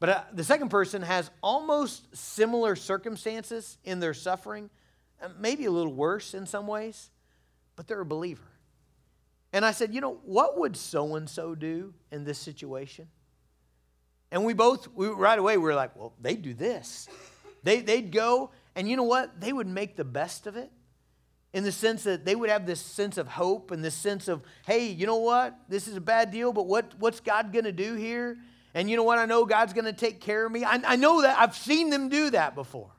but 0.00 0.08
uh, 0.08 0.22
the 0.32 0.44
second 0.44 0.70
person 0.70 1.02
has 1.02 1.30
almost 1.42 2.16
similar 2.16 2.74
circumstances 2.74 3.78
in 3.84 4.00
their 4.00 4.14
suffering 4.14 4.70
uh, 5.22 5.28
maybe 5.38 5.66
a 5.66 5.70
little 5.70 5.92
worse 5.92 6.34
in 6.34 6.46
some 6.46 6.66
ways, 6.66 7.10
but 7.76 7.86
they're 7.86 8.00
a 8.00 8.06
believer. 8.06 8.42
And 9.52 9.64
I 9.64 9.72
said, 9.72 9.94
you 9.94 10.00
know, 10.00 10.18
what 10.24 10.58
would 10.58 10.76
so 10.76 11.16
and 11.16 11.28
so 11.28 11.54
do 11.54 11.92
in 12.10 12.24
this 12.24 12.38
situation? 12.38 13.08
And 14.30 14.44
we 14.44 14.54
both, 14.54 14.88
we, 14.94 15.08
right 15.08 15.38
away, 15.38 15.56
we 15.56 15.64
were 15.64 15.74
like, 15.74 15.96
well, 15.96 16.14
they'd 16.20 16.40
do 16.40 16.54
this. 16.54 17.08
They, 17.62 17.80
they'd 17.80 18.12
go, 18.12 18.52
and 18.74 18.88
you 18.88 18.96
know 18.96 19.02
what? 19.02 19.40
They 19.40 19.52
would 19.52 19.66
make 19.66 19.96
the 19.96 20.04
best 20.04 20.46
of 20.46 20.56
it 20.56 20.70
in 21.52 21.64
the 21.64 21.72
sense 21.72 22.04
that 22.04 22.24
they 22.24 22.36
would 22.36 22.48
have 22.48 22.64
this 22.64 22.80
sense 22.80 23.18
of 23.18 23.26
hope 23.26 23.72
and 23.72 23.84
this 23.84 23.94
sense 23.94 24.28
of, 24.28 24.42
hey, 24.64 24.86
you 24.86 25.04
know 25.04 25.16
what? 25.16 25.58
This 25.68 25.88
is 25.88 25.96
a 25.96 26.00
bad 26.00 26.30
deal, 26.30 26.52
but 26.52 26.66
what, 26.66 26.94
what's 26.98 27.18
God 27.20 27.52
going 27.52 27.64
to 27.64 27.72
do 27.72 27.96
here? 27.96 28.38
And 28.74 28.88
you 28.88 28.96
know 28.96 29.02
what? 29.02 29.18
I 29.18 29.26
know 29.26 29.44
God's 29.44 29.72
going 29.72 29.86
to 29.86 29.92
take 29.92 30.20
care 30.20 30.46
of 30.46 30.52
me. 30.52 30.64
I, 30.64 30.80
I 30.86 30.96
know 30.96 31.22
that. 31.22 31.38
I've 31.38 31.56
seen 31.56 31.90
them 31.90 32.08
do 32.08 32.30
that 32.30 32.54
before. 32.54 32.90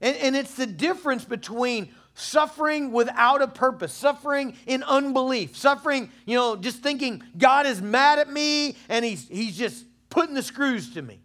And, 0.00 0.16
and 0.16 0.36
it's 0.36 0.54
the 0.54 0.66
difference 0.66 1.24
between 1.24 1.90
suffering 2.14 2.92
without 2.92 3.42
a 3.42 3.48
purpose, 3.48 3.92
suffering 3.92 4.56
in 4.66 4.82
unbelief, 4.82 5.56
suffering, 5.56 6.10
you 6.26 6.36
know, 6.36 6.56
just 6.56 6.82
thinking 6.82 7.22
God 7.36 7.66
is 7.66 7.80
mad 7.80 8.18
at 8.18 8.30
me 8.30 8.76
and 8.88 9.04
he's, 9.04 9.28
he's 9.28 9.56
just 9.56 9.84
putting 10.10 10.34
the 10.34 10.42
screws 10.42 10.94
to 10.94 11.02
me. 11.02 11.20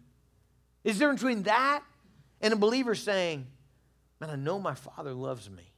Is 0.84 0.98
there 0.98 1.12
between 1.12 1.42
that 1.44 1.82
and 2.40 2.52
a 2.52 2.56
believer 2.56 2.94
saying, 2.94 3.46
Man, 4.20 4.30
I 4.30 4.36
know 4.36 4.58
my 4.58 4.74
Father 4.74 5.12
loves 5.12 5.48
me. 5.48 5.72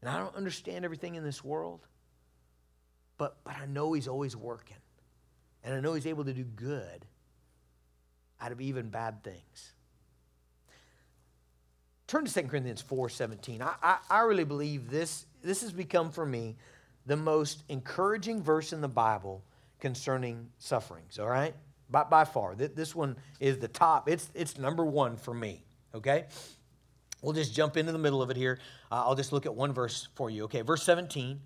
And 0.00 0.10
I 0.10 0.18
don't 0.18 0.34
understand 0.34 0.84
everything 0.84 1.14
in 1.14 1.22
this 1.22 1.44
world, 1.44 1.86
but, 3.18 3.36
but 3.44 3.54
I 3.56 3.66
know 3.66 3.92
He's 3.92 4.08
always 4.08 4.34
working. 4.34 4.76
And 5.64 5.74
I 5.74 5.80
know 5.80 5.94
He's 5.94 6.06
able 6.06 6.24
to 6.24 6.32
do 6.32 6.44
good 6.44 7.04
out 8.40 8.52
of 8.52 8.60
even 8.60 8.88
bad 8.88 9.22
things. 9.22 9.72
Turn 12.06 12.24
to 12.24 12.32
2 12.32 12.48
Corinthians 12.48 12.80
4 12.80 13.08
17. 13.08 13.62
I, 13.62 13.74
I, 13.82 13.98
I 14.10 14.20
really 14.22 14.44
believe 14.44 14.90
this, 14.90 15.26
this 15.42 15.60
has 15.62 15.72
become 15.72 16.10
for 16.10 16.26
me 16.26 16.56
the 17.06 17.16
most 17.16 17.62
encouraging 17.68 18.42
verse 18.42 18.72
in 18.72 18.80
the 18.80 18.88
Bible 18.88 19.44
concerning 19.78 20.48
sufferings, 20.58 21.18
all 21.18 21.28
right? 21.28 21.54
By, 21.88 22.04
by 22.04 22.24
far. 22.24 22.54
This 22.54 22.94
one 22.94 23.16
is 23.40 23.58
the 23.58 23.68
top. 23.68 24.08
It's, 24.08 24.28
it's 24.34 24.58
number 24.58 24.84
one 24.84 25.16
for 25.16 25.34
me, 25.34 25.64
okay? 25.94 26.26
We'll 27.22 27.32
just 27.32 27.54
jump 27.54 27.76
into 27.76 27.92
the 27.92 27.98
middle 27.98 28.22
of 28.22 28.30
it 28.30 28.36
here. 28.36 28.58
Uh, 28.90 29.04
I'll 29.06 29.14
just 29.14 29.32
look 29.32 29.46
at 29.46 29.54
one 29.54 29.72
verse 29.72 30.08
for 30.14 30.30
you, 30.30 30.44
okay? 30.44 30.62
Verse 30.62 30.82
17, 30.82 31.40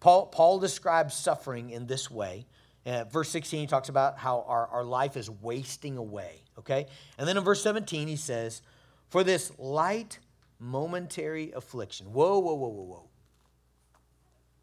Paul, 0.00 0.26
Paul 0.26 0.58
describes 0.58 1.14
suffering 1.14 1.70
in 1.70 1.86
this 1.86 2.10
way. 2.10 2.46
Uh, 2.84 3.04
verse 3.04 3.28
16, 3.30 3.60
he 3.60 3.66
talks 3.66 3.88
about 3.88 4.18
how 4.18 4.44
our, 4.48 4.66
our 4.68 4.84
life 4.84 5.16
is 5.16 5.30
wasting 5.30 5.96
away, 5.96 6.42
okay? 6.58 6.86
And 7.16 7.28
then 7.28 7.36
in 7.36 7.44
verse 7.44 7.62
17, 7.62 8.08
he 8.08 8.16
says, 8.16 8.60
for 9.08 9.22
this 9.22 9.52
light 9.58 10.18
momentary 10.58 11.52
affliction. 11.52 12.12
Whoa, 12.12 12.38
whoa, 12.38 12.54
whoa, 12.54 12.68
whoa, 12.68 12.82
whoa. 12.82 13.08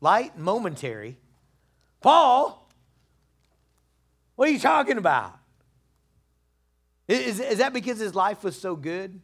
Light 0.02 0.38
momentary? 0.38 1.18
Paul, 2.02 2.70
what 4.36 4.50
are 4.50 4.52
you 4.52 4.60
talking 4.60 4.98
about? 4.98 5.38
Is, 7.08 7.40
is 7.40 7.58
that 7.58 7.74
because 7.74 8.00
his 8.00 8.16
life 8.16 8.44
was 8.44 8.60
so 8.60 8.76
good? 8.76 9.20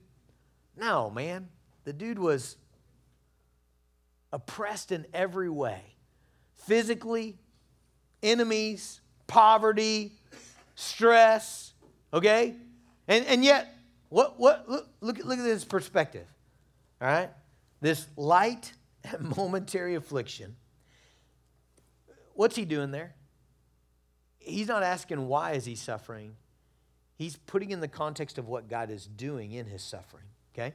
No, 0.75 1.09
man. 1.09 1.49
The 1.83 1.93
dude 1.93 2.19
was 2.19 2.57
oppressed 4.33 4.91
in 4.91 5.05
every 5.13 5.49
way 5.49 5.95
physically, 6.55 7.37
enemies, 8.25 9.01
poverty, 9.27 10.13
stress, 10.75 11.73
okay? 12.13 12.55
And, 13.07 13.25
and 13.25 13.43
yet, 13.43 13.73
what, 14.09 14.39
what, 14.39 14.69
look, 14.69 14.87
look, 15.01 15.17
look 15.23 15.39
at 15.39 15.43
this 15.43 15.63
perspective. 15.63 16.27
All 17.01 17.07
right? 17.07 17.29
This 17.81 18.05
light 18.17 18.73
momentary 19.19 19.95
affliction. 19.95 20.55
What's 22.33 22.55
he 22.55 22.65
doing 22.65 22.91
there? 22.91 23.15
He's 24.39 24.67
not 24.67 24.83
asking 24.83 25.27
why 25.27 25.53
is 25.53 25.65
he 25.65 25.75
suffering. 25.75 26.35
He's 27.17 27.35
putting 27.35 27.71
in 27.71 27.79
the 27.79 27.87
context 27.87 28.37
of 28.37 28.47
what 28.47 28.67
God 28.69 28.91
is 28.91 29.05
doing 29.05 29.53
in 29.53 29.65
his 29.65 29.81
suffering. 29.81 30.25
Okay? 30.53 30.73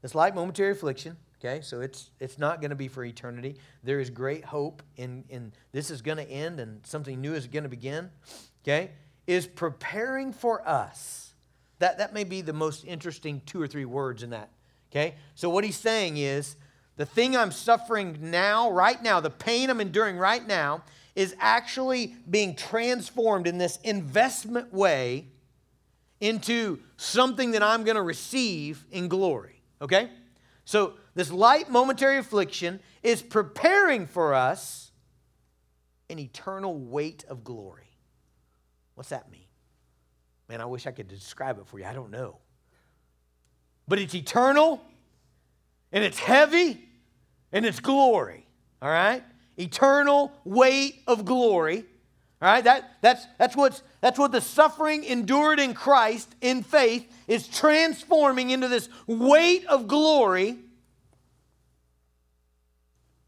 This 0.00 0.14
light 0.14 0.34
momentary 0.34 0.72
affliction, 0.72 1.16
okay, 1.42 1.60
so 1.60 1.80
it's 1.80 2.10
it's 2.20 2.38
not 2.38 2.60
going 2.60 2.70
to 2.70 2.76
be 2.76 2.88
for 2.88 3.04
eternity. 3.04 3.56
There 3.82 4.00
is 4.00 4.10
great 4.10 4.44
hope 4.44 4.82
in, 4.96 5.24
in 5.28 5.52
this 5.72 5.90
is 5.90 6.02
going 6.02 6.18
to 6.18 6.30
end 6.30 6.60
and 6.60 6.86
something 6.86 7.20
new 7.20 7.34
is 7.34 7.46
going 7.46 7.64
to 7.64 7.68
begin. 7.68 8.10
Okay? 8.62 8.90
Is 9.26 9.46
preparing 9.46 10.32
for 10.32 10.66
us 10.66 11.34
that, 11.78 11.98
that 11.98 12.14
may 12.14 12.24
be 12.24 12.42
the 12.42 12.52
most 12.52 12.84
interesting 12.84 13.42
two 13.44 13.60
or 13.60 13.66
three 13.66 13.84
words 13.84 14.22
in 14.22 14.30
that. 14.30 14.50
Okay? 14.90 15.14
So, 15.34 15.50
what 15.50 15.64
he's 15.64 15.76
saying 15.76 16.16
is 16.16 16.56
the 16.96 17.06
thing 17.06 17.36
I'm 17.36 17.50
suffering 17.50 18.18
now, 18.20 18.70
right 18.70 19.02
now, 19.02 19.20
the 19.20 19.30
pain 19.30 19.68
I'm 19.70 19.80
enduring 19.80 20.16
right 20.16 20.46
now, 20.46 20.84
is 21.16 21.34
actually 21.40 22.14
being 22.30 22.54
transformed 22.54 23.46
in 23.46 23.58
this 23.58 23.78
investment 23.82 24.72
way 24.72 25.26
into 26.20 26.78
something 26.96 27.50
that 27.50 27.62
I'm 27.62 27.82
going 27.82 27.96
to 27.96 28.02
receive 28.02 28.84
in 28.92 29.08
glory. 29.08 29.60
Okay? 29.80 30.08
So, 30.64 30.94
this 31.14 31.30
light 31.30 31.70
momentary 31.70 32.18
affliction 32.18 32.80
is 33.02 33.20
preparing 33.20 34.06
for 34.06 34.34
us 34.34 34.92
an 36.08 36.18
eternal 36.18 36.78
weight 36.78 37.24
of 37.28 37.42
glory. 37.42 37.90
What's 38.94 39.10
that 39.10 39.30
mean? 39.30 39.40
Man, 40.48 40.60
I 40.60 40.66
wish 40.66 40.86
I 40.86 40.90
could 40.90 41.08
describe 41.08 41.58
it 41.58 41.66
for 41.66 41.78
you. 41.78 41.84
I 41.84 41.94
don't 41.94 42.10
know. 42.10 42.38
But 43.88 43.98
it's 43.98 44.14
eternal 44.14 44.82
and 45.90 46.04
it's 46.04 46.18
heavy 46.18 46.88
and 47.52 47.66
it's 47.66 47.80
glory. 47.80 48.46
All 48.80 48.90
right? 48.90 49.22
Eternal 49.58 50.32
weight 50.44 51.02
of 51.06 51.24
glory. 51.24 51.84
All 52.40 52.48
right? 52.48 52.64
That, 52.64 52.96
that's, 53.00 53.26
that's, 53.38 53.56
what's, 53.56 53.82
that's 54.02 54.18
what 54.18 54.32
the 54.32 54.40
suffering 54.40 55.04
endured 55.04 55.60
in 55.60 55.74
Christ 55.74 56.34
in 56.40 56.64
faith 56.64 57.08
is 57.28 57.46
transforming 57.46 58.50
into 58.50 58.66
this 58.66 58.88
weight 59.06 59.64
of 59.66 59.86
glory 59.86 60.58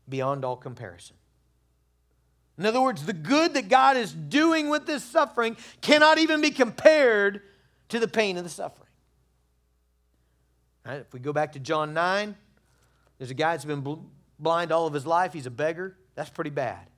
beyond 0.08 0.44
all 0.44 0.56
comparison. 0.56 1.14
In 2.58 2.66
other 2.66 2.80
words, 2.80 3.06
the 3.06 3.12
good 3.12 3.54
that 3.54 3.68
God 3.68 3.96
is 3.96 4.12
doing 4.12 4.68
with 4.68 4.84
this 4.84 5.04
suffering 5.04 5.56
cannot 5.80 6.18
even 6.18 6.40
be 6.40 6.50
compared 6.50 7.42
to 7.90 8.00
the 8.00 8.08
pain 8.08 8.36
of 8.36 8.42
the 8.42 8.50
suffering. 8.50 8.90
Right, 10.84 11.00
if 11.00 11.12
we 11.12 11.20
go 11.20 11.32
back 11.32 11.52
to 11.52 11.60
John 11.60 11.94
9, 11.94 12.34
there's 13.18 13.30
a 13.30 13.34
guy 13.34 13.52
that's 13.52 13.64
been 13.64 14.08
blind 14.40 14.72
all 14.72 14.88
of 14.88 14.92
his 14.92 15.06
life. 15.06 15.32
He's 15.32 15.46
a 15.46 15.52
beggar. 15.52 15.96
That's 16.16 16.30
pretty 16.30 16.50
bad. 16.50 16.88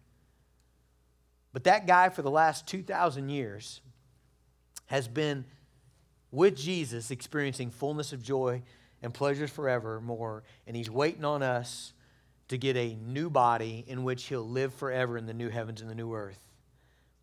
But 1.56 1.64
that 1.64 1.86
guy 1.86 2.10
for 2.10 2.20
the 2.20 2.30
last 2.30 2.66
2,000 2.66 3.30
years 3.30 3.80
has 4.88 5.08
been 5.08 5.46
with 6.30 6.54
Jesus 6.54 7.10
experiencing 7.10 7.70
fullness 7.70 8.12
of 8.12 8.22
joy 8.22 8.60
and 9.00 9.14
pleasures 9.14 9.50
forevermore, 9.50 10.42
and 10.66 10.76
he's 10.76 10.90
waiting 10.90 11.24
on 11.24 11.42
us 11.42 11.94
to 12.48 12.58
get 12.58 12.76
a 12.76 12.96
new 12.96 13.30
body 13.30 13.86
in 13.88 14.04
which 14.04 14.24
he'll 14.24 14.46
live 14.46 14.74
forever 14.74 15.16
in 15.16 15.24
the 15.24 15.32
new 15.32 15.48
heavens 15.48 15.80
and 15.80 15.88
the 15.88 15.94
new 15.94 16.12
earth. 16.12 16.46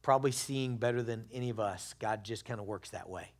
Probably 0.02 0.32
seeing 0.32 0.78
better 0.78 1.04
than 1.04 1.26
any 1.32 1.52
of 1.52 1.60
us. 1.60 1.94
God 2.00 2.24
just 2.24 2.44
kind 2.44 2.60
of 2.60 2.66
works 2.66 2.90
that 2.90 3.08
way. 3.08 3.34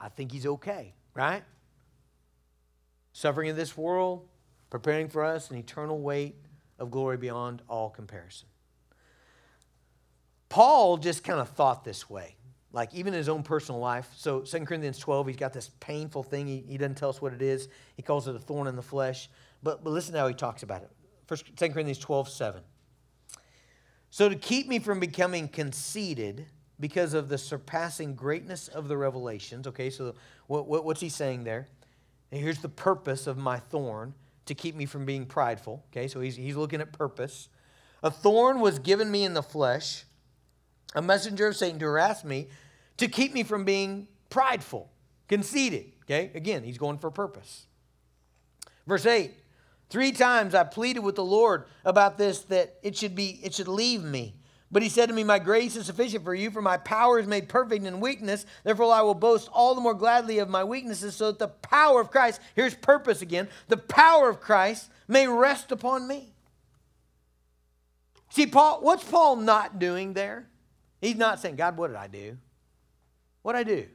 I 0.00 0.08
think 0.08 0.32
he's 0.32 0.44
okay, 0.44 0.92
right? 1.14 1.44
Suffering 3.12 3.48
in 3.48 3.54
this 3.54 3.76
world, 3.76 4.26
preparing 4.70 5.08
for 5.08 5.22
us 5.24 5.52
an 5.52 5.56
eternal 5.56 6.00
weight 6.00 6.34
of 6.80 6.90
glory 6.90 7.16
beyond 7.16 7.62
all 7.68 7.90
comparison. 7.90 8.48
Paul 10.48 10.96
just 10.96 11.24
kind 11.24 11.40
of 11.40 11.48
thought 11.50 11.84
this 11.84 12.08
way 12.08 12.36
like 12.72 12.94
even 12.94 13.14
in 13.14 13.18
his 13.18 13.28
own 13.28 13.42
personal 13.42 13.80
life. 13.80 14.08
So 14.16 14.40
2 14.40 14.60
Corinthians 14.60 14.98
12, 14.98 15.28
he's 15.28 15.36
got 15.36 15.52
this 15.52 15.70
painful 15.80 16.22
thing. 16.22 16.46
He, 16.46 16.64
he 16.68 16.78
doesn't 16.78 16.96
tell 16.96 17.08
us 17.08 17.22
what 17.22 17.32
it 17.32 17.42
is. 17.42 17.68
He 17.96 18.02
calls 18.02 18.28
it 18.28 18.34
a 18.34 18.38
thorn 18.38 18.66
in 18.66 18.76
the 18.76 18.82
flesh. 18.82 19.30
But, 19.62 19.82
but 19.82 19.90
listen 19.90 20.12
to 20.14 20.20
how 20.20 20.28
he 20.28 20.34
talks 20.34 20.62
about 20.62 20.82
it. 20.82 20.90
First, 21.26 21.44
2 21.56 21.70
Corinthians 21.70 21.98
12, 21.98 22.28
7. 22.28 22.62
So 24.10 24.28
to 24.28 24.36
keep 24.36 24.68
me 24.68 24.78
from 24.78 25.00
becoming 25.00 25.48
conceited 25.48 26.46
because 26.80 27.14
of 27.14 27.28
the 27.28 27.38
surpassing 27.38 28.14
greatness 28.14 28.68
of 28.68 28.88
the 28.88 28.96
revelations, 28.96 29.66
okay, 29.66 29.90
so 29.90 30.14
what, 30.46 30.68
what, 30.68 30.84
what's 30.84 31.00
he 31.00 31.08
saying 31.08 31.44
there? 31.44 31.66
And 32.30 32.40
here's 32.40 32.60
the 32.60 32.68
purpose 32.68 33.26
of 33.26 33.36
my 33.36 33.58
thorn 33.58 34.14
to 34.46 34.54
keep 34.54 34.74
me 34.74 34.86
from 34.86 35.04
being 35.04 35.26
prideful, 35.26 35.84
okay, 35.90 36.08
so 36.08 36.20
he's, 36.20 36.36
he's 36.36 36.56
looking 36.56 36.80
at 36.80 36.92
purpose. 36.92 37.48
A 38.02 38.10
thorn 38.10 38.60
was 38.60 38.78
given 38.78 39.10
me 39.10 39.24
in 39.24 39.34
the 39.34 39.42
flesh 39.42 40.04
a 40.94 41.02
messenger 41.02 41.48
of 41.48 41.56
Satan 41.56 41.78
to 41.80 41.86
harass 41.86 42.24
me, 42.24 42.48
to 42.96 43.08
keep 43.08 43.32
me 43.32 43.42
from 43.42 43.64
being 43.64 44.08
prideful, 44.30 44.90
conceited. 45.28 45.92
Okay, 46.04 46.30
again, 46.34 46.62
he's 46.62 46.78
going 46.78 46.98
for 46.98 47.10
purpose. 47.10 47.66
Verse 48.86 49.06
8 49.06 49.32
Three 49.90 50.12
times 50.12 50.54
I 50.54 50.64
pleaded 50.64 51.00
with 51.00 51.14
the 51.14 51.24
Lord 51.24 51.64
about 51.84 52.18
this 52.18 52.40
that 52.44 52.76
it 52.82 52.96
should 52.96 53.14
be 53.14 53.40
it 53.42 53.54
should 53.54 53.68
leave 53.68 54.02
me. 54.02 54.34
But 54.70 54.82
he 54.82 54.90
said 54.90 55.06
to 55.06 55.14
me, 55.14 55.24
My 55.24 55.38
grace 55.38 55.76
is 55.76 55.86
sufficient 55.86 56.24
for 56.24 56.34
you, 56.34 56.50
for 56.50 56.60
my 56.60 56.76
power 56.76 57.18
is 57.18 57.26
made 57.26 57.48
perfect 57.48 57.86
in 57.86 58.00
weakness. 58.00 58.44
Therefore, 58.64 58.92
I 58.92 59.00
will 59.00 59.14
boast 59.14 59.48
all 59.52 59.74
the 59.74 59.80
more 59.80 59.94
gladly 59.94 60.38
of 60.38 60.50
my 60.50 60.62
weaknesses, 60.62 61.16
so 61.16 61.30
that 61.30 61.38
the 61.38 61.48
power 61.48 62.00
of 62.00 62.10
Christ, 62.10 62.40
here's 62.54 62.74
purpose 62.74 63.22
again, 63.22 63.48
the 63.68 63.78
power 63.78 64.28
of 64.28 64.40
Christ 64.40 64.90
may 65.06 65.26
rest 65.26 65.72
upon 65.72 66.06
me. 66.06 66.34
See, 68.30 68.46
Paul, 68.46 68.80
what's 68.82 69.04
Paul 69.04 69.36
not 69.36 69.78
doing 69.78 70.12
there? 70.12 70.48
He's 71.00 71.16
not 71.16 71.40
saying, 71.40 71.56
God, 71.56 71.76
what 71.76 71.88
did 71.88 71.96
I 71.96 72.06
do? 72.06 72.36
What 73.42 73.52
did 73.52 73.60
I 73.60 73.64
do? 73.64 73.86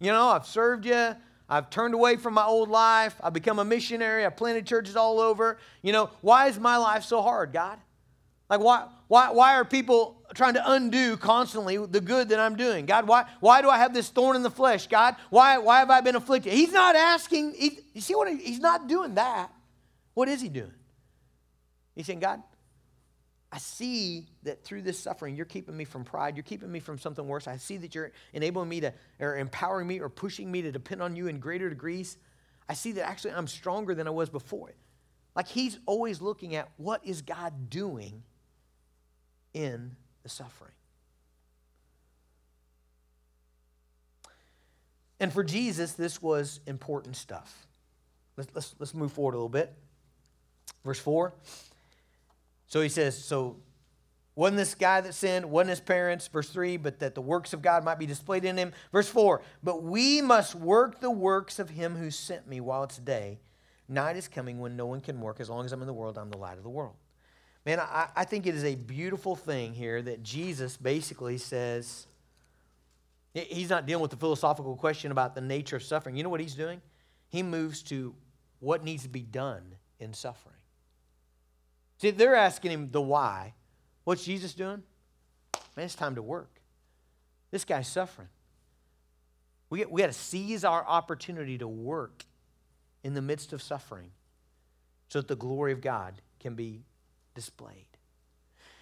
You 0.00 0.12
know, 0.12 0.28
I've 0.28 0.46
served 0.46 0.84
you. 0.84 1.14
I've 1.48 1.70
turned 1.70 1.94
away 1.94 2.16
from 2.16 2.34
my 2.34 2.44
old 2.44 2.68
life. 2.68 3.14
I've 3.22 3.32
become 3.32 3.58
a 3.58 3.64
missionary. 3.64 4.24
I've 4.24 4.36
planted 4.36 4.66
churches 4.66 4.96
all 4.96 5.20
over. 5.20 5.58
You 5.82 5.92
know, 5.92 6.10
why 6.20 6.48
is 6.48 6.58
my 6.58 6.76
life 6.76 7.04
so 7.04 7.22
hard, 7.22 7.52
God? 7.52 7.78
Like, 8.48 8.60
why, 8.60 8.86
why, 9.08 9.30
why 9.30 9.54
are 9.54 9.64
people 9.64 10.22
trying 10.34 10.54
to 10.54 10.72
undo 10.72 11.16
constantly 11.16 11.76
the 11.76 12.00
good 12.00 12.28
that 12.30 12.40
I'm 12.40 12.56
doing? 12.56 12.86
God, 12.86 13.06
why, 13.06 13.26
why 13.40 13.62
do 13.62 13.70
I 13.70 13.78
have 13.78 13.94
this 13.94 14.08
thorn 14.08 14.36
in 14.36 14.42
the 14.42 14.50
flesh? 14.50 14.86
God, 14.86 15.16
why, 15.30 15.58
why 15.58 15.78
have 15.78 15.90
I 15.90 16.00
been 16.00 16.16
afflicted? 16.16 16.52
He's 16.52 16.72
not 16.72 16.94
asking, 16.94 17.54
he, 17.54 17.78
you 17.94 18.00
see 18.00 18.14
what? 18.14 18.28
He, 18.28 18.36
he's 18.36 18.60
not 18.60 18.86
doing 18.86 19.14
that. 19.14 19.50
What 20.14 20.28
is 20.28 20.40
he 20.40 20.48
doing? 20.48 20.72
He's 21.94 22.06
saying, 22.06 22.20
God, 22.20 22.42
I 23.54 23.58
see 23.58 24.26
that 24.42 24.64
through 24.64 24.82
this 24.82 24.98
suffering, 24.98 25.36
you're 25.36 25.46
keeping 25.46 25.76
me 25.76 25.84
from 25.84 26.02
pride. 26.02 26.36
You're 26.36 26.42
keeping 26.42 26.72
me 26.72 26.80
from 26.80 26.98
something 26.98 27.24
worse. 27.24 27.46
I 27.46 27.56
see 27.56 27.76
that 27.76 27.94
you're 27.94 28.10
enabling 28.32 28.68
me 28.68 28.80
to, 28.80 28.92
or 29.20 29.36
empowering 29.36 29.86
me, 29.86 30.00
or 30.00 30.08
pushing 30.08 30.50
me 30.50 30.62
to 30.62 30.72
depend 30.72 31.00
on 31.00 31.14
you 31.14 31.28
in 31.28 31.38
greater 31.38 31.68
degrees. 31.68 32.16
I 32.68 32.74
see 32.74 32.90
that 32.92 33.06
actually 33.08 33.30
I'm 33.34 33.46
stronger 33.46 33.94
than 33.94 34.08
I 34.08 34.10
was 34.10 34.28
before. 34.28 34.72
Like 35.36 35.46
he's 35.46 35.78
always 35.86 36.20
looking 36.20 36.56
at 36.56 36.68
what 36.78 37.06
is 37.06 37.22
God 37.22 37.70
doing 37.70 38.24
in 39.52 39.94
the 40.24 40.28
suffering. 40.28 40.72
And 45.20 45.32
for 45.32 45.44
Jesus, 45.44 45.92
this 45.92 46.20
was 46.20 46.58
important 46.66 47.14
stuff. 47.14 47.68
Let's, 48.36 48.52
let's, 48.52 48.74
let's 48.80 48.94
move 48.94 49.12
forward 49.12 49.34
a 49.34 49.36
little 49.36 49.48
bit. 49.48 49.72
Verse 50.84 50.98
4 50.98 51.32
so 52.74 52.80
he 52.80 52.88
says, 52.88 53.16
so 53.16 53.58
wasn't 54.34 54.56
this 54.56 54.74
guy 54.74 55.00
that 55.00 55.14
sinned, 55.14 55.48
wasn't 55.48 55.70
his 55.70 55.80
parents, 55.80 56.26
verse 56.26 56.48
3, 56.48 56.76
but 56.76 56.98
that 56.98 57.14
the 57.14 57.20
works 57.20 57.52
of 57.52 57.62
God 57.62 57.84
might 57.84 58.00
be 58.00 58.06
displayed 58.06 58.44
in 58.44 58.56
him. 58.56 58.72
Verse 58.90 59.08
4, 59.08 59.42
but 59.62 59.84
we 59.84 60.20
must 60.20 60.56
work 60.56 60.98
the 60.98 61.08
works 61.08 61.60
of 61.60 61.70
him 61.70 61.94
who 61.94 62.10
sent 62.10 62.48
me 62.48 62.60
while 62.60 62.82
it's 62.82 62.98
day. 62.98 63.38
Night 63.88 64.16
is 64.16 64.26
coming 64.26 64.58
when 64.58 64.74
no 64.74 64.86
one 64.86 65.00
can 65.00 65.20
work. 65.20 65.38
As 65.38 65.48
long 65.48 65.64
as 65.64 65.70
I'm 65.70 65.82
in 65.82 65.86
the 65.86 65.92
world, 65.92 66.18
I'm 66.18 66.32
the 66.32 66.36
light 66.36 66.58
of 66.58 66.64
the 66.64 66.68
world. 66.68 66.96
Man, 67.64 67.78
I, 67.78 68.08
I 68.16 68.24
think 68.24 68.44
it 68.44 68.56
is 68.56 68.64
a 68.64 68.74
beautiful 68.74 69.36
thing 69.36 69.72
here 69.72 70.02
that 70.02 70.24
Jesus 70.24 70.76
basically 70.76 71.38
says, 71.38 72.08
he's 73.34 73.70
not 73.70 73.86
dealing 73.86 74.02
with 74.02 74.10
the 74.10 74.16
philosophical 74.16 74.74
question 74.74 75.12
about 75.12 75.36
the 75.36 75.40
nature 75.40 75.76
of 75.76 75.84
suffering. 75.84 76.16
You 76.16 76.24
know 76.24 76.28
what 76.28 76.40
he's 76.40 76.56
doing? 76.56 76.82
He 77.28 77.44
moves 77.44 77.84
to 77.84 78.16
what 78.58 78.82
needs 78.82 79.04
to 79.04 79.08
be 79.08 79.22
done 79.22 79.76
in 80.00 80.12
suffering. 80.12 80.56
See, 81.98 82.10
they're 82.10 82.34
asking 82.34 82.70
him 82.70 82.90
the 82.90 83.00
why. 83.00 83.54
What's 84.04 84.24
Jesus 84.24 84.54
doing? 84.54 84.82
Man, 85.76 85.86
it's 85.86 85.94
time 85.94 86.14
to 86.16 86.22
work. 86.22 86.60
This 87.50 87.64
guy's 87.64 87.88
suffering. 87.88 88.28
We, 89.70 89.84
we 89.86 90.02
got 90.02 90.08
to 90.08 90.12
seize 90.12 90.64
our 90.64 90.84
opportunity 90.84 91.58
to 91.58 91.68
work 91.68 92.24
in 93.02 93.14
the 93.14 93.22
midst 93.22 93.52
of 93.52 93.62
suffering 93.62 94.10
so 95.08 95.20
that 95.20 95.28
the 95.28 95.36
glory 95.36 95.72
of 95.72 95.80
God 95.80 96.14
can 96.40 96.54
be 96.54 96.82
displayed. 97.34 97.86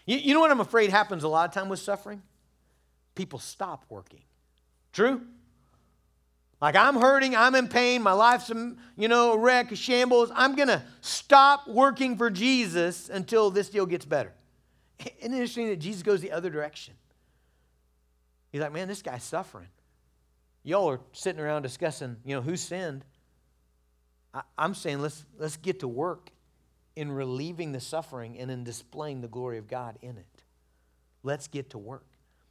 You, 0.07 0.19
you 0.19 0.35
know 0.35 0.41
what 0.41 0.51
I'm 0.51 0.61
afraid 0.61 0.91
happens 0.91 1.25
a 1.25 1.29
lot 1.29 1.49
of 1.49 1.55
time 1.55 1.69
with 1.69 1.81
suffering? 1.81 2.23
People 3.15 3.39
stop 3.39 3.85
working. 3.89 4.23
True? 4.93 5.23
Like 6.63 6.77
I'm 6.77 6.95
hurting, 6.95 7.35
I'm 7.35 7.57
in 7.57 7.67
pain, 7.67 8.03
my 8.03 8.13
life's 8.13 8.49
a, 8.49 8.77
you 8.97 9.09
know, 9.09 9.33
a 9.33 9.39
wreck, 9.39 9.73
a 9.73 9.77
shambles. 9.77 10.31
I'm 10.33 10.55
going 10.55 10.69
to 10.69 10.81
stop 11.01 11.67
working 11.67 12.17
for 12.17 12.31
Jesus 12.31 13.09
until 13.09 13.51
this 13.51 13.69
deal 13.69 13.85
gets 13.85 14.05
better. 14.05 14.33
Isn't 15.01 15.33
it 15.33 15.37
interesting 15.37 15.69
that 15.71 15.81
Jesus 15.81 16.05
goes 16.05 16.21
the 16.21 16.31
other 16.31 16.51
direction? 16.51 16.95
He's 18.53 18.61
like, 18.61 18.73
man, 18.73 18.87
this 18.87 19.03
guy's 19.03 19.25
suffering. 19.25 19.67
Y'all 20.63 20.89
are 20.89 21.01
sitting 21.11 21.41
around 21.41 21.63
discussing, 21.63 22.17
you 22.25 22.37
know, 22.37 22.43
who 22.43 22.57
sinned. 22.57 23.05
I, 24.33 24.43
I'm 24.57 24.77
saying 24.77 25.01
let's, 25.01 25.25
let's 25.39 25.57
get 25.57 25.81
to 25.81 25.89
work 25.89 26.31
in 26.95 27.11
relieving 27.11 27.73
the 27.73 27.81
suffering 27.81 28.39
and 28.39 28.53
in 28.53 28.63
displaying 28.63 29.21
the 29.21 29.27
glory 29.27 29.59
of 29.59 29.67
God 29.67 29.99
in 30.01 30.17
it. 30.17 30.43
Let's 31.25 31.49
get 31.49 31.71
to 31.71 31.79
work. 31.79 32.07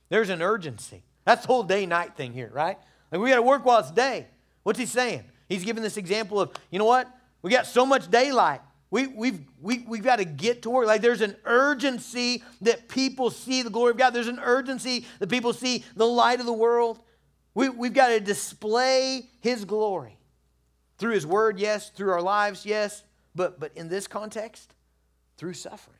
There's 0.09 0.30
an 0.30 0.41
urgency. 0.41 1.03
That's 1.24 1.43
the 1.43 1.47
whole 1.47 1.64
day 1.64 1.86
night 1.86 2.18
thing 2.18 2.34
here, 2.34 2.51
right? 2.53 2.78
Like 3.12 3.22
we 3.22 3.30
got 3.30 3.36
to 3.38 3.41
work 3.41 3.66
while 3.66 3.80
it's 3.80 3.91
day. 3.91 4.28
What's 4.64 4.80
he 4.80 4.86
saying? 4.86 5.24
He's 5.49 5.64
giving 5.64 5.84
this 5.84 5.97
example 5.97 6.39
of, 6.39 6.51
you 6.70 6.80
know 6.80 6.86
what? 6.86 7.07
We 7.41 7.51
got 7.51 7.66
so 7.66 7.86
much 7.86 8.09
daylight. 8.09 8.62
We, 8.89 9.07
we've, 9.07 9.41
we, 9.62 9.80
we've 9.80 10.03
got 10.03 10.18
to 10.18 10.26
get 10.26 10.64
to 10.64 10.70
work. 10.70 10.88
Like 10.88 11.01
there's 11.01 11.22
an 11.22 11.36
urgency 11.45 12.43
that 12.62 12.88
people 12.88 13.30
see 13.30 13.62
the 13.62 13.70
glory 13.70 13.91
of 13.91 13.97
God. 13.97 14.12
There's 14.12 14.28
an 14.28 14.39
urgency 14.41 15.05
that 15.20 15.30
people 15.30 15.53
see 15.53 15.84
the 15.95 16.05
light 16.05 16.39
of 16.39 16.45
the 16.45 16.53
world. 16.53 16.99
We, 17.53 17.70
we've 17.70 17.93
got 17.93 18.09
to 18.09 18.20
display 18.20 19.30
his 19.41 19.66
glory 19.66 20.18
through 20.97 21.14
his 21.14 21.26
word, 21.26 21.59
yes, 21.59 21.89
through 21.89 22.12
our 22.12 22.22
lives, 22.22 22.66
yes, 22.66 23.03
but, 23.34 23.59
but 23.59 23.72
in 23.76 23.89
this 23.89 24.07
context, 24.07 24.74
through 25.38 25.53
suffering. 25.53 25.97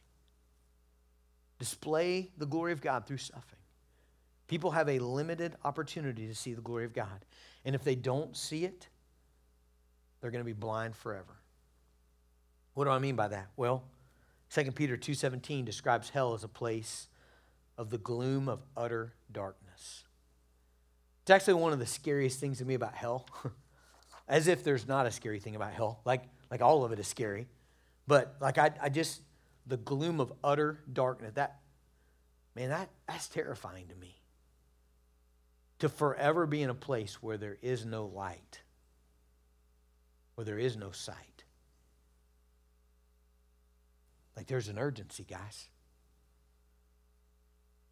Display 1.60 2.30
the 2.38 2.46
glory 2.46 2.72
of 2.72 2.82
God 2.82 3.06
through 3.06 3.18
suffering. 3.18 3.61
People 4.52 4.72
have 4.72 4.90
a 4.90 5.00
limited 5.00 5.56
opportunity 5.64 6.28
to 6.28 6.36
see 6.36 6.54
the 6.54 6.60
glory 6.60 6.84
of 6.84 6.92
God. 6.92 7.24
And 7.64 7.74
if 7.74 7.86
they 7.86 7.96
don't 7.96 8.36
see 8.36 8.66
it, 8.66 8.90
they're 10.20 10.30
going 10.30 10.44
to 10.44 10.46
be 10.46 10.52
blind 10.52 10.94
forever. 10.94 11.38
What 12.74 12.84
do 12.84 12.90
I 12.90 13.00
mean 13.00 13.16
by 13.16 13.30
that? 13.30 13.48
Well, 13.56 13.86
2 14.50 14.74
Peter 14.74 14.98
2:17 14.98 15.64
describes 15.64 16.10
hell 16.10 16.34
as 16.34 16.44
a 16.44 16.50
place 16.50 17.08
of 17.78 17.92
the 17.92 17.98
gloom 17.98 18.50
of 18.50 18.60
utter 18.76 19.14
darkness. 19.32 20.04
It's 21.22 21.32
actually 21.32 21.54
one 21.54 21.72
of 21.72 21.80
the 21.80 21.86
scariest 21.86 22.42
things 22.42 22.58
to 22.58 22.66
me 22.66 22.74
about 22.74 22.94
hell. 22.94 23.26
as 24.28 24.50
if 24.50 24.66
there's 24.66 24.86
not 24.86 25.06
a 25.06 25.12
scary 25.12 25.40
thing 25.40 25.56
about 25.56 25.72
hell. 25.72 26.02
Like, 26.04 26.24
like 26.50 26.62
all 26.62 26.84
of 26.84 26.92
it 26.92 27.00
is 27.00 27.08
scary. 27.08 27.48
But 28.06 28.36
like 28.42 28.58
I, 28.58 28.72
I 28.82 28.90
just 28.90 29.22
the 29.66 29.78
gloom 29.78 30.20
of 30.20 30.34
utter 30.44 30.82
darkness, 30.92 31.32
that 31.36 31.62
man, 32.54 32.68
that, 32.68 32.90
that's 33.08 33.30
terrifying 33.30 33.88
to 33.88 33.96
me 33.96 34.18
to 35.82 35.90
forever 35.90 36.46
be 36.46 36.62
in 36.62 36.70
a 36.70 36.76
place 36.76 37.22
where 37.22 37.38
there 37.38 37.58
is 37.62 37.86
no 37.86 38.06
light, 38.06 38.62
where 40.36 40.46
there 40.46 40.60
is 40.60 40.78
no 40.78 40.92
sight. 40.92 41.44
Like 44.38 44.48
there's 44.48 44.70
an 44.70 44.80
urgency, 44.80 45.24
guys. 45.24 45.68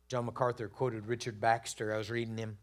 John 0.08 0.26
MacArthur 0.26 0.68
quoted 0.68 1.08
Richard 1.08 1.40
Baxter. 1.40 1.94
I 1.94 1.98
was 1.98 2.10
reading 2.10 2.38
him. 2.38 2.58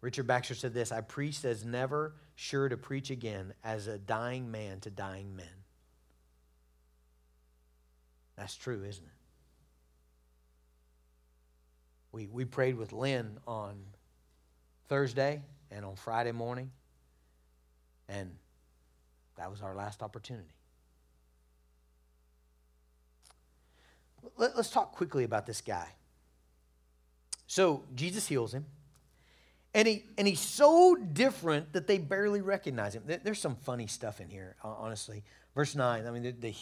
Richard 0.00 0.26
Baxter 0.26 0.54
said 0.54 0.74
this 0.74 0.92
I 0.92 1.00
preached 1.00 1.44
as 1.44 1.64
never 1.64 2.14
sure 2.34 2.68
to 2.68 2.76
preach 2.76 3.10
again 3.10 3.54
as 3.64 3.86
a 3.86 3.98
dying 3.98 4.50
man 4.50 4.80
to 4.80 4.90
dying 4.90 5.36
men. 5.36 5.46
That's 8.36 8.54
true, 8.54 8.82
isn't 8.82 9.04
it? 9.04 9.10
We, 12.12 12.26
we 12.26 12.44
prayed 12.44 12.76
with 12.76 12.92
Lynn 12.92 13.38
on 13.46 13.76
Thursday 14.90 15.40
and 15.70 15.84
on 15.84 15.94
Friday 15.94 16.32
morning, 16.32 16.72
and 18.08 18.32
that 19.36 19.48
was 19.48 19.62
our 19.62 19.74
last 19.74 20.02
opportunity. 20.02 20.52
Let, 24.36 24.56
us 24.56 24.68
talk 24.68 24.92
quickly 24.92 25.22
about 25.22 25.46
this 25.46 25.60
guy. 25.60 25.86
So, 27.46 27.84
Jesus 27.94 28.26
heals 28.26 28.52
him. 28.52 28.66
And, 29.72 29.86
he, 29.86 30.04
and 30.18 30.26
he's 30.26 30.40
so 30.40 30.96
different 30.96 31.72
that 31.72 31.86
they 31.86 31.98
barely 31.98 32.40
recognize 32.40 32.94
him. 32.94 33.04
There's 33.06 33.40
some 33.40 33.54
funny 33.54 33.86
stuff 33.86 34.20
in 34.20 34.28
here, 34.28 34.56
honestly. 34.62 35.22
Verse 35.54 35.76
9, 35.76 36.06
I 36.06 36.10
mean, 36.10 36.24
the, 36.24 36.32
the, 36.32 36.54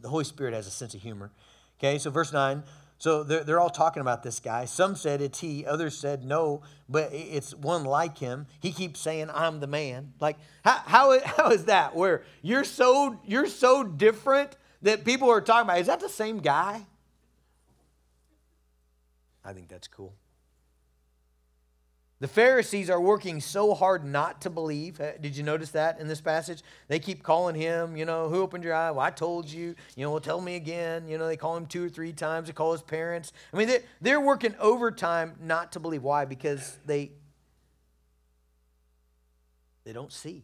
the 0.00 0.08
Holy 0.08 0.24
Spirit 0.24 0.54
has 0.54 0.68
a 0.68 0.70
sense 0.70 0.94
of 0.94 1.02
humor. 1.02 1.32
Okay, 1.80 1.98
so 1.98 2.10
verse 2.10 2.32
9, 2.32 2.62
so 2.98 3.22
they're, 3.22 3.44
they're 3.44 3.60
all 3.60 3.70
talking 3.70 4.00
about 4.00 4.24
this 4.24 4.40
guy. 4.40 4.64
Some 4.64 4.96
said 4.96 5.20
it's 5.20 5.38
he, 5.38 5.64
others 5.64 5.96
said 5.96 6.24
no, 6.24 6.62
but 6.88 7.10
it's 7.12 7.54
one 7.54 7.84
like 7.84 8.18
him. 8.18 8.46
He 8.60 8.72
keeps 8.72 8.98
saying, 8.98 9.30
I'm 9.32 9.60
the 9.60 9.68
man. 9.68 10.12
Like, 10.20 10.36
how, 10.64 10.82
how, 10.84 11.20
how 11.24 11.50
is 11.50 11.66
that? 11.66 11.94
Where 11.94 12.24
you're 12.42 12.64
so, 12.64 13.20
you're 13.24 13.46
so 13.46 13.84
different 13.84 14.56
that 14.82 15.04
people 15.04 15.30
are 15.30 15.40
talking 15.40 15.68
about, 15.68 15.78
is 15.78 15.86
that 15.86 16.00
the 16.00 16.08
same 16.08 16.38
guy? 16.38 16.86
I 19.44 19.52
think 19.52 19.68
that's 19.68 19.88
cool. 19.88 20.14
The 22.20 22.28
Pharisees 22.28 22.90
are 22.90 23.00
working 23.00 23.40
so 23.40 23.74
hard 23.74 24.04
not 24.04 24.40
to 24.40 24.50
believe. 24.50 25.00
Did 25.20 25.36
you 25.36 25.44
notice 25.44 25.70
that 25.70 26.00
in 26.00 26.08
this 26.08 26.20
passage? 26.20 26.62
They 26.88 26.98
keep 26.98 27.22
calling 27.22 27.54
him, 27.54 27.96
you 27.96 28.04
know, 28.04 28.28
who 28.28 28.42
opened 28.42 28.64
your 28.64 28.74
eye? 28.74 28.90
Well, 28.90 29.06
I 29.06 29.10
told 29.10 29.48
you, 29.48 29.76
you 29.94 30.04
know, 30.04 30.10
well, 30.10 30.20
tell 30.20 30.40
me 30.40 30.56
again. 30.56 31.06
You 31.06 31.16
know, 31.16 31.28
they 31.28 31.36
call 31.36 31.56
him 31.56 31.66
two 31.66 31.84
or 31.86 31.88
three 31.88 32.12
times. 32.12 32.48
They 32.48 32.52
call 32.52 32.72
his 32.72 32.82
parents. 32.82 33.32
I 33.54 33.56
mean, 33.56 33.68
they, 33.68 33.82
they're 34.00 34.20
working 34.20 34.56
overtime 34.58 35.36
not 35.40 35.70
to 35.72 35.80
believe. 35.80 36.02
Why? 36.02 36.24
Because 36.24 36.76
they, 36.84 37.12
they 39.84 39.92
don't 39.92 40.12
see. 40.12 40.42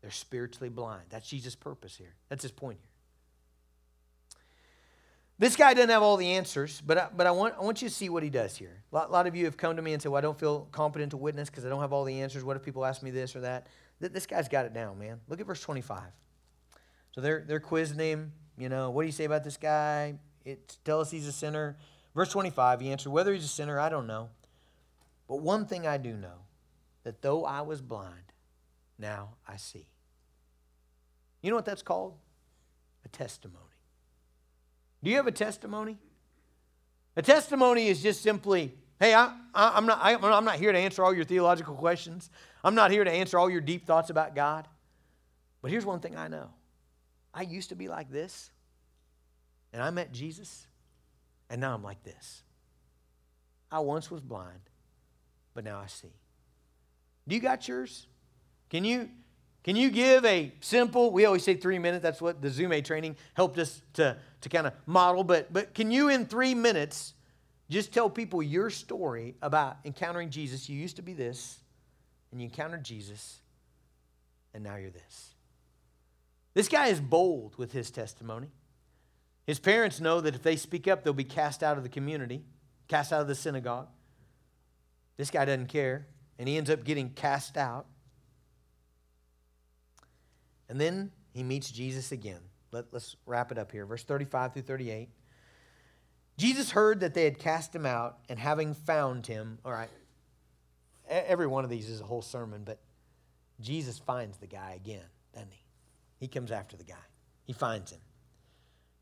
They're 0.00 0.12
spiritually 0.12 0.68
blind. 0.68 1.06
That's 1.10 1.28
Jesus' 1.28 1.56
purpose 1.56 1.96
here. 1.96 2.14
That's 2.28 2.42
his 2.42 2.52
point 2.52 2.78
here. 2.80 2.91
This 5.38 5.56
guy 5.56 5.74
doesn't 5.74 5.90
have 5.90 6.02
all 6.02 6.16
the 6.16 6.32
answers, 6.32 6.80
but 6.86 6.98
I, 6.98 7.08
but 7.16 7.26
I 7.26 7.32
want, 7.32 7.54
I 7.58 7.62
want 7.62 7.82
you 7.82 7.88
to 7.88 7.94
see 7.94 8.08
what 8.08 8.22
he 8.22 8.30
does 8.30 8.56
here. 8.56 8.82
A 8.92 8.94
lot, 8.94 9.10
lot 9.10 9.26
of 9.26 9.34
you 9.34 9.46
have 9.46 9.56
come 9.56 9.76
to 9.76 9.82
me 9.82 9.92
and 9.92 10.00
said, 10.00 10.12
well, 10.12 10.18
I 10.18 10.20
don't 10.20 10.38
feel 10.38 10.68
competent 10.70 11.10
to 11.10 11.16
witness 11.16 11.50
because 11.50 11.66
I 11.66 11.68
don't 11.68 11.80
have 11.80 11.92
all 11.92 12.04
the 12.04 12.20
answers. 12.20 12.44
What 12.44 12.56
if 12.56 12.62
people 12.62 12.84
ask 12.84 13.02
me 13.02 13.10
this 13.10 13.34
or 13.34 13.40
that? 13.40 13.66
This 13.98 14.26
guy's 14.26 14.48
got 14.48 14.66
it 14.66 14.74
down, 14.74 14.98
man. 14.98 15.20
Look 15.28 15.40
at 15.40 15.46
verse 15.46 15.60
25. 15.60 16.02
So 17.12 17.20
they're, 17.20 17.44
they're 17.46 17.60
quizzing 17.60 17.98
him. 17.98 18.32
You 18.58 18.68
know, 18.68 18.90
what 18.90 19.02
do 19.02 19.06
you 19.06 19.12
say 19.12 19.24
about 19.24 19.44
this 19.44 19.56
guy? 19.56 20.14
It, 20.44 20.76
tell 20.84 21.00
us 21.00 21.10
he's 21.10 21.26
a 21.26 21.32
sinner. 21.32 21.76
Verse 22.14 22.30
25, 22.30 22.80
he 22.80 22.90
answered, 22.90 23.10
Whether 23.10 23.32
he's 23.32 23.44
a 23.44 23.48
sinner, 23.48 23.80
I 23.80 23.88
don't 23.88 24.06
know. 24.06 24.30
But 25.28 25.40
one 25.40 25.66
thing 25.66 25.86
I 25.86 25.96
do 25.96 26.14
know 26.14 26.46
that 27.04 27.22
though 27.22 27.44
I 27.44 27.62
was 27.62 27.80
blind, 27.80 28.32
now 28.98 29.30
I 29.48 29.56
see. 29.56 29.86
You 31.40 31.50
know 31.50 31.56
what 31.56 31.64
that's 31.64 31.82
called? 31.82 32.14
A 33.04 33.08
testimony. 33.08 33.71
Do 35.02 35.10
you 35.10 35.16
have 35.16 35.26
a 35.26 35.32
testimony? 35.32 35.98
A 37.16 37.22
testimony 37.22 37.88
is 37.88 38.02
just 38.02 38.22
simply, 38.22 38.74
hey, 39.00 39.14
I, 39.14 39.34
am 39.54 39.86
not, 39.86 39.98
I, 40.00 40.14
I'm 40.14 40.44
not 40.44 40.56
here 40.56 40.72
to 40.72 40.78
answer 40.78 41.04
all 41.04 41.12
your 41.12 41.24
theological 41.24 41.74
questions. 41.74 42.30
I'm 42.64 42.74
not 42.74 42.90
here 42.90 43.04
to 43.04 43.10
answer 43.10 43.38
all 43.38 43.50
your 43.50 43.60
deep 43.60 43.86
thoughts 43.86 44.10
about 44.10 44.34
God. 44.34 44.68
But 45.60 45.70
here's 45.70 45.84
one 45.84 46.00
thing 46.00 46.16
I 46.16 46.28
know 46.28 46.50
I 47.34 47.42
used 47.42 47.70
to 47.70 47.74
be 47.74 47.88
like 47.88 48.10
this, 48.10 48.50
and 49.72 49.82
I 49.82 49.90
met 49.90 50.12
Jesus, 50.12 50.66
and 51.50 51.60
now 51.60 51.74
I'm 51.74 51.82
like 51.82 52.02
this. 52.02 52.42
I 53.70 53.80
once 53.80 54.10
was 54.10 54.20
blind, 54.20 54.60
but 55.54 55.64
now 55.64 55.78
I 55.78 55.86
see. 55.86 56.12
Do 57.26 57.34
you 57.34 57.40
got 57.40 57.68
yours? 57.68 58.06
Can 58.68 58.84
you 58.84 59.08
can 59.64 59.76
you 59.76 59.90
give 59.90 60.24
a 60.24 60.52
simple, 60.60 61.12
we 61.12 61.24
always 61.24 61.44
say 61.44 61.54
three 61.54 61.78
minutes, 61.78 62.02
that's 62.02 62.20
what 62.20 62.42
the 62.42 62.48
Zúme 62.48 62.84
training 62.84 63.16
helped 63.34 63.58
us 63.58 63.80
to, 63.94 64.16
to 64.40 64.48
kind 64.48 64.66
of 64.66 64.72
model, 64.86 65.22
but, 65.22 65.52
but 65.52 65.72
can 65.74 65.90
you 65.90 66.08
in 66.08 66.26
three 66.26 66.54
minutes 66.54 67.14
just 67.70 67.92
tell 67.92 68.10
people 68.10 68.42
your 68.42 68.70
story 68.70 69.36
about 69.40 69.76
encountering 69.84 70.30
Jesus? 70.30 70.68
You 70.68 70.78
used 70.78 70.96
to 70.96 71.02
be 71.02 71.12
this, 71.12 71.60
and 72.32 72.40
you 72.40 72.46
encountered 72.46 72.84
Jesus, 72.84 73.38
and 74.52 74.64
now 74.64 74.76
you're 74.76 74.90
this. 74.90 75.34
This 76.54 76.68
guy 76.68 76.88
is 76.88 77.00
bold 77.00 77.56
with 77.56 77.72
his 77.72 77.90
testimony. 77.90 78.48
His 79.46 79.58
parents 79.58 80.00
know 80.00 80.20
that 80.20 80.34
if 80.34 80.42
they 80.42 80.56
speak 80.56 80.86
up, 80.88 81.02
they'll 81.02 81.12
be 81.12 81.24
cast 81.24 81.62
out 81.62 81.76
of 81.76 81.82
the 81.82 81.88
community, 81.88 82.42
cast 82.88 83.12
out 83.12 83.20
of 83.20 83.28
the 83.28 83.34
synagogue. 83.34 83.88
This 85.16 85.30
guy 85.30 85.44
doesn't 85.44 85.68
care, 85.68 86.06
and 86.38 86.48
he 86.48 86.56
ends 86.56 86.68
up 86.68 86.84
getting 86.84 87.10
cast 87.10 87.56
out. 87.56 87.86
And 90.72 90.80
then 90.80 91.10
he 91.34 91.42
meets 91.42 91.70
Jesus 91.70 92.12
again. 92.12 92.40
Let, 92.70 92.86
us 92.94 93.14
wrap 93.26 93.52
it 93.52 93.58
up 93.58 93.70
here. 93.70 93.84
Verse 93.84 94.04
35 94.04 94.54
through 94.54 94.62
38. 94.62 95.10
Jesus 96.38 96.70
heard 96.70 97.00
that 97.00 97.12
they 97.12 97.24
had 97.24 97.38
cast 97.38 97.74
him 97.74 97.84
out, 97.84 98.20
and 98.30 98.38
having 98.38 98.72
found 98.72 99.26
him, 99.26 99.58
all 99.66 99.72
right, 99.72 99.90
every 101.06 101.46
one 101.46 101.62
of 101.62 101.68
these 101.68 101.90
is 101.90 102.00
a 102.00 102.04
whole 102.04 102.22
sermon, 102.22 102.62
but 102.64 102.80
Jesus 103.60 103.98
finds 103.98 104.38
the 104.38 104.46
guy 104.46 104.72
again, 104.74 105.04
doesn't 105.34 105.52
he? 105.52 105.62
He 106.20 106.26
comes 106.26 106.50
after 106.50 106.74
the 106.78 106.84
guy, 106.84 107.04
he 107.44 107.52
finds 107.52 107.92
him. 107.92 108.00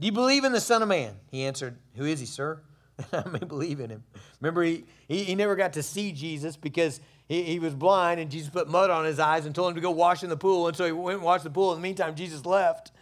Do 0.01 0.07
you 0.07 0.13
believe 0.13 0.43
in 0.43 0.51
the 0.51 0.61
Son 0.61 0.83
of 0.83 0.89
Man? 0.89 1.15
He 1.31 1.45
answered, 1.45 1.79
Who 1.95 2.05
is 2.05 2.19
he, 2.19 2.27
sir? 2.27 2.63
I 3.13 3.29
may 3.29 3.39
believe 3.39 3.81
in 3.81 3.91
him. 3.91 4.05
Remember, 4.41 4.63
he, 4.63 4.85
he, 5.09 5.25
he 5.25 5.35
never 5.35 5.57
got 5.57 5.75
to 5.75 5.83
see 5.83 6.13
Jesus 6.13 6.57
because 6.57 7.01
he, 7.29 7.43
he 7.45 7.59
was 7.59 7.75
blind, 7.75 8.21
and 8.21 8.31
Jesus 8.31 8.51
put 8.51 8.69
mud 8.69 8.91
on 8.91 9.05
his 9.05 9.19
eyes 9.19 9.47
and 9.47 9.55
told 9.55 9.71
him 9.71 9.75
to 9.77 9.81
go 9.81 9.91
wash 9.91 10.23
in 10.23 10.29
the 10.29 10.37
pool. 10.37 10.69
And 10.69 10.77
so 10.77 10.85
he 10.85 10.93
went 10.93 11.17
and 11.17 11.25
washed 11.25 11.45
the 11.45 11.51
pool. 11.51 11.73
In 11.73 11.79
the 11.79 11.83
meantime, 11.83 12.15
Jesus 12.15 12.45
left. 12.45 12.93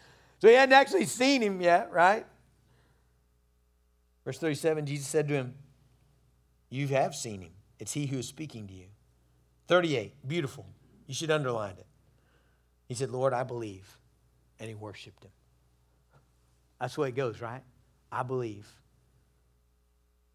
So 0.40 0.48
he 0.48 0.54
hadn't 0.54 0.74
actually 0.74 1.06
seen 1.06 1.42
him 1.42 1.60
yet, 1.60 1.90
right? 1.92 2.26
Verse 4.24 4.38
37 4.38 4.86
Jesus 4.86 5.08
said 5.08 5.28
to 5.28 5.34
him, 5.34 5.54
You 6.70 6.88
have 6.88 7.14
seen 7.14 7.40
him. 7.40 7.52
It's 7.78 7.92
he 7.92 8.06
who 8.06 8.18
is 8.18 8.28
speaking 8.28 8.66
to 8.66 8.74
you. 8.74 8.86
38, 9.68 10.14
beautiful. 10.26 10.66
You 11.06 11.14
should 11.14 11.30
underline 11.30 11.76
it. 11.78 11.86
He 12.86 12.94
said, 12.94 13.10
Lord, 13.10 13.32
I 13.32 13.42
believe. 13.42 13.96
And 14.60 14.68
he 14.68 14.74
worshiped 14.74 15.24
him. 15.24 15.30
That's 16.80 16.94
the 16.94 17.02
way 17.02 17.08
it 17.08 17.16
goes, 17.16 17.40
right? 17.40 17.62
I 18.10 18.22
believe. 18.22 18.66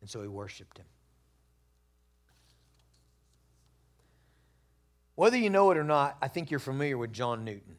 And 0.04 0.10
so 0.10 0.22
he 0.22 0.28
worshiped 0.28 0.78
him. 0.78 0.86
Whether 5.16 5.38
you 5.38 5.50
know 5.50 5.72
it 5.72 5.78
or 5.78 5.86
not, 5.86 6.18
I 6.22 6.28
think 6.28 6.52
you're 6.52 6.60
familiar 6.60 6.98
with 6.98 7.14
John 7.14 7.46
Newton. 7.46 7.78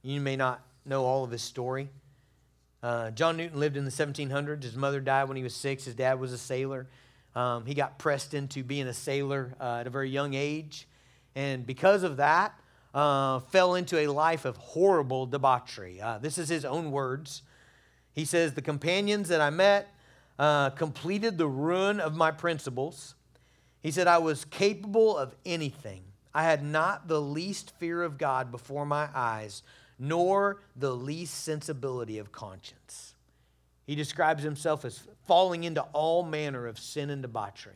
You 0.00 0.18
may 0.22 0.34
not 0.34 0.64
know 0.86 1.04
all 1.04 1.24
of 1.24 1.30
his 1.30 1.42
story. 1.42 1.90
Uh, 2.82 3.10
John 3.10 3.36
Newton 3.36 3.60
lived 3.60 3.76
in 3.76 3.84
the 3.84 3.90
1700s. 3.90 4.62
His 4.62 4.76
mother 4.76 4.98
died 4.98 5.28
when 5.28 5.36
he 5.36 5.42
was 5.42 5.54
six. 5.54 5.84
His 5.84 5.94
dad 5.94 6.18
was 6.18 6.32
a 6.32 6.38
sailor. 6.38 6.86
Um, 7.34 7.66
he 7.66 7.74
got 7.74 7.98
pressed 7.98 8.32
into 8.32 8.64
being 8.64 8.86
a 8.86 8.94
sailor 8.94 9.54
uh, 9.60 9.80
at 9.80 9.86
a 9.86 9.90
very 9.90 10.08
young 10.08 10.32
age. 10.32 10.88
And 11.34 11.66
because 11.66 12.02
of 12.02 12.16
that, 12.16 12.58
uh, 12.94 13.40
fell 13.40 13.74
into 13.74 13.98
a 13.98 14.06
life 14.06 14.46
of 14.46 14.56
horrible 14.56 15.26
debauchery. 15.26 16.00
Uh, 16.00 16.16
this 16.16 16.38
is 16.38 16.48
his 16.48 16.64
own 16.64 16.92
words. 16.92 17.42
He 18.14 18.24
says, 18.24 18.54
The 18.54 18.62
companions 18.62 19.28
that 19.28 19.42
I 19.42 19.50
met 19.50 19.92
uh, 20.38 20.70
completed 20.70 21.38
the 21.38 21.46
ruin 21.46 22.00
of 22.00 22.14
my 22.14 22.30
principles. 22.30 23.14
He 23.80 23.90
said, 23.90 24.06
I 24.06 24.18
was 24.18 24.44
capable 24.44 25.16
of 25.16 25.34
anything. 25.44 26.02
I 26.34 26.44
had 26.44 26.62
not 26.62 27.08
the 27.08 27.20
least 27.20 27.72
fear 27.78 28.02
of 28.02 28.18
God 28.18 28.50
before 28.50 28.86
my 28.86 29.08
eyes, 29.14 29.62
nor 29.98 30.60
the 30.76 30.94
least 30.94 31.42
sensibility 31.44 32.18
of 32.18 32.30
conscience. 32.30 33.14
He 33.86 33.94
describes 33.94 34.42
himself 34.42 34.84
as 34.84 35.02
falling 35.26 35.64
into 35.64 35.80
all 35.92 36.22
manner 36.22 36.66
of 36.66 36.78
sin 36.78 37.10
and 37.10 37.22
debauchery. 37.22 37.74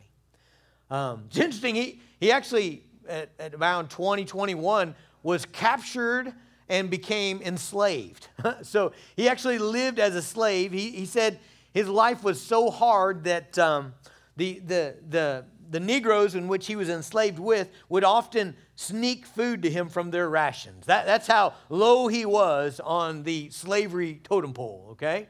Um, 0.89 1.23
it's 1.27 1.37
interesting, 1.37 1.75
he, 1.75 1.99
he 2.19 2.31
actually, 2.31 2.83
at, 3.09 3.31
at 3.39 3.55
around 3.55 3.89
2021, 3.89 4.93
was 5.23 5.45
captured 5.45 6.33
and 6.69 6.89
became 6.89 7.41
enslaved. 7.41 8.27
so 8.61 8.93
he 9.15 9.27
actually 9.27 9.57
lived 9.57 9.99
as 9.99 10.15
a 10.15 10.21
slave. 10.21 10.71
He, 10.71 10.91
he 10.91 11.05
said 11.05 11.39
his 11.73 11.87
life 11.87 12.23
was 12.23 12.41
so 12.41 12.69
hard 12.69 13.23
that 13.23 13.57
um, 13.57 13.93
the, 14.37 14.59
the, 14.59 14.95
the, 15.09 15.45
the 15.69 15.79
Negroes 15.79 16.35
in 16.35 16.47
which 16.47 16.67
he 16.67 16.75
was 16.75 16.89
enslaved 16.89 17.39
with 17.39 17.69
would 17.89 18.03
often 18.03 18.55
sneak 18.75 19.25
food 19.25 19.63
to 19.63 19.69
him 19.69 19.89
from 19.89 20.11
their 20.11 20.29
rations. 20.29 20.85
That, 20.85 21.05
that's 21.05 21.27
how 21.27 21.53
low 21.69 22.07
he 22.07 22.25
was 22.25 22.79
on 22.79 23.23
the 23.23 23.49
slavery 23.49 24.21
totem 24.23 24.53
pole, 24.53 24.89
okay? 24.91 25.27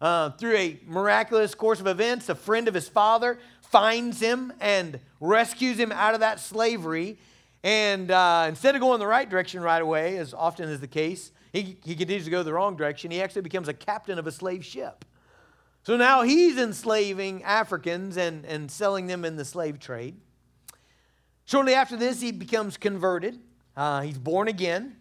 Uh, 0.00 0.30
through 0.30 0.56
a 0.56 0.78
miraculous 0.86 1.54
course 1.54 1.80
of 1.80 1.86
events, 1.86 2.28
a 2.28 2.34
friend 2.34 2.68
of 2.68 2.74
his 2.74 2.88
father 2.88 3.38
finds 3.60 4.20
him 4.20 4.52
and 4.60 5.00
rescues 5.20 5.76
him 5.78 5.92
out 5.92 6.14
of 6.14 6.20
that 6.20 6.40
slavery. 6.40 7.18
And 7.62 8.10
uh, 8.10 8.46
instead 8.48 8.74
of 8.74 8.80
going 8.80 9.00
the 9.00 9.06
right 9.06 9.28
direction 9.28 9.60
right 9.60 9.82
away, 9.82 10.16
as 10.16 10.32
often 10.32 10.68
is 10.68 10.80
the 10.80 10.86
case, 10.86 11.32
he, 11.52 11.76
he 11.84 11.96
continues 11.96 12.24
to 12.24 12.30
go 12.30 12.42
the 12.42 12.52
wrong 12.52 12.76
direction. 12.76 13.10
He 13.10 13.20
actually 13.20 13.42
becomes 13.42 13.68
a 13.68 13.74
captain 13.74 14.18
of 14.18 14.26
a 14.26 14.32
slave 14.32 14.64
ship. 14.64 15.04
So 15.88 15.96
now 15.96 16.20
he's 16.20 16.58
enslaving 16.58 17.44
Africans 17.44 18.18
and, 18.18 18.44
and 18.44 18.70
selling 18.70 19.06
them 19.06 19.24
in 19.24 19.36
the 19.36 19.44
slave 19.46 19.80
trade. 19.80 20.16
Shortly 21.46 21.72
after 21.72 21.96
this, 21.96 22.20
he 22.20 22.30
becomes 22.30 22.76
converted. 22.76 23.40
Uh, 23.74 24.02
he's 24.02 24.18
born 24.18 24.48
again. 24.48 24.96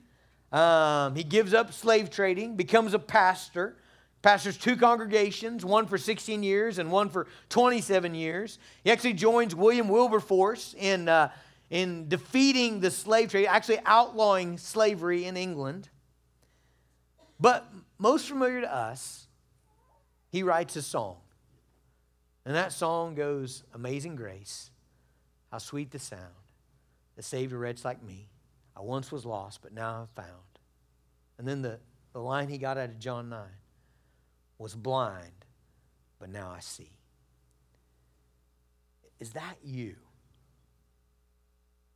Um, 0.50 1.14
he 1.14 1.26
gives 1.26 1.54
up 1.54 1.74
slave 1.74 2.10
trading, 2.10 2.56
becomes 2.56 2.94
a 2.94 3.00
pastor, 3.00 3.76
pastors 4.22 4.58
two 4.58 4.78
congregations, 4.78 5.66
one 5.66 5.88
for 5.88 5.98
16 5.98 6.42
years 6.42 6.80
and 6.80 6.90
one 6.90 7.10
for 7.10 7.28
27 7.50 8.16
years. 8.16 8.58
He 8.86 8.90
actually 8.90 9.12
joins 9.12 9.54
William 9.54 9.90
Wilberforce 9.90 10.74
in, 10.74 11.10
uh, 11.10 11.34
in 11.70 12.08
defeating 12.08 12.80
the 12.80 12.92
slave 12.92 13.32
trade, 13.32 13.48
actually 13.48 13.80
outlawing 13.86 14.58
slavery 14.58 15.26
in 15.26 15.36
England. 15.36 15.90
But 17.42 17.70
most 18.00 18.30
familiar 18.30 18.62
to 18.62 18.74
us, 18.74 19.27
he 20.30 20.44
writes 20.44 20.76
a 20.76 20.82
song. 20.82 21.18
And 22.46 22.56
that 22.56 22.72
song 22.72 23.16
goes 23.16 23.64
Amazing 23.74 24.16
Grace, 24.16 24.72
how 25.52 25.58
sweet 25.58 25.92
the 25.92 26.00
sound 26.00 26.22
that 27.16 27.24
saved 27.24 27.52
a 27.52 27.58
wretch 27.58 27.84
like 27.84 28.02
me. 28.02 28.30
I 28.76 28.82
once 28.82 29.12
was 29.12 29.26
lost, 29.26 29.62
but 29.62 29.74
now 29.74 30.02
I'm 30.02 30.24
found. 30.24 30.30
And 31.38 31.48
then 31.48 31.62
the, 31.62 31.80
the 32.14 32.20
line 32.20 32.48
he 32.48 32.58
got 32.58 32.78
out 32.78 32.90
of 32.90 33.00
John 33.00 33.30
9 33.30 33.42
was 34.60 34.76
blind, 34.76 35.46
but 36.20 36.30
now 36.30 36.50
I 36.56 36.60
see. 36.60 36.92
Is 39.20 39.32
that 39.32 39.58
you? 39.64 39.96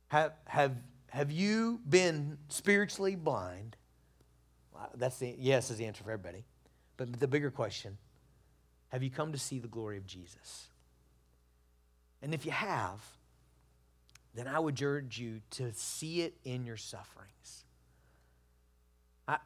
Have, 0.08 0.32
have, 0.46 0.76
have 1.10 1.30
you 1.30 1.80
been 1.88 2.36
spiritually 2.48 3.14
blind? 3.14 3.76
That's 4.96 5.18
the 5.18 5.34
yes 5.38 5.70
is 5.70 5.78
the 5.78 5.86
answer 5.86 6.02
for 6.02 6.10
everybody. 6.10 6.44
But 6.96 7.18
the 7.18 7.28
bigger 7.28 7.50
question, 7.50 7.96
have 8.92 9.02
you 9.02 9.10
come 9.10 9.32
to 9.32 9.38
see 9.38 9.58
the 9.58 9.68
glory 9.68 9.96
of 9.96 10.06
Jesus? 10.06 10.68
And 12.20 12.34
if 12.34 12.44
you 12.44 12.52
have, 12.52 13.00
then 14.34 14.46
I 14.46 14.58
would 14.58 14.80
urge 14.82 15.18
you 15.18 15.40
to 15.52 15.72
see 15.72 16.20
it 16.20 16.34
in 16.44 16.66
your 16.66 16.76
sufferings. 16.76 17.64
I, 19.26 19.38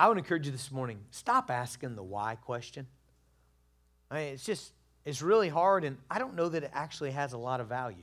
I 0.00 0.08
would 0.08 0.18
encourage 0.18 0.46
you 0.46 0.52
this 0.52 0.72
morning 0.72 0.98
stop 1.12 1.48
asking 1.48 1.94
the 1.94 2.02
why 2.02 2.34
question. 2.34 2.86
I 4.10 4.14
mean, 4.14 4.34
it's 4.34 4.44
just, 4.44 4.72
it's 5.04 5.22
really 5.22 5.48
hard, 5.48 5.84
and 5.84 5.96
I 6.10 6.18
don't 6.18 6.34
know 6.34 6.48
that 6.48 6.64
it 6.64 6.70
actually 6.74 7.12
has 7.12 7.34
a 7.34 7.38
lot 7.38 7.60
of 7.60 7.68
value. 7.68 7.96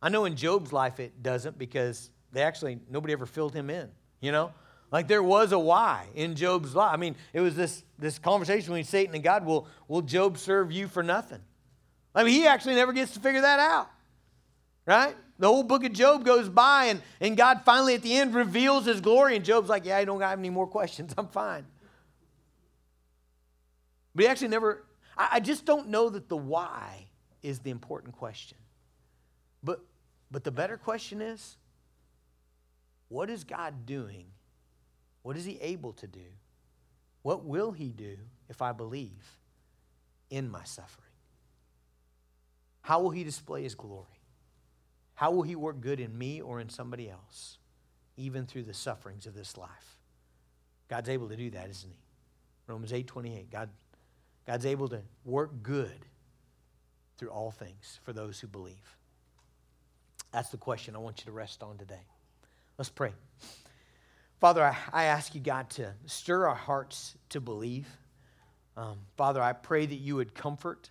I 0.00 0.10
know 0.10 0.26
in 0.26 0.36
Job's 0.36 0.72
life 0.72 1.00
it 1.00 1.22
doesn't 1.24 1.58
because 1.58 2.10
they 2.32 2.42
actually, 2.42 2.78
nobody 2.88 3.12
ever 3.12 3.26
filled 3.26 3.54
him 3.54 3.68
in, 3.68 3.88
you 4.20 4.30
know? 4.30 4.52
Like 4.96 5.08
there 5.08 5.22
was 5.22 5.52
a 5.52 5.58
why 5.58 6.06
in 6.14 6.36
Job's 6.36 6.74
life. 6.74 6.92
I 6.92 6.96
mean, 6.96 7.16
it 7.34 7.40
was 7.40 7.54
this, 7.54 7.84
this 7.98 8.18
conversation 8.18 8.68
between 8.68 8.84
Satan 8.84 9.14
and 9.14 9.22
God 9.22 9.44
will, 9.44 9.68
will 9.88 10.00
Job 10.00 10.38
serve 10.38 10.72
you 10.72 10.88
for 10.88 11.02
nothing? 11.02 11.40
I 12.14 12.24
mean, 12.24 12.32
he 12.32 12.46
actually 12.46 12.76
never 12.76 12.94
gets 12.94 13.12
to 13.12 13.20
figure 13.20 13.42
that 13.42 13.60
out 13.60 13.90
right? 14.86 15.16
The 15.38 15.48
whole 15.48 15.64
book 15.64 15.84
of 15.84 15.92
Job 15.92 16.24
goes 16.24 16.48
by, 16.48 16.86
and, 16.86 17.02
and 17.20 17.36
God 17.36 17.62
finally 17.64 17.94
at 17.94 18.02
the 18.02 18.16
end 18.16 18.34
reveals 18.34 18.86
his 18.86 19.00
glory, 19.00 19.36
and 19.36 19.44
Job's 19.44 19.68
like, 19.68 19.84
Yeah, 19.84 19.98
I 19.98 20.04
don't 20.04 20.20
have 20.20 20.38
any 20.38 20.50
more 20.50 20.66
questions. 20.66 21.12
I'm 21.18 21.28
fine. 21.28 21.66
But 24.14 24.24
he 24.24 24.28
actually 24.28 24.48
never, 24.48 24.86
I, 25.18 25.28
I 25.32 25.40
just 25.40 25.66
don't 25.66 25.88
know 25.88 26.08
that 26.08 26.28
the 26.28 26.36
why 26.36 27.08
is 27.42 27.58
the 27.58 27.70
important 27.70 28.16
question. 28.16 28.56
But, 29.62 29.80
but 30.30 30.44
the 30.44 30.50
better 30.50 30.78
question 30.78 31.20
is 31.20 31.56
what 33.08 33.28
is 33.28 33.44
God 33.44 33.84
doing? 33.84 34.26
What 35.26 35.36
is 35.36 35.44
he 35.44 35.58
able 35.60 35.92
to 35.94 36.06
do? 36.06 36.20
What 37.22 37.44
will 37.44 37.72
he 37.72 37.88
do 37.88 38.16
if 38.48 38.62
I 38.62 38.72
believe 38.72 39.38
in 40.30 40.48
my 40.48 40.62
suffering? 40.64 41.02
How 42.82 43.00
will 43.00 43.10
he 43.10 43.24
display 43.24 43.64
his 43.64 43.74
glory? 43.74 44.16
How 45.16 45.30
will 45.30 45.42
He 45.42 45.56
work 45.56 45.80
good 45.80 45.98
in 45.98 46.16
me 46.16 46.40
or 46.40 46.60
in 46.60 46.68
somebody 46.68 47.10
else, 47.10 47.58
even 48.16 48.46
through 48.46 48.64
the 48.64 48.74
sufferings 48.74 49.26
of 49.26 49.34
this 49.34 49.56
life? 49.56 49.96
God's 50.88 51.08
able 51.08 51.28
to 51.30 51.36
do 51.36 51.50
that, 51.50 51.70
isn't 51.70 51.90
He? 51.90 51.98
Romans 52.66 52.92
8 52.92 53.06
28. 53.06 53.50
God, 53.50 53.70
God's 54.46 54.66
able 54.66 54.88
to 54.88 55.00
work 55.24 55.62
good 55.62 56.06
through 57.16 57.30
all 57.30 57.50
things 57.50 57.98
for 58.02 58.12
those 58.12 58.38
who 58.38 58.46
believe. 58.46 58.96
That's 60.32 60.50
the 60.50 60.58
question 60.58 60.94
I 60.94 60.98
want 60.98 61.20
you 61.20 61.24
to 61.24 61.32
rest 61.32 61.62
on 61.62 61.78
today. 61.78 62.04
Let's 62.76 62.90
pray. 62.90 63.12
Father, 64.40 64.76
I, 64.92 65.04
ask 65.04 65.34
you, 65.34 65.40
God, 65.40 65.70
to 65.70 65.92
stir 66.06 66.46
our 66.46 66.54
hearts 66.54 67.16
to 67.30 67.40
believe. 67.40 67.86
Um, 68.76 68.98
Father, 69.16 69.42
I 69.42 69.54
pray 69.54 69.86
that 69.86 69.94
you 69.94 70.16
would 70.16 70.34
comfort 70.34 70.90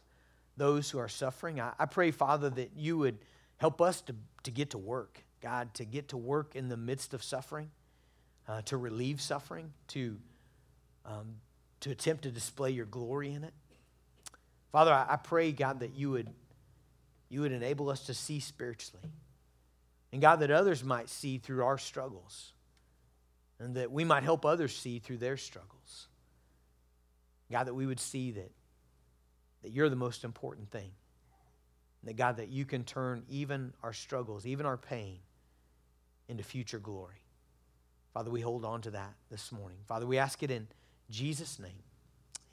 those 0.58 0.90
who 0.90 0.98
are 0.98 1.10
suffering. 1.10 1.60
I, 1.60 1.74
I 1.78 1.86
pray, 1.86 2.12
Father, 2.12 2.50
that 2.50 2.72
you 2.76 2.98
would 2.98 3.20
Help 3.58 3.82
us 3.82 4.02
to, 4.02 4.16
to 4.44 4.52
get 4.52 4.72
to 4.72 4.78
work, 4.78 5.24
God, 5.42 5.74
to 5.76 5.86
get 5.86 6.10
to 6.10 6.18
work 6.18 6.56
in 6.56 6.68
the 6.68 6.78
midst 6.78 7.14
of 7.14 7.24
suffering, 7.24 7.72
uh, 8.48 8.62
to 8.64 8.78
relieve 8.78 9.22
suffering, 9.22 9.72
to, 9.90 10.18
um, 11.06 11.36
to 11.80 11.92
attempt 11.92 12.24
to 12.24 12.32
display 12.32 12.72
your 12.72 12.86
glory 12.86 13.32
in 13.32 13.44
it. 13.44 13.54
Father, 14.72 14.92
I, 14.92 15.14
I 15.14 15.16
pray, 15.16 15.52
God, 15.52 15.80
that 15.80 15.96
you 15.96 16.12
would, 16.12 16.30
you 17.30 17.42
would 17.42 17.54
enable 17.54 17.90
us 17.90 18.06
to 18.08 18.14
see 18.14 18.42
spiritually. 18.42 19.10
And 20.12 20.22
God, 20.22 20.38
that 20.42 20.52
others 20.52 20.84
might 20.84 21.10
see 21.10 21.38
through 21.38 21.64
our 21.64 21.78
struggles. 21.78 22.52
And 23.66 23.74
that 23.78 23.92
we 23.92 24.04
might 24.04 24.22
help 24.22 24.46
others 24.46 24.78
see 24.78 25.00
through 25.00 25.18
their 25.18 25.38
struggles. 25.38 26.08
God, 27.52 27.64
that 27.64 27.74
we 27.74 27.88
would 27.88 28.00
see 28.00 28.30
that, 28.30 28.52
that 29.64 29.72
you're 29.72 29.90
the 29.90 29.96
most 29.96 30.24
important 30.24 30.70
thing. 30.70 30.92
That 32.04 32.16
God, 32.16 32.38
that 32.38 32.50
you 32.50 32.64
can 32.66 32.84
turn 32.84 33.24
even 33.28 33.74
our 33.82 33.92
struggles, 33.92 34.46
even 34.46 34.68
our 34.68 34.78
pain, 34.78 35.18
into 36.28 36.44
future 36.44 36.78
glory. 36.78 37.24
Father, 38.14 38.30
we 38.30 38.40
hold 38.40 38.66
on 38.66 38.82
to 38.82 38.92
that 38.92 39.16
this 39.32 39.52
morning. 39.52 39.80
Father, 39.88 40.06
we 40.06 40.20
ask 40.20 40.44
it 40.44 40.52
in 40.52 40.68
Jesus' 41.10 41.58
name. 41.58 41.82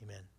Amen. 0.01 0.32